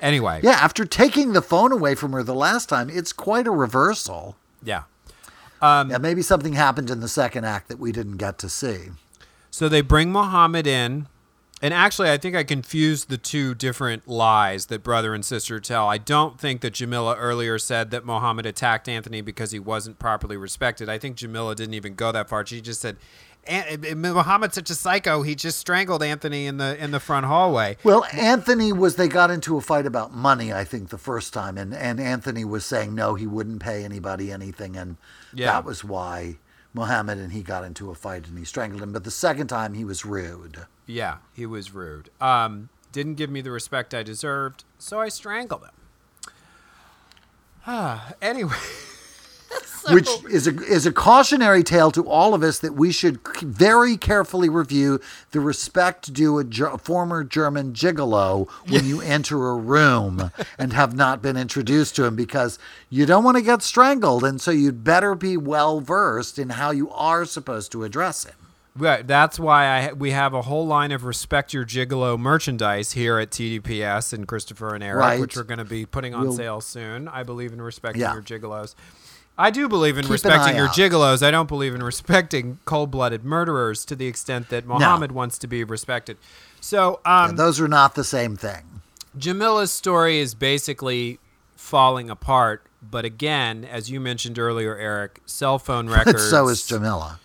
Anyway. 0.00 0.40
Yeah. 0.42 0.52
After 0.52 0.84
taking 0.84 1.32
the 1.32 1.42
phone 1.42 1.72
away 1.72 1.94
from 1.94 2.12
her 2.12 2.22
the 2.22 2.34
last 2.34 2.68
time, 2.68 2.88
it's 2.90 3.12
quite 3.12 3.46
a 3.46 3.50
reversal. 3.50 4.36
Yeah. 4.62 4.84
Yeah, 5.60 5.98
maybe 6.00 6.22
something 6.22 6.52
happened 6.52 6.90
in 6.90 7.00
the 7.00 7.08
second 7.08 7.44
act 7.44 7.68
that 7.68 7.78
we 7.78 7.90
didn't 7.90 8.18
get 8.18 8.38
to 8.38 8.48
see. 8.48 8.90
So 9.50 9.68
they 9.68 9.80
bring 9.80 10.12
Muhammad 10.12 10.66
in. 10.66 11.08
And 11.60 11.74
actually, 11.74 12.08
I 12.08 12.18
think 12.18 12.36
I 12.36 12.44
confused 12.44 13.08
the 13.08 13.18
two 13.18 13.52
different 13.52 14.06
lies 14.06 14.66
that 14.66 14.84
brother 14.84 15.12
and 15.12 15.24
sister 15.24 15.58
tell. 15.58 15.88
I 15.88 15.98
don't 15.98 16.38
think 16.38 16.60
that 16.60 16.74
Jamila 16.74 17.16
earlier 17.16 17.58
said 17.58 17.90
that 17.90 18.06
Muhammad 18.06 18.46
attacked 18.46 18.88
Anthony 18.88 19.22
because 19.22 19.50
he 19.50 19.58
wasn't 19.58 19.98
properly 19.98 20.36
respected. 20.36 20.88
I 20.88 20.98
think 20.98 21.16
Jamila 21.16 21.56
didn't 21.56 21.74
even 21.74 21.94
go 21.94 22.12
that 22.12 22.28
far. 22.28 22.46
She 22.46 22.60
just 22.60 22.80
said, 22.80 22.96
"An- 23.46 24.00
Muhammad's 24.00 24.54
such 24.54 24.68
a 24.70 24.74
psycho. 24.74 25.22
He 25.22 25.34
just 25.34 25.58
strangled 25.58 26.02
Anthony 26.02 26.46
in 26.46 26.58
the 26.58 26.76
in 26.82 26.90
the 26.90 27.00
front 27.00 27.26
hallway. 27.26 27.76
Well, 27.82 28.04
Anthony 28.12 28.72
was 28.72 28.96
they 28.96 29.08
got 29.08 29.30
into 29.30 29.56
a 29.56 29.60
fight 29.60 29.86
about 29.86 30.12
money, 30.14 30.52
I 30.52 30.64
think, 30.64 30.90
the 30.90 30.98
first 30.98 31.32
time, 31.32 31.56
and 31.56 31.74
and 31.74 31.98
Anthony 32.00 32.44
was 32.44 32.64
saying 32.66 32.94
no, 32.94 33.14
he 33.14 33.26
wouldn't 33.26 33.60
pay 33.60 33.84
anybody 33.84 34.30
anything, 34.32 34.76
and 34.76 34.96
Yeah. 35.32 35.52
that 35.52 35.64
was 35.64 35.82
why 35.84 36.36
Mohammed 36.74 37.18
and 37.18 37.32
he 37.32 37.42
got 37.42 37.64
into 37.64 37.90
a 37.90 37.94
fight 37.94 38.26
and 38.28 38.36
he 38.38 38.44
strangled 38.44 38.82
him. 38.82 38.92
But 38.92 39.04
the 39.04 39.10
second 39.10 39.46
time 39.46 39.74
he 39.74 39.84
was 39.84 40.04
rude. 40.04 40.66
Yeah, 40.86 41.18
he 41.32 41.46
was 41.46 41.72
rude. 41.72 42.10
Um, 42.20 42.68
didn't 42.92 43.14
give 43.14 43.30
me 43.30 43.40
the 43.40 43.50
respect 43.50 43.94
I 43.94 44.02
deserved, 44.02 44.64
so 44.78 45.00
I 45.00 45.08
strangled 45.08 45.62
him. 45.62 46.32
Ah, 47.66 48.12
anyway. 48.22 48.52
which 49.90 50.08
is 50.30 50.46
a 50.46 50.54
is 50.64 50.84
a 50.84 50.92
cautionary 50.92 51.62
tale 51.62 51.90
to 51.90 52.02
all 52.06 52.34
of 52.34 52.42
us 52.42 52.58
that 52.58 52.74
we 52.74 52.92
should 52.92 53.18
very 53.42 53.96
carefully 53.96 54.48
review 54.48 55.00
the 55.30 55.40
respect 55.40 56.12
due 56.12 56.38
a, 56.38 56.44
ger- 56.44 56.76
former 56.78 57.24
German 57.24 57.72
gigolo 57.72 58.48
when 58.68 58.84
you 58.84 59.00
enter 59.16 59.48
a 59.48 59.54
room 59.56 60.30
and 60.58 60.72
have 60.74 60.94
not 60.94 61.22
been 61.22 61.36
introduced 61.38 61.96
to 61.96 62.04
him 62.04 62.16
because 62.16 62.58
you 62.90 63.06
don't 63.06 63.24
want 63.24 63.36
to 63.38 63.42
get 63.42 63.62
strangled, 63.62 64.24
and 64.24 64.40
so 64.40 64.50
you'd 64.50 64.84
better 64.84 65.14
be 65.14 65.36
well 65.36 65.80
versed 65.80 66.38
in 66.38 66.50
how 66.50 66.70
you 66.70 66.90
are 66.90 67.24
supposed 67.24 67.72
to 67.72 67.84
address 67.84 68.24
him. 68.24 68.34
Right. 68.76 69.04
That's 69.04 69.40
why 69.40 69.64
I 69.66 69.92
we 69.94 70.10
have 70.12 70.34
a 70.34 70.42
whole 70.42 70.66
line 70.66 70.92
of 70.92 71.04
respect 71.04 71.52
your 71.54 71.64
gigolo 71.64 72.16
merchandise 72.18 72.92
here 72.92 73.18
at 73.18 73.30
TDPS 73.30 74.12
and 74.12 74.28
Christopher 74.28 74.74
and 74.74 74.84
Eric, 74.84 75.00
Right. 75.00 75.20
which 75.20 75.34
we're 75.36 75.42
going 75.42 75.58
to 75.58 75.64
be 75.64 75.84
putting 75.86 76.14
on 76.14 76.24
We'll- 76.28 76.36
sale 76.36 76.60
soon. 76.60 77.08
I 77.08 77.22
believe 77.22 77.52
in 77.52 77.60
respecting 77.62 78.02
Yeah. 78.02 78.12
your 78.12 78.22
gigolos. 78.22 78.74
I 79.40 79.50
do 79.50 79.68
believe 79.68 79.96
in 79.96 80.02
Keep 80.04 80.10
respecting 80.12 80.56
your 80.56 80.66
out. 80.66 80.74
gigolos. 80.74 81.22
I 81.22 81.30
don't 81.30 81.48
believe 81.48 81.74
in 81.74 81.82
respecting 81.82 82.58
cold-blooded 82.64 83.24
murderers 83.24 83.84
to 83.84 83.94
the 83.94 84.06
extent 84.08 84.48
that 84.48 84.66
Muhammad 84.66 85.12
wants 85.12 85.38
to 85.38 85.46
be 85.46 85.62
respected. 85.62 86.16
So, 86.60 87.00
um, 87.04 87.36
Those 87.36 87.60
are 87.60 87.68
not 87.68 87.94
the 87.94 88.02
same 88.04 88.36
thing. 88.36 88.80
Jamila's 89.16 89.70
story 89.70 90.18
is 90.18 90.34
basically 90.34 91.20
falling 91.56 92.10
apart. 92.10 92.64
But 92.82 93.04
again, 93.04 93.64
as 93.64 93.90
you 93.90 94.00
mentioned 94.00 94.38
earlier, 94.38 94.76
Eric, 94.76 95.20
cell 95.26 95.58
phone 95.58 95.88
records. 95.90 96.28
so 96.28 96.48
is 96.48 96.66
Jamila. 96.66 97.20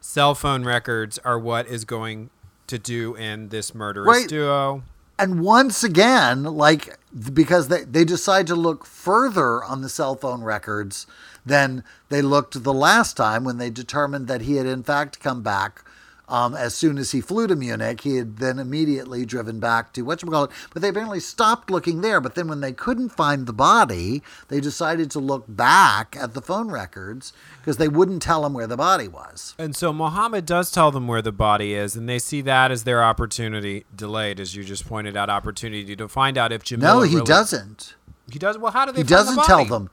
cell 0.00 0.34
phone 0.34 0.64
records 0.64 1.18
are 1.24 1.38
what 1.38 1.66
is 1.66 1.84
going 1.84 2.30
to 2.68 2.78
do 2.78 3.14
in 3.16 3.48
this 3.48 3.74
murderous 3.74 4.06
Right. 4.08 4.28
duo. 4.28 4.82
And 5.18 5.40
once 5.40 5.82
again, 5.82 6.42
like 6.44 6.98
because 7.32 7.68
they, 7.68 7.84
they 7.84 8.04
decide 8.04 8.46
to 8.48 8.54
look 8.54 8.84
further 8.84 9.64
on 9.64 9.80
the 9.82 9.88
cell 9.88 10.14
phone 10.14 10.42
records 10.42 11.06
than 11.46 11.84
they 12.08 12.20
looked 12.20 12.62
the 12.62 12.74
last 12.74 13.16
time 13.16 13.44
when 13.44 13.58
they 13.58 13.70
determined 13.70 14.26
that 14.26 14.42
he 14.42 14.56
had 14.56 14.66
in 14.66 14.82
fact 14.82 15.20
come 15.20 15.42
back. 15.42 15.82
Um, 16.28 16.56
as 16.56 16.74
soon 16.74 16.98
as 16.98 17.12
he 17.12 17.20
flew 17.20 17.46
to 17.46 17.54
Munich, 17.54 18.00
he 18.00 18.16
had 18.16 18.38
then 18.38 18.58
immediately 18.58 19.24
driven 19.24 19.60
back 19.60 19.92
to 19.92 20.04
whatchamacallit. 20.04 20.50
But 20.72 20.82
they 20.82 20.88
apparently 20.88 21.20
stopped 21.20 21.70
looking 21.70 22.00
there. 22.00 22.20
But 22.20 22.34
then 22.34 22.48
when 22.48 22.60
they 22.60 22.72
couldn't 22.72 23.10
find 23.10 23.46
the 23.46 23.52
body, 23.52 24.24
they 24.48 24.60
decided 24.60 25.08
to 25.12 25.20
look 25.20 25.44
back 25.46 26.16
at 26.18 26.34
the 26.34 26.42
phone 26.42 26.68
records 26.68 27.32
because 27.60 27.76
they 27.76 27.86
wouldn't 27.86 28.22
tell 28.22 28.44
him 28.44 28.54
where 28.54 28.66
the 28.66 28.76
body 28.76 29.06
was. 29.06 29.54
And 29.56 29.76
so 29.76 29.92
Mohammed 29.92 30.46
does 30.46 30.72
tell 30.72 30.90
them 30.90 31.06
where 31.06 31.22
the 31.22 31.30
body 31.30 31.74
is, 31.74 31.94
and 31.94 32.08
they 32.08 32.18
see 32.18 32.40
that 32.40 32.72
as 32.72 32.82
their 32.82 33.04
opportunity 33.04 33.84
delayed, 33.94 34.40
as 34.40 34.56
you 34.56 34.64
just 34.64 34.84
pointed 34.84 35.16
out, 35.16 35.30
opportunity 35.30 35.94
to 35.94 36.08
find 36.08 36.36
out 36.36 36.50
if 36.50 36.64
Jamila. 36.64 36.92
No, 36.94 37.02
he 37.02 37.14
really- 37.14 37.26
doesn't. 37.26 37.94
He 38.32 38.40
does. 38.40 38.58
Well, 38.58 38.72
how 38.72 38.84
do 38.84 38.90
they? 38.90 39.02
He 39.02 39.04
find 39.04 39.28
the 39.28 39.36
doesn't 39.36 39.44
tell 39.44 39.64
them 39.64 39.90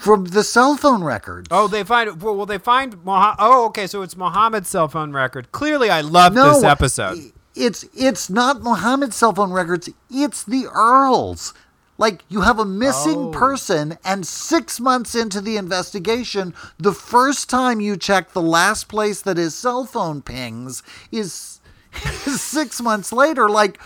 from 0.00 0.26
the 0.26 0.42
cell 0.44 0.76
phone 0.76 1.02
records. 1.04 1.48
Oh, 1.50 1.68
they 1.68 1.84
find. 1.84 2.20
Well, 2.22 2.36
well 2.36 2.46
they 2.46 2.58
find. 2.58 2.96
Moha- 3.04 3.36
oh, 3.38 3.66
okay. 3.66 3.86
So 3.86 4.02
it's 4.02 4.16
Mohammed's 4.16 4.68
cell 4.68 4.88
phone 4.88 5.12
record. 5.12 5.52
Clearly, 5.52 5.90
I 5.90 6.00
love 6.00 6.34
no, 6.34 6.54
this 6.54 6.64
episode. 6.64 7.18
It's 7.54 7.84
it's 7.94 8.30
not 8.30 8.62
Mohammed's 8.62 9.16
cell 9.16 9.34
phone 9.34 9.52
records. 9.52 9.88
It's 10.10 10.42
the 10.44 10.66
Earls. 10.72 11.52
Like 11.98 12.22
you 12.30 12.40
have 12.40 12.58
a 12.58 12.64
missing 12.64 13.18
Oh. 13.26 13.30
person, 13.30 13.98
and 14.04 14.26
six 14.26 14.80
months 14.80 15.14
into 15.14 15.40
the 15.42 15.58
investigation, 15.58 16.54
the 16.78 16.92
first 16.94 17.50
time 17.50 17.80
you 17.80 17.96
check 17.98 18.32
the 18.32 18.40
last 18.40 18.88
place 18.88 19.20
that 19.20 19.36
his 19.36 19.54
cell 19.54 19.84
phone 19.84 20.22
pings 20.22 20.82
is 21.12 21.60
six 22.24 22.80
months 22.80 23.12
later. 23.12 23.50
Like, 23.50 23.78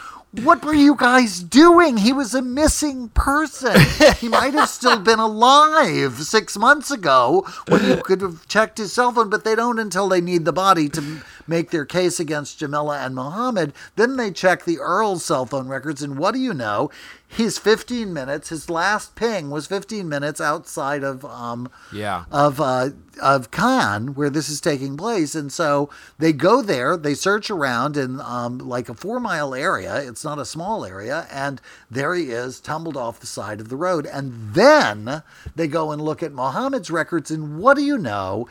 what 0.43 0.65
were 0.65 0.75
you 0.75 0.97
guys 0.97 1.41
doing? 1.41 1.97
He 1.97 2.13
was 2.13 2.35
a 2.35 2.43
missing 2.43 3.09
person. 3.11 3.81
he 4.19 4.29
might 4.29 4.55
have 4.55 4.69
still 4.69 4.99
been 4.99 5.19
alive 5.19 6.15
six 6.23 6.57
months 6.59 6.91
ago 6.91 7.47
when 7.69 7.85
you 7.85 7.97
could 7.97 8.21
have 8.21 8.47
checked 8.49 8.79
his 8.79 8.93
cell 8.93 9.13
phone, 9.13 9.31
but 9.31 9.45
they 9.45 9.55
don't 9.55 9.79
until 9.79 10.09
they 10.09 10.21
need 10.21 10.45
the 10.45 10.53
body 10.53 10.89
to 10.89 11.23
make 11.47 11.71
their 11.71 11.85
case 11.85 12.19
against 12.21 12.59
Jamila 12.59 12.99
and 13.01 13.15
Mohammed. 13.15 13.73
Then 13.97 14.17
they 14.17 14.31
check 14.31 14.65
the 14.65 14.79
Earl's 14.79 15.25
cell 15.25 15.47
phone 15.47 15.69
records, 15.69 16.03
and 16.03 16.19
what 16.19 16.35
do 16.35 16.41
you 16.41 16.55
know? 16.55 16.91
He's 17.27 17.59
15 17.59 18.13
minutes, 18.13 18.51
his 18.51 18.71
last 18.71 19.17
ping 19.17 19.51
was 19.51 19.67
15 19.67 20.09
minutes 20.09 20.41
outside 20.41 21.03
of 21.03 21.25
um, 21.25 21.69
Yeah. 21.93 22.25
of 22.31 22.61
uh, 22.61 22.91
of 23.21 23.51
Cannes, 23.51 24.15
where 24.15 24.31
this 24.31 24.49
is 24.49 24.61
taking 24.61 24.97
place, 24.97 25.35
and 25.35 25.53
so 25.53 25.91
they 26.19 26.33
go 26.33 26.63
there. 26.63 26.97
They 26.97 27.15
search 27.15 27.51
around 27.51 27.97
in 27.97 28.21
um, 28.21 28.59
like 28.59 28.89
a 28.89 28.95
four 28.95 29.19
mile 29.19 29.53
area. 29.55 29.97
It's 29.97 30.23
not 30.25 30.39
a 30.39 30.45
small 30.45 30.85
area, 30.85 31.27
and 31.31 31.61
there 31.91 32.15
he 32.15 32.31
is, 32.31 32.61
tumbled 32.61 32.97
off 32.97 33.19
the 33.21 33.27
side 33.27 33.61
of 33.61 33.69
the 33.69 33.77
road. 33.77 34.07
And 34.07 34.55
then 34.55 35.23
they 35.57 35.67
go 35.67 35.91
and 35.91 36.03
look 36.03 36.23
at 36.23 36.33
Mohammed's 36.33 36.91
records, 36.91 37.31
and 37.33 37.59
what 37.59 37.77
do 37.77 37.83
you 37.83 37.99
know? 37.99 38.49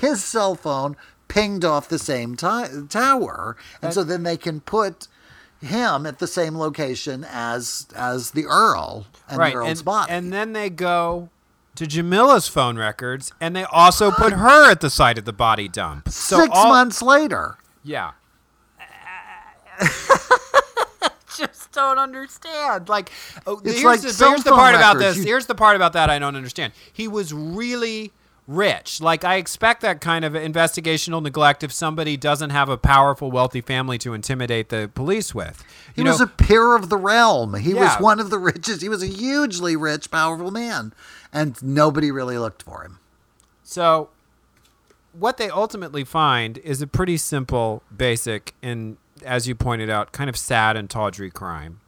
His 0.00 0.24
cell 0.24 0.54
phone 0.54 0.96
pinged 1.28 1.64
off 1.64 1.88
the 1.88 1.98
same 1.98 2.36
ti- 2.36 2.86
tower, 2.88 3.56
and 3.82 3.92
so 3.94 4.04
then 4.04 4.22
they 4.22 4.36
can 4.36 4.60
put 4.60 5.08
him 5.60 6.04
at 6.06 6.18
the 6.18 6.26
same 6.26 6.56
location 6.58 7.24
as 7.28 7.86
as 7.96 8.32
the 8.32 8.44
Earl 8.46 9.06
and 9.28 9.38
right. 9.38 9.52
the 9.54 9.58
Earl's 9.60 9.78
And, 9.80 9.84
body. 9.84 10.12
and 10.12 10.32
then 10.32 10.52
they 10.52 10.68
go 10.70 11.30
to 11.76 11.86
Jamila's 11.86 12.46
phone 12.48 12.76
records, 12.78 13.32
and 13.40 13.56
they 13.56 13.64
also 13.64 14.10
put 14.10 14.32
her 14.34 14.70
at 14.70 14.80
the 14.80 14.90
site 14.90 15.18
of 15.18 15.24
the 15.24 15.32
body 15.32 15.68
dump. 15.68 16.08
So 16.08 16.36
Six 16.38 16.50
all- 16.54 16.68
months 16.68 17.00
later. 17.02 17.56
Yeah. 17.82 18.12
just 21.36 21.72
don't 21.72 21.98
understand. 21.98 22.88
Like, 22.88 23.10
oh, 23.46 23.60
It's 23.64 23.80
here's, 23.80 23.84
like 23.84 24.00
the, 24.00 24.06
here's 24.26 24.44
the 24.44 24.50
phone 24.50 24.58
part 24.58 24.74
about 24.74 24.98
this. 24.98 25.16
You- 25.18 25.24
Here's 25.24 25.46
the 25.46 25.54
part 25.54 25.76
about 25.76 25.92
that 25.94 26.10
I 26.10 26.18
don't 26.18 26.36
understand. 26.36 26.72
He 26.92 27.08
was 27.08 27.32
really 27.32 28.12
rich. 28.46 29.00
Like, 29.00 29.24
I 29.24 29.36
expect 29.36 29.80
that 29.82 30.00
kind 30.00 30.24
of 30.24 30.34
investigational 30.34 31.22
neglect 31.22 31.62
if 31.62 31.72
somebody 31.72 32.16
doesn't 32.16 32.50
have 32.50 32.68
a 32.68 32.76
powerful, 32.76 33.30
wealthy 33.30 33.60
family 33.60 33.96
to 33.98 34.12
intimidate 34.14 34.68
the 34.68 34.90
police 34.94 35.34
with. 35.34 35.64
He 35.96 36.02
You 36.02 36.08
was 36.08 36.18
know, 36.18 36.24
a 36.26 36.28
peer 36.28 36.76
of 36.76 36.88
the 36.90 36.96
realm. 36.96 37.54
He 37.54 37.72
Yeah. 37.72 37.80
was 37.94 38.02
one 38.02 38.20
of 38.20 38.30
the 38.30 38.38
richest. 38.50 38.82
He 38.82 38.88
was 38.88 39.02
a 39.02 39.06
hugely 39.06 39.76
rich, 39.76 40.10
powerful 40.10 40.50
man, 40.50 40.92
and 41.32 41.60
nobody 41.62 42.10
really 42.10 42.36
looked 42.38 42.62
for 42.62 42.82
him. 42.82 42.98
So, 43.62 44.10
what 45.12 45.36
they 45.38 45.48
ultimately 45.48 46.04
find 46.04 46.58
is 46.58 46.82
a 46.82 46.86
pretty 46.86 47.16
simple, 47.16 47.82
basic, 47.96 48.52
and 48.62 48.96
as 49.24 49.46
you 49.48 49.54
pointed 49.54 49.88
out, 49.88 50.12
kind 50.12 50.28
of 50.28 50.36
sad 50.36 50.76
and 50.76 50.90
tawdry 50.90 51.30
crime. 51.30 51.80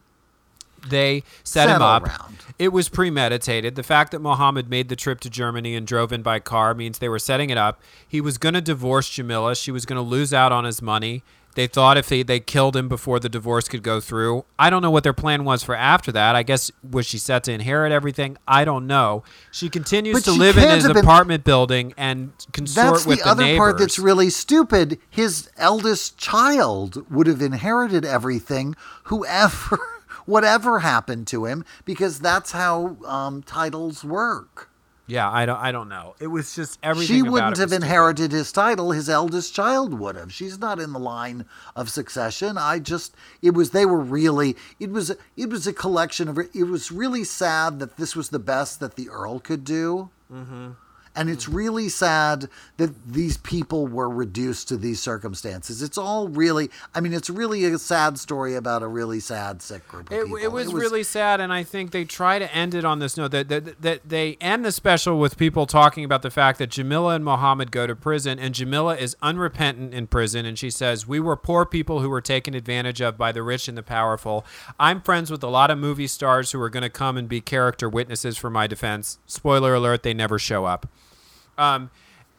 They 0.89 1.23
set 1.43 1.69
him 1.69 1.81
up. 1.81 2.03
round. 2.07 2.37
It 2.59 2.69
was 2.69 2.89
premeditated. 2.89 3.75
The 3.75 3.83
fact 3.83 4.11
that 4.11 4.19
Mohammed 4.19 4.69
made 4.69 4.89
the 4.89 4.95
trip 4.95 5.19
to 5.21 5.29
Germany 5.29 5.75
and 5.75 5.85
drove 5.85 6.11
in 6.11 6.21
by 6.23 6.39
car 6.39 6.73
means 6.73 6.99
they 6.99 7.09
were 7.09 7.19
setting 7.19 7.49
it 7.49 7.57
up. 7.57 7.79
He 8.07 8.19
was 8.21 8.37
going 8.37 8.55
to 8.55 8.61
divorce 8.61 9.09
Jamila. 9.09 9.55
She 9.55 9.71
was 9.71 9.85
going 9.85 9.97
to 9.97 10.01
lose 10.07 10.33
out 10.33 10.51
on 10.51 10.63
his 10.65 10.81
money. 10.81 11.23
They 11.53 11.65
thought 11.65 11.97
if 11.97 12.07
they, 12.07 12.21
they 12.21 12.39
killed 12.39 12.75
him 12.75 12.87
before 12.87 13.19
the 13.19 13.29
divorce 13.29 13.67
could 13.67 13.81
go 13.81 13.99
through. 13.99 14.45
I 14.59 14.69
don't 14.69 14.83
know 14.83 14.91
what 14.91 15.03
their 15.03 15.11
plan 15.13 15.43
was 15.43 15.63
for 15.63 15.73
after 15.75 16.11
that. 16.11 16.35
I 16.35 16.43
guess 16.43 16.69
was 16.87 17.07
she 17.07 17.17
set 17.17 17.43
to 17.45 17.51
inherit 17.51 17.91
everything? 17.91 18.37
I 18.47 18.63
don't 18.63 18.85
know. 18.85 19.23
She 19.51 19.67
continues 19.67 20.13
But 20.17 20.23
to 20.25 20.33
she 20.33 20.37
live 20.39 20.55
in 20.59 20.69
his 20.69 20.83
have 20.83 20.93
been- 20.93 21.03
apartment 21.03 21.43
building 21.43 21.95
and 21.97 22.31
consort 22.53 22.93
That's 22.93 23.05
with 23.07 23.17
the 23.19 23.23
the, 23.23 23.29
other 23.31 23.43
neighbors. 23.43 23.57
part 23.57 23.77
that's 23.79 23.97
really 23.97 24.29
stupid. 24.29 24.99
His 25.09 25.49
eldest 25.57 26.19
child 26.19 27.09
would 27.11 27.25
have 27.25 27.41
inherited 27.41 28.05
everything, 28.05 28.75
whoever, 29.05 29.79
whatever 30.27 30.79
happened 30.79 31.25
to 31.27 31.45
him, 31.45 31.65
because 31.85 32.19
that's 32.19 32.51
how 32.51 32.97
um, 33.05 33.41
titles 33.41 34.03
work. 34.03 34.69
yeah, 35.07 35.31
I 35.31 35.45
don't. 35.45 35.57
I 35.57 35.71
don't 35.71 35.87
know. 35.87 36.15
It 36.19 36.27
was 36.27 36.53
just 36.53 36.77
everything. 36.83 37.15
She 37.15 37.21
wouldn't 37.23 37.57
have 37.57 37.71
inherited 37.71 38.33
his 38.33 38.51
title. 38.51 38.91
His 38.91 39.09
eldest 39.09 39.55
child 39.55 39.93
would 39.93 40.17
have. 40.17 40.33
She's 40.33 40.59
not 40.59 40.79
in 40.79 40.91
the 40.91 40.99
line 40.99 41.45
of 41.77 41.89
succession. 41.89 42.57
I 42.57 42.79
just, 42.79 43.15
it 43.41 43.53
was, 43.53 43.71
they 43.71 43.85
were 43.85 44.01
really, 44.01 44.57
it 44.79 44.91
was, 44.91 45.15
it 45.37 45.49
was 45.49 45.65
a 45.65 45.73
collection 45.73 46.27
of, 46.27 46.37
it 46.37 46.63
was 46.63 46.91
really 46.91 47.23
sad 47.23 47.79
that 47.79 47.95
this 47.95 48.15
was 48.17 48.29
the 48.29 48.39
best 48.39 48.81
that 48.81 48.95
the 48.95 49.09
Earl 49.09 49.39
could 49.39 49.63
do. 49.63 50.09
Mm-hmm. 50.31 50.71
And 51.17 51.29
it's 51.29 51.45
mm-hmm. 51.45 51.55
really 51.55 51.89
sad 51.89 52.47
that 52.77 52.91
these 53.11 53.37
people 53.37 53.87
were 53.87 54.07
reduced 54.09 54.67
to 54.67 54.77
these 54.77 55.01
circumstances. 55.01 55.81
It's 55.81 55.97
all 55.97 56.27
really, 56.27 56.69
I 56.93 57.01
mean, 57.01 57.11
it's 57.11 57.29
really 57.29 57.65
a 57.65 57.79
sad 57.79 58.19
story 58.19 58.55
about 58.55 58.83
a 58.83 58.87
really 58.87 59.19
sad, 59.19 59.63
sick 59.63 59.87
group 59.87 60.11
of 60.11 60.15
It, 60.15 60.25
people. 60.25 60.37
it 60.37 60.51
was 60.51 60.73
really 60.73 61.03
sad, 61.03 61.41
and 61.41 61.51
I 61.51 61.63
think 61.63 61.89
they 61.89 62.05
try 62.05 62.37
to 62.37 62.53
end 62.53 62.75
it 62.75 62.85
on 62.85 62.99
this 62.99 63.17
note 63.17 63.31
that, 63.31 63.49
that 63.49 63.81
that 63.81 64.07
they 64.07 64.37
end 64.39 64.63
the 64.63 64.71
special 64.71 65.19
with 65.19 65.37
people 65.37 65.65
talking 65.65 66.05
about 66.05 66.21
the 66.21 66.29
fact 66.29 66.59
that 66.59 66.69
Jamila 66.69 67.15
and 67.15 67.25
Mohammed 67.25 67.71
go 67.71 67.87
to 67.87 67.95
prison, 67.95 68.37
and 68.37 68.53
Jamila 68.53 68.95
is 68.95 69.15
unrepentant 69.21 69.95
in 69.95 70.05
prison, 70.05 70.45
and 70.45 70.57
she 70.57 70.69
says, 70.69 71.07
"We 71.07 71.19
were 71.19 71.35
poor 71.35 71.65
people 71.65 72.01
who 72.01 72.09
were 72.09 72.21
taken 72.21 72.53
advantage 72.53 73.01
of 73.01 73.17
by 73.17 73.31
the 73.31 73.41
rich 73.41 73.67
and 73.67 73.77
the 73.77 73.83
powerful. 73.83 74.45
I'm 74.79 75.01
friends 75.01 75.31
with 75.31 75.43
a 75.43 75.47
lot 75.47 75.71
of 75.71 75.79
movie 75.79 76.07
stars 76.07 76.51
who 76.51 76.61
are 76.61 76.69
going 76.69 76.83
to 76.83 76.89
come 76.89 77.17
and 77.17 77.27
be 77.27 77.41
character 77.41 77.89
witnesses 77.89 78.37
for 78.37 78.51
my 78.51 78.67
defense. 78.67 79.17
Spoiler 79.25 79.73
alert: 79.73 80.03
they 80.03 80.13
never 80.13 80.37
show 80.37 80.65
up." 80.65 80.87
Um, 81.57 81.89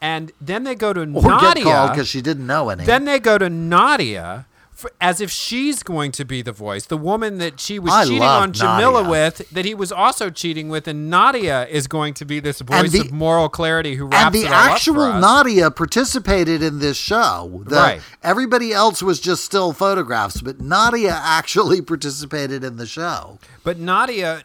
and 0.01 0.31
then 0.41 0.63
they 0.65 0.75
go 0.75 0.93
to 0.93 1.01
or 1.01 1.07
Nadia. 1.07 1.89
because 1.91 2.09
she 2.09 2.21
didn't 2.23 2.47
know 2.47 2.69
any. 2.69 2.85
Then 2.85 3.05
they 3.05 3.19
go 3.19 3.37
to 3.37 3.51
Nadia 3.51 4.47
f- 4.73 4.87
as 5.01 5.21
if 5.21 5.29
she's 5.29 5.83
going 5.83 6.13
to 6.13 6.25
be 6.25 6.41
the 6.41 6.53
voice, 6.53 6.87
the 6.87 6.97
woman 6.97 7.39
that 7.39 7.59
she 7.59 7.81
was 7.81 7.93
I 7.93 8.05
cheating 8.05 8.23
on 8.23 8.53
Jamila 8.53 9.03
Nadia. 9.03 9.11
with, 9.11 9.51
that 9.51 9.65
he 9.65 9.75
was 9.75 9.91
also 9.91 10.31
cheating 10.31 10.69
with, 10.69 10.87
and 10.87 11.11
Nadia 11.11 11.67
is 11.67 11.89
going 11.89 12.15
to 12.15 12.25
be 12.25 12.39
this 12.39 12.61
voice 12.61 12.93
the- 12.93 13.01
of 13.01 13.11
moral 13.13 13.49
clarity 13.49 13.97
who 13.97 14.07
wraps 14.07 14.27
and 14.27 14.35
the 14.37 14.43
it 14.47 14.53
all 14.53 14.55
up 14.55 14.65
for 14.69 14.71
actual 14.75 15.03
us. 15.03 15.21
Nadia 15.21 15.69
participated 15.73 16.63
in 16.63 16.79
this 16.79 16.97
show. 16.97 17.65
The- 17.67 17.75
Right. 17.75 18.01
Everybody 18.23 18.73
else 18.73 19.03
was 19.03 19.19
just 19.19 19.45
still 19.45 19.73
photographs, 19.73 20.41
but 20.41 20.61
Nadia 20.61 21.11
actually 21.25 21.83
participated 21.83 22.63
in 22.63 22.77
the 22.77 22.87
show. 22.87 23.41
But 23.65 23.81
Nadia 23.81 24.45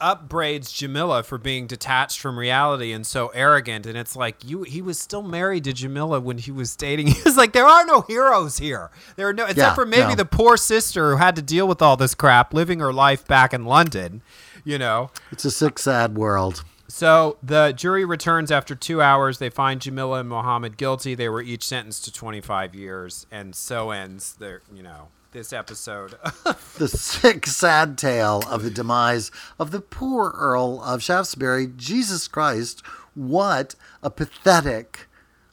upbraids 0.00 0.72
Jamila 0.72 1.22
for 1.22 1.38
being 1.38 1.66
detached 1.66 2.20
from 2.20 2.38
reality 2.38 2.92
and 2.92 3.06
so 3.06 3.28
arrogant, 3.28 3.86
and 3.86 3.96
it's 3.96 4.16
like 4.16 4.44
you 4.44 4.62
he 4.62 4.80
was 4.82 4.98
still 4.98 5.22
married 5.22 5.64
to 5.64 5.72
Jamila 5.72 6.20
when 6.20 6.38
he 6.38 6.50
was 6.50 6.74
dating. 6.76 7.06
He 7.20 7.22
was 7.24 7.36
like, 7.36 7.52
there 7.52 7.66
are 7.66 7.84
no 7.84 8.02
heroes 8.02 8.58
here. 8.58 8.90
There 9.16 9.28
are 9.28 9.32
no 9.32 9.44
except 9.44 9.58
Yeah, 9.58 9.74
for 9.74 9.84
maybe 9.86 10.10
no. 10.10 10.14
the 10.14 10.24
poor 10.24 10.56
sister 10.56 11.10
who 11.12 11.16
had 11.16 11.36
to 11.36 11.42
deal 11.42 11.68
with 11.68 11.82
all 11.82 11.96
this 11.96 12.14
crap, 12.14 12.52
living 12.54 12.80
her 12.80 12.92
life 12.92 13.26
back 13.26 13.52
in 13.54 13.64
London. 13.64 14.22
You 14.64 14.78
know. 14.78 15.10
It's 15.30 15.44
a 15.44 15.50
sick, 15.50 15.78
sad 15.78 16.16
world. 16.16 16.64
So 16.88 17.38
the 17.42 17.72
jury 17.72 18.04
returns 18.04 18.50
after 18.50 18.74
two 18.74 19.00
hours. 19.00 19.38
They 19.38 19.48
find 19.50 19.80
Jamila 19.80 20.20
and 20.20 20.28
Mohammed 20.28 20.76
guilty. 20.76 21.14
They 21.14 21.28
were 21.28 21.40
each 21.42 21.64
sentenced 21.66 22.04
to 22.06 22.12
25 22.12 22.74
years, 22.74 23.26
and 23.30 23.54
so 23.54 23.90
ends 23.90 24.34
their, 24.34 24.62
you 24.74 24.82
know, 24.82 25.08
this 25.32 25.52
episode. 25.52 26.14
The 26.78 26.88
sick, 26.88 27.46
sad 27.46 27.98
tale 27.98 28.42
of 28.48 28.62
the 28.62 28.70
demise 28.70 29.30
of 29.58 29.70
the 29.70 29.80
poor 29.82 30.32
Earl 30.34 30.82
of 30.82 31.02
Shaftesbury. 31.02 31.66
Jesus 31.76 32.26
Christ, 32.26 32.82
what 33.14 33.74
a 34.02 34.08
pathetic 34.08 35.06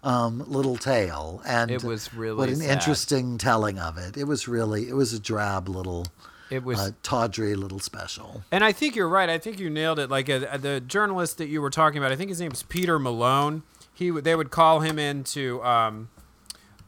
um, 0.03 0.41
little 0.47 0.77
tale. 0.77 1.41
And 1.45 1.69
It 1.69 1.83
was 1.83 2.13
really 2.13 2.37
what 2.37 2.47
an 2.47 2.55
sad. 2.57 2.69
interesting 2.71 3.37
telling 3.37 3.77
of 3.77 3.97
it. 3.97 4.15
It 4.15 4.23
was 4.23 4.47
really, 4.47 4.87
it 4.87 4.93
was 4.95 5.11
a 5.11 5.19
drab 5.19 5.67
little, 5.67 6.05
it 6.49 6.63
was 6.63 6.79
uh, 6.79 6.91
tawdry 7.03 7.55
little 7.55 7.79
special. 7.79 8.43
And 8.53 8.63
I 8.63 8.71
think 8.71 8.95
you're 8.95 9.09
right. 9.09 9.29
I 9.29 9.37
think 9.37 9.59
you 9.59 9.69
nailed 9.69 9.99
it. 9.99 10.09
Like 10.09 10.29
uh, 10.29 10.55
the 10.55 10.79
journalist 10.79 11.37
that 11.39 11.47
you 11.49 11.61
were 11.61 11.69
talking 11.71 11.97
about, 11.97 12.13
I 12.13 12.15
think 12.15 12.29
his 12.29 12.39
name's 12.39 12.63
Peter 12.63 12.97
Malone. 12.99 13.63
He 13.93 14.11
they 14.11 14.35
would 14.35 14.51
call 14.51 14.79
him 14.79 14.97
into. 14.97 15.61
Um, 15.61 16.07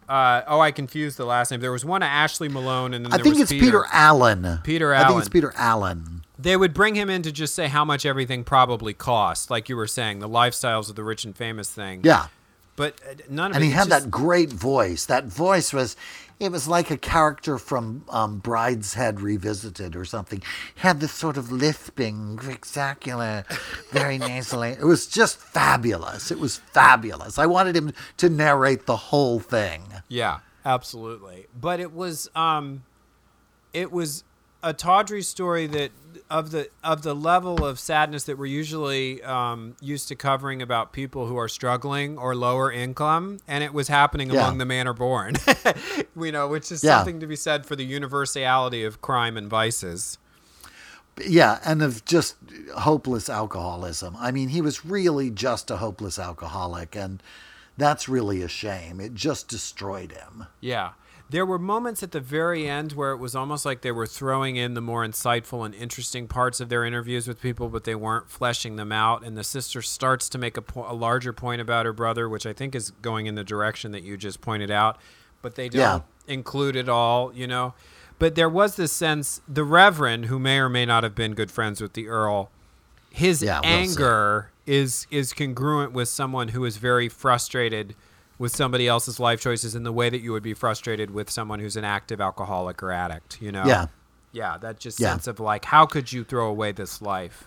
uh, 0.10 0.42
oh, 0.48 0.60
I 0.60 0.72
confused 0.72 1.18
the 1.18 1.26
last 1.26 1.52
name. 1.52 1.60
There 1.62 1.72
was 1.72 1.86
one 1.86 2.02
Ashley 2.04 2.50
Malone, 2.50 2.94
and 2.94 3.06
then 3.06 3.14
I 3.14 3.18
there 3.18 3.24
think 3.26 3.36
was 3.36 3.52
it's 3.52 3.52
Peter, 3.52 3.86
Allen. 3.94 4.60
Peter 4.64 4.92
Allen. 4.92 5.06
I 5.06 5.10
think 5.10 5.20
it's 5.20 5.30
Peter 5.30 5.54
Allen. 5.56 6.24
They 6.38 6.58
would 6.58 6.74
bring 6.74 6.96
him 6.96 7.10
in 7.10 7.22
to 7.24 7.32
just 7.32 7.54
say 7.54 7.68
how 7.68 7.86
much 7.86 8.06
everything 8.06 8.44
probably 8.44 8.94
cost, 8.94 9.50
like 9.52 9.70
you 9.70 9.76
were 9.76 9.88
saying, 9.88 10.20
the 10.20 10.30
lifestyles 10.30 10.90
of 10.90 10.96
the 10.96 11.04
rich 11.04 11.24
and 11.26 11.36
famous 11.36 11.70
thing. 11.70 12.02
Yeah. 12.04 12.28
but 12.76 12.96
uh, 13.10 13.14
none 13.30 13.52
of 13.52 13.56
And 13.58 13.64
it. 13.64 13.68
he 13.68 13.74
had 13.74 13.90
just- 13.90 14.04
that 14.06 14.10
great 14.12 14.50
voice. 14.52 15.06
That 15.06 15.26
voice 15.26 15.74
was, 15.74 15.96
it 16.40 16.52
was 16.52 16.68
like 16.68 16.90
a 16.90 16.98
character 16.98 17.58
from 17.58 18.06
um, 18.10 18.40
Brideshead 18.40 19.22
Revisited 19.22 19.96
or 19.96 20.06
something. 20.06 20.42
He 20.76 20.82
had 20.82 21.02
this 21.02 21.12
sort 21.12 21.36
of 21.36 21.52
lisping, 21.52 22.38
vexacular, 22.38 23.46
very 23.92 24.18
nasally. 24.32 24.70
It 24.70 24.86
was 24.86 25.06
just 25.06 25.38
fabulous. 25.38 26.32
It 26.32 26.40
was 26.40 26.58
fabulous. 26.58 27.38
I 27.38 27.46
wanted 27.46 27.76
him 27.76 27.94
to 28.18 28.30
narrate 28.30 28.86
the 28.86 28.96
whole 28.96 29.40
thing. 29.40 29.84
Yeah, 30.08 30.40
absolutely. 30.66 31.48
But 31.60 31.80
it 31.80 31.94
was 31.94 32.30
um 32.36 32.84
it 33.74 33.92
was 33.92 34.24
a 34.64 34.74
tawdry 34.74 35.22
story 35.22 35.68
that 35.68 35.92
of 36.30 36.52
the 36.52 36.70
of 36.84 37.02
the 37.02 37.16
level 37.16 37.66
of 37.66 37.80
sadness 37.80 38.24
that 38.26 38.38
we're 38.38 38.46
usually 38.46 39.22
um, 39.24 39.76
used 39.82 40.08
to 40.10 40.16
covering 40.16 40.62
about 40.62 40.94
people 40.94 41.26
who 41.28 41.38
are 41.38 41.48
struggling 41.48 42.18
or 42.18 42.36
lower 42.36 42.72
income, 42.72 43.40
and 43.48 43.64
it 43.64 43.74
was 43.74 43.88
happening 43.88 44.30
Yeah. 44.30 44.42
among 44.42 44.60
the 44.60 44.66
manor 44.66 44.94
born. 44.94 45.36
you 46.20 46.32
know, 46.32 46.48
which 46.48 46.72
is 46.72 46.84
Yeah. 46.84 46.98
something 46.98 47.20
to 47.20 47.28
be 47.28 47.36
said 47.36 47.66
for 47.66 47.76
the 47.76 47.84
universality 47.86 48.84
of 48.84 49.02
crime 49.02 49.38
and 49.38 49.50
vices. 49.50 50.18
Yeah, 51.26 51.60
and 51.66 51.82
of 51.82 52.06
just 52.06 52.36
hopeless 52.78 53.28
alcoholism. 53.28 54.16
I 54.18 54.32
mean, 54.32 54.50
he 54.50 54.62
was 54.62 54.86
really 54.86 55.30
just 55.30 55.70
a 55.70 55.78
hopeless 55.78 56.18
alcoholic, 56.18 56.96
and 56.96 57.22
that's 57.78 58.08
really 58.08 58.42
a 58.42 58.48
shame. 58.48 59.02
It 59.02 59.16
just 59.16 59.48
destroyed 59.50 60.12
him. 60.14 60.46
Yeah. 60.62 60.92
There 61.30 61.46
were 61.46 61.60
moments 61.60 62.02
at 62.02 62.12
the 62.12 62.20
very 62.20 62.68
end 62.68 62.94
where 62.94 63.12
it 63.12 63.18
was 63.18 63.36
almost 63.36 63.64
like 63.64 63.82
they 63.82 63.92
were 63.92 64.08
throwing 64.08 64.56
in 64.56 64.74
the 64.74 64.82
more 64.82 65.06
insightful 65.06 65.64
and 65.64 65.76
interesting 65.76 66.28
parts 66.28 66.60
of 66.60 66.70
their 66.70 66.84
interviews 66.84 67.28
with 67.28 67.40
people, 67.40 67.70
but 67.70 67.84
they 67.84 67.94
weren't 67.94 68.32
fleshing 68.32 68.78
them 68.78 68.92
out. 68.92 69.24
And 69.24 69.38
the 69.38 69.44
sister 69.44 69.84
starts 69.84 70.28
to 70.30 70.40
make 70.40 70.58
a, 70.58 70.62
po- 70.64 70.88
a 70.90 70.94
larger 70.94 71.32
point 71.32 71.62
about 71.62 71.86
her 71.86 71.94
brother, 71.94 72.28
which 72.28 72.48
I 72.48 72.54
think 72.54 72.74
is 72.74 72.90
going 73.04 73.28
in 73.28 73.36
the 73.36 73.44
direction 73.44 73.92
that 73.92 74.02
you 74.02 74.18
just 74.18 74.42
pointed 74.42 74.72
out, 74.72 74.98
but 75.44 75.54
they 75.54 75.70
don't 75.70 76.04
include 76.28 76.76
it 76.76 76.90
all, 76.90 77.32
you 77.34 77.46
know. 77.46 77.76
But 78.18 78.34
there 78.34 78.50
was 78.50 78.76
this 78.76 78.92
sense, 78.92 79.42
the 79.48 79.64
Reverend, 79.64 80.26
who 80.26 80.40
may 80.40 80.58
or 80.58 80.68
may 80.68 80.86
not 80.86 81.04
have 81.04 81.16
been 81.16 81.36
good 81.36 81.52
friends 81.52 81.80
with 81.80 81.94
the 81.94 82.08
Earl, 82.08 82.50
his 83.12 83.42
Yeah, 83.42 83.62
anger 83.64 84.52
is 84.66 85.08
is 85.10 85.34
congruent 85.34 85.94
with 85.94 86.10
someone 86.10 86.50
who 86.50 86.66
is 86.66 86.78
very 86.78 87.10
frustrated 87.10 87.96
with 88.40 88.56
somebody 88.56 88.88
else's 88.88 89.20
life 89.20 89.40
choices 89.42 89.76
in 89.76 89.84
the 89.84 89.92
way 89.92 90.10
that 90.10 90.22
you 90.22 90.32
would 90.32 90.42
be 90.42 90.56
frustrated 90.56 91.12
with 91.12 91.30
someone 91.30 91.60
who's 91.60 91.76
an 91.76 91.84
active 91.84 92.20
alcoholic 92.20 92.82
or 92.82 92.92
addict, 92.92 93.40
you 93.42 93.52
know? 93.52 93.66
Yeah. 93.66 93.88
Yeah, 94.32 94.58
that 94.60 94.80
just 94.80 95.00
Yeah. 95.00 95.12
sense 95.12 95.28
of 95.28 95.40
like, 95.40 95.66
how 95.66 95.86
could 95.86 96.12
you 96.12 96.24
throw 96.24 96.48
away 96.50 96.72
this 96.72 97.02
life? 97.02 97.46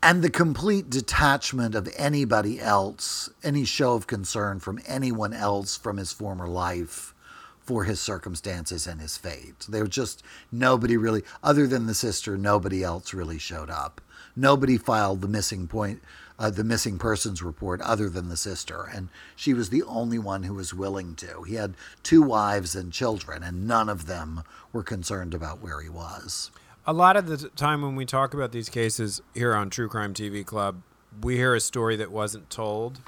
and 0.00 0.22
the 0.22 0.30
complete 0.30 0.88
detachment 0.88 1.74
of 1.74 1.88
anybody 1.96 2.60
else, 2.60 3.28
any 3.42 3.64
show 3.64 3.94
of 3.94 4.06
concern 4.06 4.60
from 4.60 4.78
anyone 4.86 5.32
else 5.32 5.76
from 5.76 5.96
his 5.96 6.12
former 6.12 6.46
life 6.46 7.12
for 7.60 7.82
his 7.82 8.00
circumstances 8.00 8.86
and 8.86 9.00
his 9.00 9.16
fate. 9.16 9.66
There 9.68 9.82
was 9.82 9.90
just 9.90 10.22
nobody 10.52 10.96
really, 10.96 11.24
other 11.42 11.66
than 11.66 11.86
the 11.86 11.94
sister, 11.94 12.38
nobody 12.38 12.84
else 12.84 13.12
really 13.12 13.38
showed 13.38 13.70
up. 13.70 14.00
Nobody 14.36 14.78
filed 14.78 15.20
the 15.20 15.26
missing 15.26 15.66
point, 15.66 16.00
uh, 16.38 16.50
the 16.50 16.64
missing 16.64 16.98
persons 16.98 17.42
report 17.42 17.80
other 17.80 18.08
than 18.08 18.28
the 18.28 18.36
sister, 18.36 18.88
and 18.94 19.08
she 19.34 19.52
was 19.52 19.70
the 19.70 19.82
only 19.82 20.18
one 20.18 20.44
who 20.44 20.54
was 20.54 20.72
willing 20.72 21.14
to. 21.16 21.42
He 21.42 21.54
had 21.54 21.74
two 22.02 22.22
wives 22.22 22.76
and 22.76 22.92
children, 22.92 23.42
and 23.42 23.66
none 23.66 23.88
of 23.88 24.06
them 24.06 24.44
were 24.72 24.82
concerned 24.82 25.34
about 25.34 25.60
where 25.60 25.80
he 25.80 25.88
was. 25.88 26.50
A 26.86 26.92
lot 26.92 27.16
of 27.16 27.26
the 27.26 27.48
time 27.50 27.82
when 27.82 27.96
we 27.96 28.04
talk 28.04 28.34
about 28.34 28.52
these 28.52 28.68
cases 28.68 29.20
here 29.34 29.54
on 29.54 29.68
True 29.68 29.88
Crime 29.88 30.14
TV 30.14 30.44
Club, 30.44 30.82
we 31.22 31.36
hear 31.36 31.54
a 31.54 31.60
story 31.60 31.96
that 31.96 32.10
wasn't 32.12 32.48
told. 32.50 33.00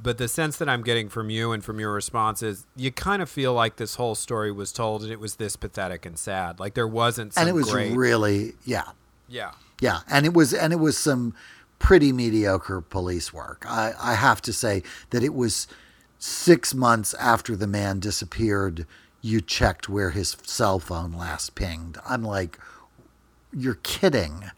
But 0.00 0.18
the 0.18 0.28
sense 0.28 0.58
that 0.58 0.68
I'm 0.68 0.82
getting 0.82 1.08
from 1.08 1.30
you 1.30 1.52
and 1.52 1.64
from 1.64 1.80
your 1.80 1.92
response 1.92 2.42
is 2.42 2.66
you 2.76 2.92
kind 2.92 3.22
of 3.22 3.30
feel 3.30 3.54
like 3.54 3.76
this 3.76 3.94
whole 3.94 4.14
story 4.14 4.52
was 4.52 4.70
told 4.72 5.02
and 5.02 5.10
it 5.10 5.18
was 5.20 5.36
this 5.36 5.56
pathetic 5.56 6.04
and 6.04 6.18
sad. 6.18 6.60
Like 6.60 6.74
there 6.74 6.86
wasn't 6.86 7.32
some 7.32 7.42
and 7.42 7.48
it 7.48 7.54
was 7.54 7.70
great. 7.70 7.96
really, 7.96 8.54
yeah, 8.64 8.90
yeah. 9.28 9.52
Yeah, 9.80 10.00
and 10.08 10.24
it 10.24 10.34
was 10.34 10.54
and 10.54 10.72
it 10.72 10.76
was 10.78 10.96
some 10.96 11.34
pretty 11.84 12.12
mediocre 12.12 12.80
police 12.80 13.30
work. 13.30 13.64
I, 13.68 13.92
I 14.00 14.14
have 14.14 14.40
to 14.42 14.54
say 14.54 14.82
that 15.10 15.22
it 15.22 15.34
was 15.34 15.66
six 16.18 16.72
months 16.74 17.12
after 17.14 17.54
the 17.54 17.66
man 17.66 18.00
disappeared. 18.00 18.86
You 19.20 19.42
checked 19.42 19.86
where 19.86 20.10
his 20.10 20.34
cell 20.44 20.78
phone 20.78 21.12
last 21.12 21.54
pinged. 21.54 21.98
I'm 22.08 22.22
like, 22.22 22.58
you're 23.52 23.74
kidding. 23.82 24.50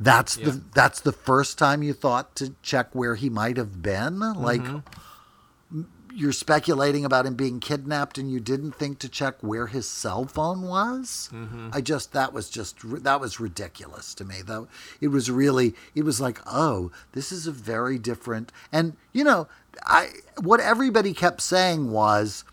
That's 0.00 0.38
Yeah. 0.38 0.46
the 0.46 0.62
that's 0.74 1.00
the 1.00 1.12
first 1.12 1.58
time 1.58 1.82
you 1.82 1.92
thought 1.92 2.34
to 2.36 2.54
check 2.62 2.88
where 2.94 3.14
he 3.14 3.28
might 3.28 3.58
have 3.58 3.82
been. 3.82 4.18
Like 4.20 4.62
mm-hmm. 4.62 4.78
You're 6.14 6.32
speculating 6.32 7.04
about 7.04 7.26
him 7.26 7.34
being 7.34 7.60
kidnapped 7.60 8.18
and 8.18 8.30
you 8.30 8.40
didn't 8.40 8.72
think 8.72 8.98
to 9.00 9.08
check 9.08 9.36
where 9.40 9.66
his 9.66 9.88
cell 9.88 10.26
phone 10.26 10.62
was? 10.62 11.30
Mm-hmm. 11.32 11.70
I 11.72 11.80
just 11.80 12.12
that 12.12 12.32
was 12.32 12.48
just 12.50 12.76
that 13.02 13.20
was 13.20 13.40
ridiculous 13.40 14.14
to 14.14 14.24
me 14.24 14.42
though. 14.44 14.68
It 15.00 15.08
was 15.08 15.30
really 15.30 15.74
it 15.94 16.04
was 16.04 16.20
like 16.20 16.40
oh 16.46 16.90
this 17.12 17.32
is 17.32 17.46
a 17.46 17.52
very 17.52 17.98
different 17.98 18.52
and 18.70 18.96
you 19.12 19.24
know 19.24 19.48
i 19.86 20.10
what 20.40 20.60
everybody 20.60 21.14
kept 21.14 21.40
saying 21.40 21.90
was 21.90 22.44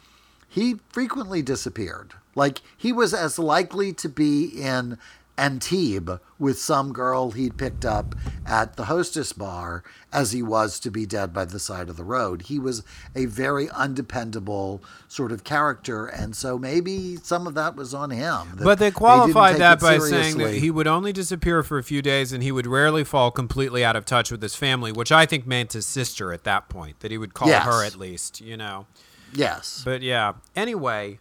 he 0.50 0.80
frequently 0.90 1.42
disappeared. 1.42 2.16
Like 2.36 2.62
he 2.76 2.92
was 2.92 3.14
as 3.14 3.38
likely 3.38 3.94
to 3.94 4.10
be 4.10 4.46
in 4.46 4.98
Antibes 5.40 6.20
with 6.38 6.60
some 6.60 6.92
girl 6.94 7.32
he'd 7.32 7.58
picked 7.58 7.86
up 7.86 8.16
at 8.46 8.76
the 8.76 8.86
hostess 8.86 9.34
bar 9.34 9.84
as 10.12 10.32
he 10.32 10.42
was 10.42 10.80
to 10.82 10.92
be 10.92 11.06
dead 11.06 11.34
by 11.34 11.46
the 11.46 11.60
side 11.60 11.90
of 11.90 11.98
the 11.98 12.04
road. 12.04 12.44
He 12.44 12.60
was 12.60 12.84
a 13.16 13.26
very 13.26 13.70
undependable 13.70 14.82
sort 15.08 15.32
of 15.32 15.44
character, 15.44 16.06
and 16.08 16.36
so 16.36 16.58
maybe 16.58 17.16
some 17.18 17.48
of 17.48 17.54
that 17.56 17.76
was 17.76 17.94
on 17.94 18.10
him. 18.10 18.60
But 18.62 18.80
they 18.80 18.92
qualified 18.92 19.54
take 19.54 19.60
that 19.60 19.80
by 19.80 19.98
saying 20.00 20.38
that 20.38 20.56
he 20.56 20.72
would 20.72 20.88
only 20.88 21.14
disappear 21.14 21.64
for 21.64 21.78
a 21.78 21.84
few 21.84 22.02
days 22.02 22.32
and 22.34 22.44
he 22.44 22.52
would 22.52 22.68
rarely 22.68 23.04
fall 23.04 23.32
completely 23.32 23.84
out 23.84 23.96
of 23.96 24.06
touch 24.06 24.32
with 24.32 24.42
his 24.42 24.56
family, 24.56 24.92
which 24.92 25.12
I 25.12 25.26
think 25.26 25.46
meant 25.46 25.74
his 25.74 25.86
sister 25.86 26.34
at 26.34 26.44
that 26.44 26.70
point, 26.70 27.00
that 27.02 27.12
he 27.12 27.18
would 27.18 27.34
call 27.34 27.48
Yes. 27.50 27.66
her 27.66 27.84
at 27.86 27.96
least, 27.96 28.42
you 28.42 28.58
know. 28.58 28.88
Yes. 29.34 29.82
But 29.86 30.02
yeah. 30.02 30.34
Anyway, 30.56 31.20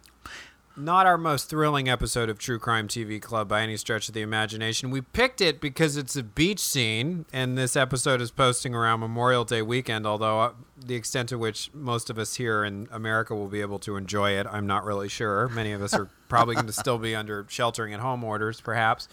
not 0.75 1.05
our 1.05 1.17
most 1.17 1.49
thrilling 1.49 1.89
episode 1.89 2.29
of 2.29 2.39
True 2.39 2.59
Crime 2.59 2.87
TV 2.87 3.21
Club 3.21 3.47
by 3.47 3.61
any 3.61 3.77
stretch 3.77 4.07
of 4.07 4.13
the 4.13 4.21
imagination. 4.21 4.91
We 4.91 5.01
picked 5.01 5.41
it 5.41 5.59
because 5.59 5.97
it's 5.97 6.15
a 6.15 6.23
beach 6.23 6.59
scene, 6.59 7.25
and 7.33 7.57
this 7.57 7.75
episode 7.75 8.21
is 8.21 8.31
posting 8.31 8.73
around 8.73 9.01
Memorial 9.01 9.43
Day 9.43 9.61
weekend. 9.61 10.05
Although 10.05 10.39
uh, 10.39 10.51
the 10.77 10.95
extent 10.95 11.29
to 11.29 11.37
which 11.37 11.69
most 11.73 12.09
of 12.09 12.17
us 12.17 12.35
here 12.35 12.63
in 12.63 12.87
America 12.91 13.35
will 13.35 13.47
be 13.47 13.61
able 13.61 13.79
to 13.79 13.97
enjoy 13.97 14.31
it, 14.31 14.47
I'm 14.49 14.67
not 14.67 14.85
really 14.85 15.09
sure. 15.09 15.49
Many 15.49 15.71
of 15.71 15.81
us 15.81 15.93
are 15.93 16.09
probably 16.27 16.55
going 16.55 16.67
to 16.67 16.73
still 16.73 16.97
be 16.97 17.15
under 17.15 17.45
sheltering 17.49 17.93
at 17.93 17.99
home 17.99 18.23
orders, 18.23 18.61
perhaps. 18.61 19.07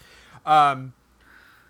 Um, 0.45 0.93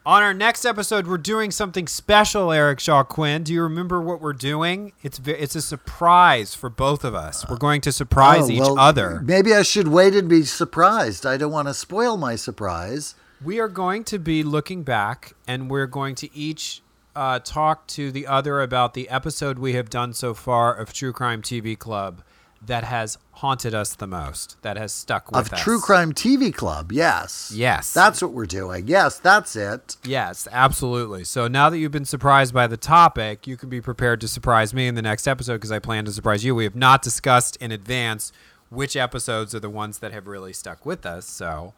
on 0.08 0.24
our 0.24 0.34
next 0.34 0.64
episode, 0.64 1.05
we're 1.05 1.18
doing 1.18 1.51
something 1.51 1.86
special, 1.86 2.53
Eric 2.53 2.80
Shaw 2.80 3.03
Quinn. 3.03 3.43
Do 3.43 3.53
you 3.53 3.62
remember 3.62 4.01
what 4.01 4.22
we're 4.22 4.32
doing? 4.32 4.93
It's 5.03 5.20
it's 5.26 5.53
a 5.53 5.62
surprise 5.62 6.55
for 6.55 6.70
both 6.70 7.03
of 7.03 7.14
us. 7.14 7.45
We're 7.49 7.58
going 7.58 7.82
to 7.82 7.91
surprise 7.91 8.43
Oh, 8.43 8.51
each 8.51 8.60
well, 8.62 8.80
other. 8.80 9.20
Maybe 9.26 9.53
I 9.53 9.64
should 9.64 9.89
wait 9.89 10.16
and 10.16 10.30
be 10.30 10.43
surprised. 10.43 11.26
I 11.26 11.36
don't 11.36 11.51
want 11.51 11.68
to 11.68 11.74
spoil 11.74 12.16
my 12.16 12.38
surprise. 12.38 13.16
We 13.43 13.60
are 13.60 13.68
going 13.68 14.05
to 14.05 14.18
be 14.18 14.43
looking 14.43 14.84
back, 14.84 15.34
and 15.45 15.70
we're 15.70 15.88
going 15.88 16.16
to 16.16 16.34
each 16.34 16.82
uh, 17.14 17.39
talk 17.39 17.86
to 17.88 18.10
the 18.10 18.28
other 18.28 18.62
about 18.62 18.93
the 18.93 19.10
episode 19.10 19.60
we 19.60 19.74
have 19.74 19.89
done 19.89 20.14
so 20.14 20.34
far 20.34 20.74
of 20.74 20.93
True 20.93 21.12
Crime 21.12 21.41
TV 21.41 21.78
Club 21.78 22.24
that 22.66 22.84
has 22.84 23.18
haunted 23.34 23.74
us 23.76 23.93
the 23.95 24.08
most, 24.08 24.58
that 24.64 24.78
has 24.78 24.91
stuck 24.91 25.30
with 25.32 25.39
us. 25.39 25.47
Of 25.47 25.53
us. 25.53 25.62
True 25.62 25.80
Crime 25.80 26.12
TV 26.12 26.53
Club, 26.53 26.91
yes. 26.91 27.51
Yes. 27.53 27.93
That's 27.93 28.22
what 28.22 28.32
we're 28.34 28.45
doing. 28.47 28.88
Yes, 28.88 29.20
that's 29.20 29.55
it. 29.55 29.95
Yes, 30.03 30.47
absolutely. 30.51 31.24
So 31.24 31.47
now 31.47 31.70
that 31.70 31.78
you've 31.78 31.91
been 31.91 32.03
surprised 32.05 32.53
by 32.53 32.66
the 32.68 32.78
topic, 32.78 33.45
you 33.45 33.55
can 33.55 33.70
be 33.70 33.80
prepared 33.80 34.20
to 34.22 34.28
surprise 34.28 34.74
me 34.74 34.88
in 34.88 34.95
the 34.95 35.01
next 35.03 35.28
episode 35.28 35.53
because 35.55 35.72
I 35.72 35.80
plan 35.80 36.05
to 36.05 36.12
surprise 36.12 36.43
you. 36.43 36.55
We 36.55 36.64
have 36.64 36.76
not 36.76 37.01
discussed 37.03 37.58
in 37.58 37.72
advance 37.72 38.32
which 38.70 38.97
episodes 38.97 39.53
are 39.55 39.60
the 39.60 39.70
ones 39.70 39.99
that 39.99 40.12
have 40.12 40.28
really 40.28 40.51
stuck 40.51 40.86
with 40.86 41.05
us. 41.05 41.26
So 41.28 41.74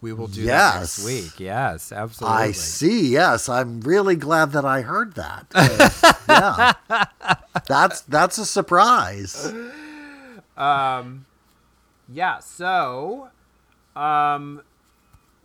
we 0.00 0.12
will 0.12 0.26
do 0.26 0.44
that 0.46 0.80
next 0.80 0.98
Yes. 0.98 1.06
week. 1.06 1.40
Yes, 1.40 1.92
absolutely. 1.92 2.38
I 2.38 2.50
see. 2.52 3.08
Yes, 3.12 3.48
I'm 3.48 3.80
really 3.82 4.16
glad 4.16 4.52
that 4.52 4.64
I 4.64 4.82
heard 4.82 5.14
that. 5.14 5.46
yeah, 6.28 7.04
that's 7.68 8.00
that's 8.02 8.36
a 8.38 8.44
surprise. 8.44 9.54
Yeah. 10.56 12.38
So, 12.40 13.28
um, 13.96 14.62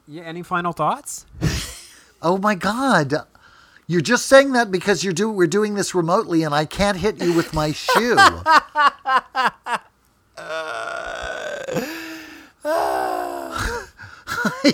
yeah. 0.08 0.24
Any 0.24 0.44
final 0.44 0.74
thoughts? 0.74 1.26
Oh 2.22 2.38
my 2.38 2.54
God, 2.54 3.14
you're 3.88 4.02
just 4.02 4.26
saying 4.26 4.52
that 4.52 4.72
because 4.72 5.06
you're 5.06 5.14
do 5.14 5.32
we're 5.32 5.48
doing 5.48 5.76
this 5.76 5.96
remotely, 5.96 6.44
and 6.44 6.54
I 6.54 6.66
can't 6.66 6.98
hit 6.98 7.22
you 7.22 7.32
with 7.34 7.54
my 7.54 7.72
shoe. 7.72 8.16
I 8.18 9.80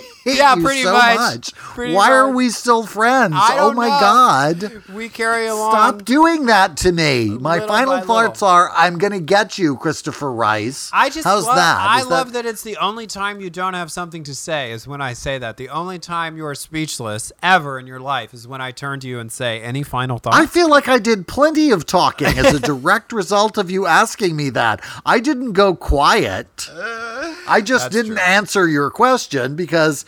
hate 0.26 0.38
Yeah, 0.38 0.56
you 0.56 0.62
pretty 0.62 0.82
so 0.82 0.92
much. 0.92 1.54
Pretty 1.54 1.94
Why 1.94 2.12
are 2.12 2.30
we 2.30 2.50
still 2.50 2.84
friends? 2.84 3.34
Oh 3.38 3.72
my 3.72 3.88
know. 3.88 4.00
God. 4.00 4.82
We 4.92 5.08
carry 5.08 5.46
along. 5.46 5.72
Stop 5.72 6.04
doing 6.04 6.46
that 6.46 6.76
to 6.78 6.92
me. 6.92 7.30
My 7.30 7.60
final 7.60 8.00
thoughts 8.00 8.42
little. 8.42 8.54
are 8.54 8.70
I'm 8.74 8.98
going 8.98 9.12
to 9.12 9.20
get 9.20 9.58
you, 9.58 9.76
Christopher 9.76 10.32
Rice. 10.32 10.90
I 10.92 11.10
just 11.10 11.24
How's 11.24 11.46
love, 11.46 11.56
that? 11.56 11.86
I 11.88 12.00
Is 12.00 12.06
love 12.06 12.32
that 12.32 12.46
it's 12.46 12.62
the 12.62 12.76
only 12.78 13.06
time 13.06 13.40
you 13.40 13.50
don't 13.50 13.74
have 13.74 13.92
something 13.92 14.24
to 14.24 14.34
say 14.34 14.72
is 14.72 14.86
when 14.86 15.00
I 15.00 15.12
say 15.12 15.38
that. 15.38 15.56
The 15.56 15.68
only 15.68 15.98
time 15.98 16.36
you 16.36 16.44
are 16.46 16.54
speechless 16.54 17.32
ever 17.42 17.78
in 17.78 17.86
your 17.86 18.00
life 18.00 18.34
is 18.34 18.48
when 18.48 18.60
I 18.60 18.72
turn 18.72 19.00
to 19.00 19.08
you 19.08 19.18
and 19.20 19.30
say, 19.30 19.60
"Any 19.60 19.82
final 19.82 20.18
thoughts?" 20.18 20.36
I 20.36 20.46
feel 20.46 20.68
like 20.68 20.88
I 20.88 20.98
did 20.98 21.28
plenty 21.28 21.70
of 21.70 21.86
talking 21.86 22.38
as 22.38 22.52
a 22.54 22.60
direct 22.72 23.12
result 23.12 23.56
of 23.58 23.70
you 23.70 23.86
asking 23.86 24.36
me 24.36 24.50
that. 24.50 24.82
I 25.04 25.20
didn't 25.20 25.52
go 25.52 25.74
quiet. 25.74 26.68
Uh, 26.70 27.34
I 27.48 27.60
just 27.62 27.90
didn't 27.90 28.16
true. 28.16 28.24
answer 28.24 28.68
your 28.68 28.90
question 28.90 29.54
because 29.54 30.04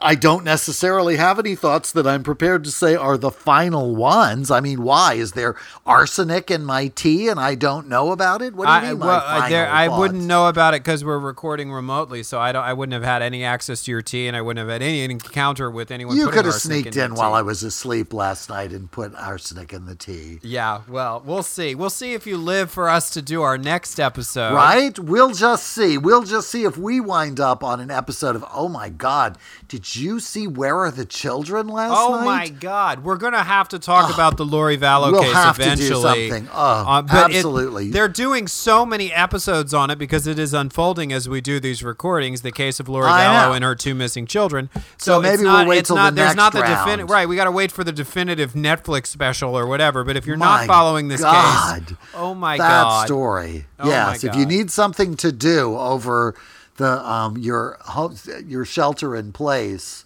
I 0.00 0.14
don't 0.14 0.44
necessarily 0.44 1.16
have 1.16 1.38
any 1.38 1.54
thoughts 1.54 1.92
that 1.92 2.06
I'm 2.06 2.22
prepared 2.22 2.64
to 2.64 2.70
say 2.70 2.94
are 2.94 3.18
the 3.18 3.30
final 3.30 3.94
ones. 3.94 4.50
I 4.50 4.60
mean, 4.60 4.82
why? 4.82 5.14
Is 5.14 5.32
there 5.32 5.56
arsenic 5.84 6.50
in 6.50 6.64
my 6.64 6.88
tea 6.88 7.28
and 7.28 7.38
I 7.38 7.54
don't 7.54 7.88
know 7.88 8.12
about 8.12 8.42
it? 8.42 8.54
What 8.54 8.66
do 8.66 8.72
you 8.72 8.78
I, 8.78 8.90
mean, 8.90 8.98
well, 8.98 9.48
there, 9.48 9.68
I 9.68 9.88
wouldn't 9.88 10.24
know 10.24 10.48
about 10.48 10.74
it 10.74 10.82
because 10.82 11.04
we're 11.04 11.18
recording 11.18 11.72
remotely, 11.72 12.22
so 12.22 12.40
I 12.40 12.52
don't. 12.52 12.64
I 12.64 12.72
wouldn't 12.72 12.94
have 12.94 13.02
had 13.02 13.22
any 13.22 13.44
access 13.44 13.82
to 13.84 13.90
your 13.90 14.02
tea, 14.02 14.26
and 14.28 14.36
I 14.36 14.40
wouldn't 14.40 14.58
have 14.58 14.72
had 14.72 14.82
any 14.82 15.02
encounter 15.02 15.70
with 15.70 15.90
anyone. 15.90 16.16
You 16.16 16.28
could 16.28 16.44
have 16.44 16.54
sneaked 16.54 16.94
your 16.94 17.04
in 17.06 17.14
while. 17.14 17.34
I 17.34 17.42
was 17.42 17.62
asleep 17.62 18.12
last 18.12 18.48
night 18.48 18.72
and 18.72 18.90
put 18.90 19.14
arsenic 19.14 19.72
in 19.72 19.86
the 19.86 19.94
tea. 19.94 20.38
Yeah, 20.42 20.82
well, 20.88 21.22
we'll 21.24 21.42
see. 21.42 21.74
We'll 21.74 21.90
see 21.90 22.14
if 22.14 22.26
you 22.26 22.36
live 22.36 22.70
for 22.70 22.88
us 22.88 23.10
to 23.10 23.22
do 23.22 23.42
our 23.42 23.58
next 23.58 23.98
episode. 23.98 24.54
Right? 24.54 24.98
We'll 24.98 25.32
just 25.32 25.66
see. 25.66 25.98
We'll 25.98 26.24
just 26.24 26.50
see 26.50 26.64
if 26.64 26.76
we 26.76 27.00
wind 27.00 27.40
up 27.40 27.62
on 27.64 27.80
an 27.80 27.90
episode 27.90 28.36
of 28.36 28.44
Oh 28.52 28.68
my 28.68 28.88
God, 28.88 29.38
did 29.68 29.81
you 29.96 30.20
see 30.20 30.46
Where 30.46 30.78
Are 30.80 30.90
the 30.90 31.04
Children 31.04 31.66
last 31.68 31.92
Oh 31.96 32.14
night? 32.16 32.20
Oh 32.20 32.24
my 32.24 32.48
God, 32.48 33.04
we're 33.04 33.16
gonna 33.16 33.42
have 33.42 33.68
to 33.70 33.78
talk 33.78 34.12
about 34.12 34.36
the 34.36 34.44
Lori 34.44 34.76
Vallow 34.78 35.12
We'll 35.12 35.22
case 35.22 35.32
have 35.32 35.56
to 35.58 35.76
do 35.76 35.94
something. 35.94 36.48
Oh, 36.52 36.58
Uh, 36.86 37.02
but 37.02 37.30
it- 37.30 37.36
absolutely. 37.36 37.90
they're 37.90 38.08
doing 38.08 38.46
so 38.46 38.84
many 38.86 39.12
episodes 39.12 39.72
on 39.74 39.90
it 39.90 39.98
because 39.98 40.26
it 40.26 40.38
is 40.38 40.52
unfolding 40.54 41.12
as 41.12 41.28
we 41.28 41.40
do 41.40 41.58
these 41.60 41.82
recordings. 41.82 42.42
The 42.42 42.52
case 42.52 42.80
of 42.80 42.88
Lori 42.88 43.08
I 43.08 43.24
Vallow 43.24 43.48
know. 43.48 43.52
and 43.54 43.64
her 43.64 43.74
two 43.74 43.94
missing 43.94 44.26
children. 44.26 44.68
So 44.98 45.20
it's 45.20 45.30
maybe 45.38 45.44
we'll 45.48 45.66
wait 45.66 45.84
till 45.86 45.96
the 45.96 46.02
not, 46.02 46.14
There's 46.14 46.36
not 46.36 46.52
the 46.52 46.60
next 46.60 46.70
definitive 46.80 47.10
right. 47.10 47.28
We 47.28 47.36
got 47.36 47.44
to 47.44 47.50
wait 47.50 47.72
for 47.72 47.82
the 47.84 47.92
definitive 47.92 48.52
Netflix 48.52 49.06
special 49.06 49.56
or 49.56 49.66
whatever. 49.66 50.04
But 50.04 50.16
if 50.16 50.26
you're 50.26 50.36
My 50.36 50.58
not 50.58 50.66
following 50.66 51.08
this 51.08 51.20
God. 51.22 51.86
case, 51.88 51.96
oh 52.14 52.34
my 52.34 52.56
that 52.58 52.68
God, 52.82 53.06
story. 53.06 53.66
Oh 53.80 53.88
yes, 53.88 54.22
if 54.24 54.34
you 54.36 54.46
need 54.46 54.70
something 54.70 55.16
to 55.16 55.32
do 55.32 55.76
over 55.76 56.34
the 56.82 57.08
um 57.08 57.38
your 57.38 57.78
your 58.46 58.64
shelter 58.64 59.16
in 59.16 59.32
place, 59.32 60.04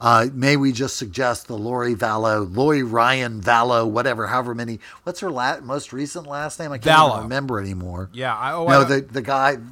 uh, 0.00 0.26
may 0.32 0.56
we 0.56 0.72
just 0.72 0.96
suggest 0.96 1.46
the 1.46 1.56
Lori 1.56 1.94
Vallow, 1.94 2.54
Lori 2.54 2.82
Ryan 2.82 3.40
Vallow, 3.40 3.88
whatever, 3.88 4.26
however 4.28 4.54
many. 4.54 4.80
What's 5.04 5.20
her 5.20 5.30
la- 5.30 5.60
most 5.60 5.92
recent 5.92 6.26
last 6.26 6.58
name? 6.60 6.72
I 6.72 6.78
can't 6.78 6.98
Vallow. 6.98 7.22
remember 7.22 7.60
anymore. 7.60 8.10
Yeah, 8.12 8.34
I, 8.36 8.52
oh, 8.52 8.66
no, 8.66 8.80
I, 8.82 8.84
the 8.84 9.00
the 9.02 9.22
guy. 9.22 9.56
the- 9.56 9.62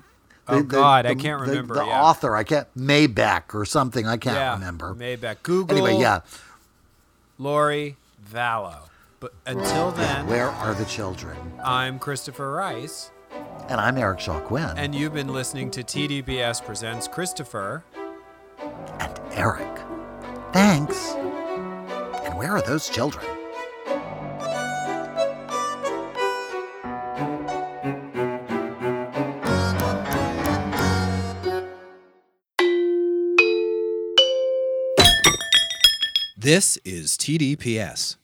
Oh, 0.50 0.56
the- 0.60 0.62
God, 0.62 1.04
I 1.04 1.14
can't 1.14 1.40
the- 1.44 1.50
remember, 1.50 1.74
The, 1.74 1.84
yeah. 1.84 2.02
author, 2.02 2.34
I 2.34 2.42
can't 2.42 2.66
Maybeck 2.74 3.54
or 3.54 3.66
something. 3.66 4.06
I 4.06 4.16
can't 4.16 4.36
yeah, 4.36 4.54
remember. 4.54 4.94
Maybeck. 4.94 5.42
Google. 5.42 5.76
Anyway, 5.76 6.00
yeah. 6.00 6.20
Lori 7.38 7.96
Vallow. 8.32 8.88
But 9.20 9.34
until 9.46 9.90
then, 9.90 10.26
Where 10.26 10.48
are 10.48 10.72
the 10.74 10.84
children? 10.86 11.36
I'm 11.62 11.98
Christopher 11.98 12.50
Rice. 12.52 13.10
And 13.32 13.80
I'm 13.80 13.98
Eric 13.98 14.20
Shaw 14.20 14.40
Quinn. 14.40 14.76
And 14.76 14.94
you've 14.94 15.12
been 15.14 15.28
listening 15.32 15.70
to 15.72 15.82
TDPS 15.82 16.64
Presents 16.64 17.06
Christopher. 17.06 17.84
and 19.00 19.20
Eric. 19.32 19.78
Thanks. 20.52 21.12
And 21.12 22.36
where 22.38 22.52
are 22.52 22.62
those 22.62 22.88
children? 22.88 23.24
This 36.36 36.78
is 36.84 37.16
TDPS. 37.18 38.16